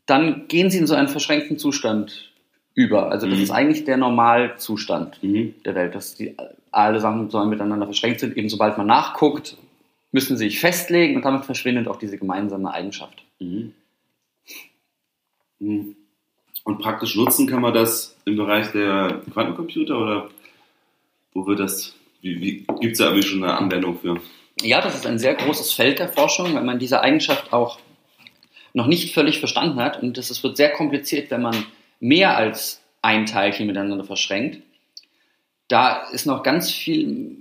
dann 0.05 0.47
gehen 0.47 0.69
sie 0.69 0.77
in 0.79 0.87
so 0.87 0.95
einen 0.95 1.07
verschränkten 1.07 1.57
Zustand 1.57 2.31
über. 2.75 3.11
Also 3.11 3.27
das 3.27 3.37
Mhm. 3.37 3.43
ist 3.43 3.51
eigentlich 3.51 3.85
der 3.85 3.97
Normalzustand 3.97 5.21
Mhm. 5.23 5.55
der 5.65 5.75
Welt, 5.75 5.95
dass 5.95 6.15
die, 6.15 6.35
alle 6.71 6.99
Sachen 6.99 7.29
sollen 7.29 7.49
miteinander 7.49 7.85
verschränkt 7.85 8.19
sind. 8.19 8.35
Eben 8.35 8.49
sobald 8.49 8.77
man 8.77 8.87
nachguckt, 8.87 9.57
müssen 10.11 10.37
sie 10.37 10.45
sich 10.49 10.59
festlegen 10.59 11.15
und 11.15 11.23
damit 11.25 11.45
verschwindet 11.45 11.87
auch 11.87 11.97
diese 11.97 12.17
gemeinsame 12.17 12.71
Eigenschaft. 12.73 13.23
Mhm. 13.39 13.73
Mhm. 15.59 15.95
Und 16.65 16.79
praktisch 16.79 17.15
nutzen 17.15 17.47
kann 17.47 17.61
man 17.61 17.73
das 17.73 18.15
im 18.25 18.37
Bereich 18.37 18.71
der 18.71 19.21
Quantencomputer 19.31 19.97
oder 19.97 20.29
wo 21.33 21.45
wird 21.47 21.59
das, 21.59 21.95
wie, 22.21 22.39
wie 22.39 22.65
gibt 22.79 22.93
es 22.93 22.97
da 22.99 23.05
irgendwie 23.05 23.23
schon 23.27 23.43
eine 23.43 23.57
Anwendung 23.57 23.99
für? 23.99 24.19
Ja, 24.61 24.81
das 24.81 24.95
ist 24.95 25.05
ein 25.07 25.19
sehr 25.19 25.33
großes 25.35 25.73
Feld 25.73 25.99
der 25.99 26.09
Forschung, 26.09 26.53
weil 26.53 26.63
man 26.63 26.79
diese 26.79 27.01
Eigenschaft 27.01 27.51
auch 27.51 27.79
noch 28.73 28.87
nicht 28.87 29.13
völlig 29.13 29.39
verstanden 29.39 29.79
hat. 29.79 30.01
Und 30.01 30.17
es 30.17 30.43
wird 30.43 30.57
sehr 30.57 30.71
kompliziert, 30.71 31.31
wenn 31.31 31.41
man 31.41 31.65
mehr 31.99 32.35
als 32.35 32.81
ein 33.01 33.25
Teilchen 33.25 33.67
miteinander 33.67 34.03
verschränkt. 34.03 34.61
Da 35.67 36.07
ist 36.11 36.25
noch 36.25 36.43
ganz 36.43 36.71
viel 36.71 37.37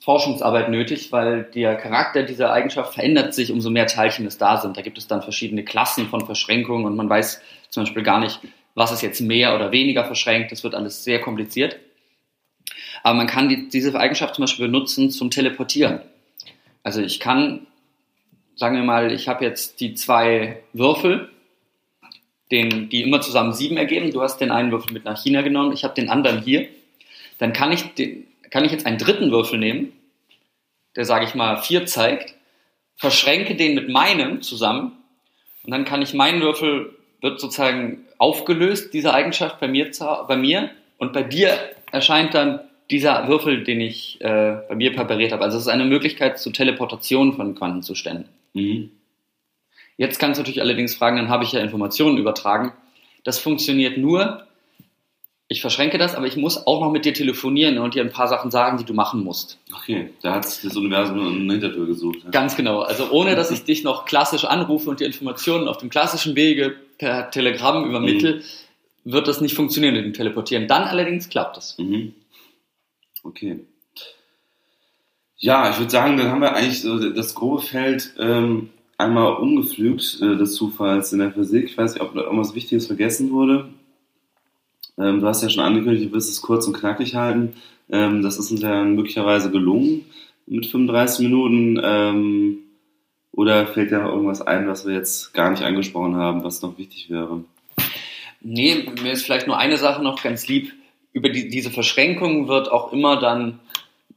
Forschungsarbeit 0.00 0.68
nötig, 0.68 1.10
weil 1.10 1.42
der 1.42 1.76
Charakter 1.76 2.22
dieser 2.22 2.52
Eigenschaft 2.52 2.94
verändert 2.94 3.34
sich, 3.34 3.50
umso 3.50 3.70
mehr 3.70 3.86
Teilchen 3.86 4.26
es 4.26 4.38
da 4.38 4.58
sind. 4.58 4.76
Da 4.76 4.82
gibt 4.82 4.98
es 4.98 5.08
dann 5.08 5.22
verschiedene 5.22 5.64
Klassen 5.64 6.06
von 6.06 6.24
Verschränkungen 6.24 6.86
und 6.86 6.94
man 6.94 7.08
weiß 7.08 7.42
zum 7.70 7.82
Beispiel 7.82 8.04
gar 8.04 8.20
nicht, 8.20 8.40
was 8.74 8.92
ist 8.92 9.02
jetzt 9.02 9.20
mehr 9.20 9.56
oder 9.56 9.72
weniger 9.72 10.04
verschränkt. 10.04 10.52
Das 10.52 10.62
wird 10.62 10.74
alles 10.74 11.02
sehr 11.02 11.20
kompliziert. 11.20 11.78
Aber 13.02 13.16
man 13.16 13.26
kann 13.26 13.48
die, 13.48 13.68
diese 13.68 13.98
Eigenschaft 13.98 14.36
zum 14.36 14.42
Beispiel 14.42 14.66
benutzen 14.66 15.10
zum 15.10 15.30
Teleportieren. 15.30 16.00
Also 16.82 17.00
ich 17.00 17.18
kann, 17.18 17.66
sagen 18.56 18.76
wir 18.76 18.82
mal, 18.82 19.12
ich 19.12 19.28
habe 19.28 19.44
jetzt 19.44 19.80
die 19.80 19.94
zwei 19.94 20.62
Würfel, 20.72 21.30
den, 22.50 22.88
die 22.88 23.02
immer 23.02 23.20
zusammen 23.20 23.52
sieben 23.52 23.76
ergeben. 23.76 24.12
Du 24.12 24.22
hast 24.22 24.38
den 24.38 24.50
einen 24.50 24.72
Würfel 24.72 24.92
mit 24.92 25.04
nach 25.04 25.20
China 25.22 25.42
genommen, 25.42 25.72
ich 25.72 25.84
habe 25.84 25.94
den 25.94 26.08
anderen 26.08 26.42
hier. 26.42 26.66
Dann 27.38 27.52
kann 27.52 27.70
ich, 27.70 27.82
den, 27.94 28.26
kann 28.50 28.64
ich 28.64 28.72
jetzt 28.72 28.86
einen 28.86 28.98
dritten 28.98 29.30
Würfel 29.30 29.58
nehmen, 29.58 29.92
der, 30.96 31.04
sage 31.04 31.26
ich 31.26 31.34
mal, 31.34 31.58
vier 31.58 31.86
zeigt, 31.86 32.34
verschränke 32.96 33.56
den 33.56 33.74
mit 33.74 33.90
meinem 33.90 34.40
zusammen 34.40 34.92
und 35.64 35.70
dann 35.70 35.84
kann 35.84 36.00
ich 36.00 36.14
meinen 36.14 36.40
Würfel, 36.40 36.96
wird 37.20 37.40
sozusagen 37.40 38.06
aufgelöst, 38.16 38.94
diese 38.94 39.12
Eigenschaft 39.12 39.60
bei 39.60 39.68
mir, 39.68 39.90
bei 40.26 40.36
mir 40.36 40.70
und 40.96 41.12
bei 41.12 41.22
dir 41.22 41.58
erscheint 41.92 42.32
dann 42.32 42.60
dieser 42.90 43.28
Würfel, 43.28 43.64
den 43.64 43.80
ich 43.80 44.20
äh, 44.20 44.58
bei 44.68 44.76
mir 44.76 44.94
präpariert 44.94 45.32
habe. 45.32 45.42
Also 45.42 45.58
es 45.58 45.64
ist 45.64 45.68
eine 45.68 45.84
Möglichkeit 45.84 46.38
zur 46.38 46.52
Teleportation 46.52 47.34
von 47.34 47.54
Quantenzuständen. 47.54 48.28
Mhm. 48.56 48.90
Jetzt 49.96 50.18
kannst 50.18 50.38
du 50.38 50.42
natürlich 50.42 50.60
allerdings 50.60 50.94
fragen, 50.94 51.16
dann 51.16 51.28
habe 51.28 51.44
ich 51.44 51.52
ja 51.52 51.60
Informationen 51.60 52.18
übertragen. 52.18 52.72
Das 53.24 53.38
funktioniert 53.38 53.98
nur, 53.98 54.46
ich 55.48 55.60
verschränke 55.60 55.96
das, 55.96 56.14
aber 56.14 56.26
ich 56.26 56.36
muss 56.36 56.66
auch 56.66 56.80
noch 56.80 56.90
mit 56.90 57.04
dir 57.04 57.14
telefonieren 57.14 57.78
und 57.78 57.94
dir 57.94 58.02
ein 58.02 58.10
paar 58.10 58.28
Sachen 58.28 58.50
sagen, 58.50 58.78
die 58.78 58.84
du 58.84 58.94
machen 58.94 59.22
musst. 59.22 59.58
Okay, 59.74 60.10
da 60.22 60.34
hat 60.34 60.48
sich 60.48 60.62
das 60.62 60.76
Universum 60.76 61.18
eine 61.18 61.52
Hintertür 61.52 61.86
gesucht. 61.86 62.18
Ja. 62.24 62.30
Ganz 62.30 62.56
genau. 62.56 62.80
Also 62.80 63.10
ohne, 63.10 63.36
dass 63.36 63.50
ich 63.50 63.64
dich 63.64 63.84
noch 63.84 64.06
klassisch 64.06 64.44
anrufe 64.44 64.90
und 64.90 65.00
dir 65.00 65.06
Informationen 65.06 65.68
auf 65.68 65.78
dem 65.78 65.88
klassischen 65.88 66.34
Wege 66.34 66.76
per 66.98 67.30
Telegramm 67.30 67.84
übermittle, 67.84 68.42
wird 69.04 69.28
das 69.28 69.40
nicht 69.40 69.54
funktionieren 69.54 69.94
mit 69.94 70.04
dem 70.04 70.14
Teleportieren. 70.14 70.66
Dann 70.66 70.82
allerdings 70.82 71.28
klappt 71.28 71.58
es. 71.58 71.78
Mhm. 71.78 72.14
Okay. 73.22 73.60
Ja, 75.38 75.70
ich 75.70 75.78
würde 75.78 75.90
sagen, 75.90 76.16
dann 76.16 76.30
haben 76.30 76.40
wir 76.40 76.54
eigentlich 76.54 76.80
so 76.80 77.10
das 77.10 77.34
grobe 77.34 77.60
Feld 77.60 78.14
ähm, 78.18 78.70
einmal 78.96 79.34
umgepflügt 79.34 80.18
äh, 80.22 80.36
des 80.36 80.54
Zufalls 80.54 81.12
in 81.12 81.18
der 81.18 81.32
Physik. 81.32 81.66
Ich 81.66 81.76
weiß 81.76 81.94
nicht, 81.94 82.02
ob 82.02 82.14
da 82.14 82.22
irgendwas 82.22 82.54
Wichtiges 82.54 82.86
vergessen 82.86 83.30
wurde. 83.30 83.68
Ähm, 84.98 85.20
du 85.20 85.26
hast 85.26 85.42
ja 85.42 85.50
schon 85.50 85.62
angekündigt, 85.62 86.06
du 86.06 86.12
wirst 86.14 86.30
es 86.30 86.40
kurz 86.40 86.66
und 86.66 86.72
knackig 86.72 87.14
halten. 87.14 87.54
Ähm, 87.90 88.22
das 88.22 88.38
ist 88.38 88.50
uns 88.50 88.62
ja 88.62 88.82
möglicherweise 88.82 89.50
gelungen 89.50 90.06
mit 90.46 90.66
35 90.66 91.28
Minuten. 91.28 91.80
Ähm, 91.82 92.58
oder 93.32 93.66
fällt 93.66 93.90
dir 93.90 94.00
irgendwas 94.00 94.40
ein, 94.40 94.66
was 94.66 94.86
wir 94.86 94.94
jetzt 94.94 95.34
gar 95.34 95.50
nicht 95.50 95.62
angesprochen 95.62 96.16
haben, 96.16 96.42
was 96.42 96.62
noch 96.62 96.78
wichtig 96.78 97.10
wäre? 97.10 97.44
Nee, 98.40 98.88
mir 99.02 99.12
ist 99.12 99.24
vielleicht 99.24 99.46
nur 99.46 99.58
eine 99.58 99.76
Sache 99.76 100.02
noch 100.02 100.22
ganz 100.22 100.48
lieb. 100.48 100.72
Über 101.12 101.28
die, 101.28 101.48
diese 101.48 101.70
Verschränkung 101.70 102.48
wird 102.48 102.72
auch 102.72 102.92
immer 102.92 103.20
dann 103.20 103.60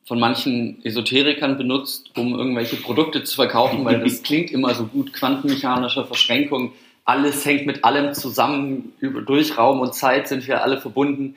von 0.09 0.19
manchen 0.19 0.83
Esoterikern 0.83 1.59
benutzt, 1.59 2.09
um 2.17 2.33
irgendwelche 2.33 2.77
Produkte 2.77 3.23
zu 3.23 3.35
verkaufen, 3.35 3.85
weil 3.85 3.99
das 3.99 4.23
klingt 4.23 4.49
immer 4.49 4.73
so 4.73 4.85
gut, 4.85 5.13
quantenmechanische 5.13 6.03
Verschränkung, 6.03 6.73
alles 7.05 7.45
hängt 7.45 7.67
mit 7.67 7.83
allem 7.83 8.15
zusammen, 8.15 8.91
über, 8.99 9.21
durch 9.21 9.55
Raum 9.55 9.81
und 9.81 9.93
Zeit 9.93 10.27
sind 10.27 10.47
wir 10.47 10.63
alle 10.63 10.81
verbunden. 10.81 11.35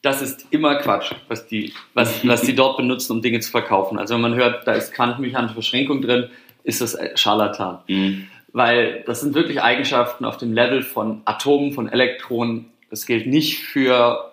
Das 0.00 0.22
ist 0.22 0.46
immer 0.50 0.76
Quatsch, 0.76 1.12
was 1.26 1.48
die, 1.48 1.72
was, 1.92 2.24
was 2.24 2.42
die 2.42 2.54
dort 2.54 2.76
benutzen, 2.76 3.14
um 3.14 3.20
Dinge 3.20 3.40
zu 3.40 3.50
verkaufen. 3.50 3.98
Also 3.98 4.14
wenn 4.14 4.20
man 4.20 4.36
hört, 4.36 4.64
da 4.64 4.74
ist 4.74 4.94
quantenmechanische 4.94 5.54
Verschränkung 5.54 6.00
drin, 6.00 6.30
ist 6.62 6.80
das 6.80 6.96
Scharlatan. 7.16 7.80
Mhm. 7.88 8.28
Weil 8.52 9.02
das 9.06 9.22
sind 9.22 9.34
wirklich 9.34 9.60
Eigenschaften 9.60 10.24
auf 10.24 10.36
dem 10.36 10.52
Level 10.52 10.84
von 10.84 11.22
Atomen, 11.24 11.72
von 11.72 11.88
Elektronen. 11.88 12.66
Das 12.90 13.06
gilt 13.06 13.26
nicht 13.26 13.58
für 13.58 14.30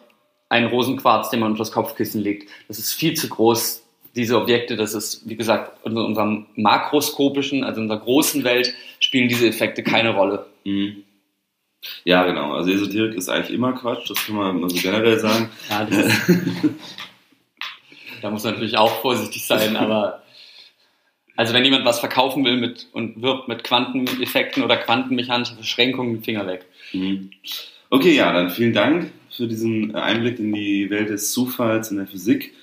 einen 0.49 0.67
Rosenquarz, 0.67 1.29
den 1.29 1.39
man 1.39 1.51
unter 1.51 1.59
das 1.59 1.71
Kopfkissen 1.71 2.21
legt. 2.21 2.49
Das 2.67 2.79
ist 2.79 2.93
viel 2.93 3.15
zu 3.15 3.27
groß, 3.29 3.83
diese 4.15 4.37
Objekte. 4.37 4.75
Das 4.75 4.93
ist, 4.93 5.27
wie 5.27 5.35
gesagt, 5.35 5.85
in 5.85 5.97
unserem 5.97 6.45
makroskopischen, 6.55 7.63
also 7.63 7.79
in 7.81 7.85
unserer 7.85 8.03
großen 8.03 8.43
Welt, 8.43 8.73
spielen 8.99 9.27
diese 9.27 9.47
Effekte 9.47 9.83
keine 9.83 10.13
Rolle. 10.15 10.45
Mhm. 10.63 11.03
Ja, 12.03 12.25
genau. 12.25 12.53
Also 12.53 12.71
Esoterik 12.71 13.15
ist 13.15 13.29
eigentlich 13.29 13.55
immer 13.55 13.73
Quatsch, 13.73 14.09
das 14.09 14.25
kann 14.25 14.35
man 14.35 14.69
so 14.69 14.75
generell 14.75 15.19
sagen. 15.19 15.49
Ja, 15.69 15.85
da 18.21 18.31
muss 18.31 18.43
man 18.43 18.53
natürlich 18.53 18.77
auch 18.77 19.01
vorsichtig 19.01 19.45
sein, 19.45 19.75
aber 19.75 20.23
also 21.35 21.53
wenn 21.53 21.63
jemand 21.63 21.85
was 21.85 21.99
verkaufen 21.99 22.43
will 22.45 22.57
mit, 22.57 22.87
und 22.93 23.21
wirbt 23.21 23.47
mit 23.47 23.63
Quanteneffekten 23.63 24.63
oder 24.63 24.77
quantenmechanischen 24.77 25.57
Verschränkungen, 25.57 26.23
Finger 26.23 26.47
weg. 26.47 26.65
Mhm. 26.93 27.29
Okay, 27.91 28.15
ja, 28.15 28.33
dann 28.33 28.49
vielen 28.49 28.73
Dank 28.73 29.11
für 29.35 29.47
diesen 29.47 29.95
Einblick 29.95 30.39
in 30.39 30.53
die 30.53 30.89
Welt 30.89 31.09
des 31.09 31.31
Zufalls 31.31 31.91
in 31.91 31.97
der 31.97 32.07
Physik. 32.07 32.53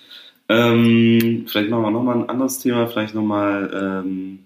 Ähm, 0.49 1.47
vielleicht 1.47 1.71
machen 1.71 1.83
wir 1.83 1.91
nochmal 1.91 2.17
ein 2.17 2.29
anderes 2.29 2.59
Thema, 2.59 2.87
vielleicht 2.87 3.15
nochmal 3.15 3.71
ähm, 3.75 4.39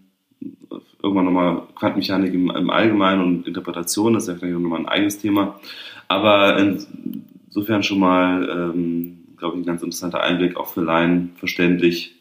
irgendwann 1.02 1.24
nochmal 1.24 1.62
Quantenmechanik 1.74 2.34
im, 2.34 2.50
im, 2.50 2.70
Allgemeinen 2.70 3.22
und 3.22 3.46
Interpretation, 3.46 4.14
das 4.14 4.24
ist 4.24 4.28
ja 4.28 4.34
vielleicht 4.34 4.58
nochmal 4.58 4.80
ein 4.80 4.88
eigenes 4.88 5.18
Thema. 5.18 5.60
Aber 6.08 6.58
insofern 6.58 7.82
schon 7.82 8.00
mal, 8.00 8.48
ähm, 8.48 9.18
glaube 9.36 9.56
ich, 9.56 9.62
ein 9.62 9.66
ganz 9.66 9.82
interessanter 9.82 10.22
Einblick, 10.22 10.56
auch 10.56 10.68
für 10.68 10.82
Laien 10.82 11.32
verständlich. 11.36 12.14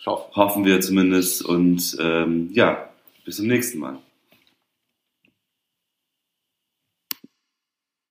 Ich 0.00 0.06
hoffe. 0.06 0.34
Hoffen 0.34 0.64
wir 0.64 0.80
zumindest. 0.80 1.44
Und 1.44 1.96
ähm, 2.00 2.50
ja, 2.52 2.88
bis 3.24 3.36
zum 3.36 3.46
nächsten 3.46 3.78
Mal. 3.78 3.98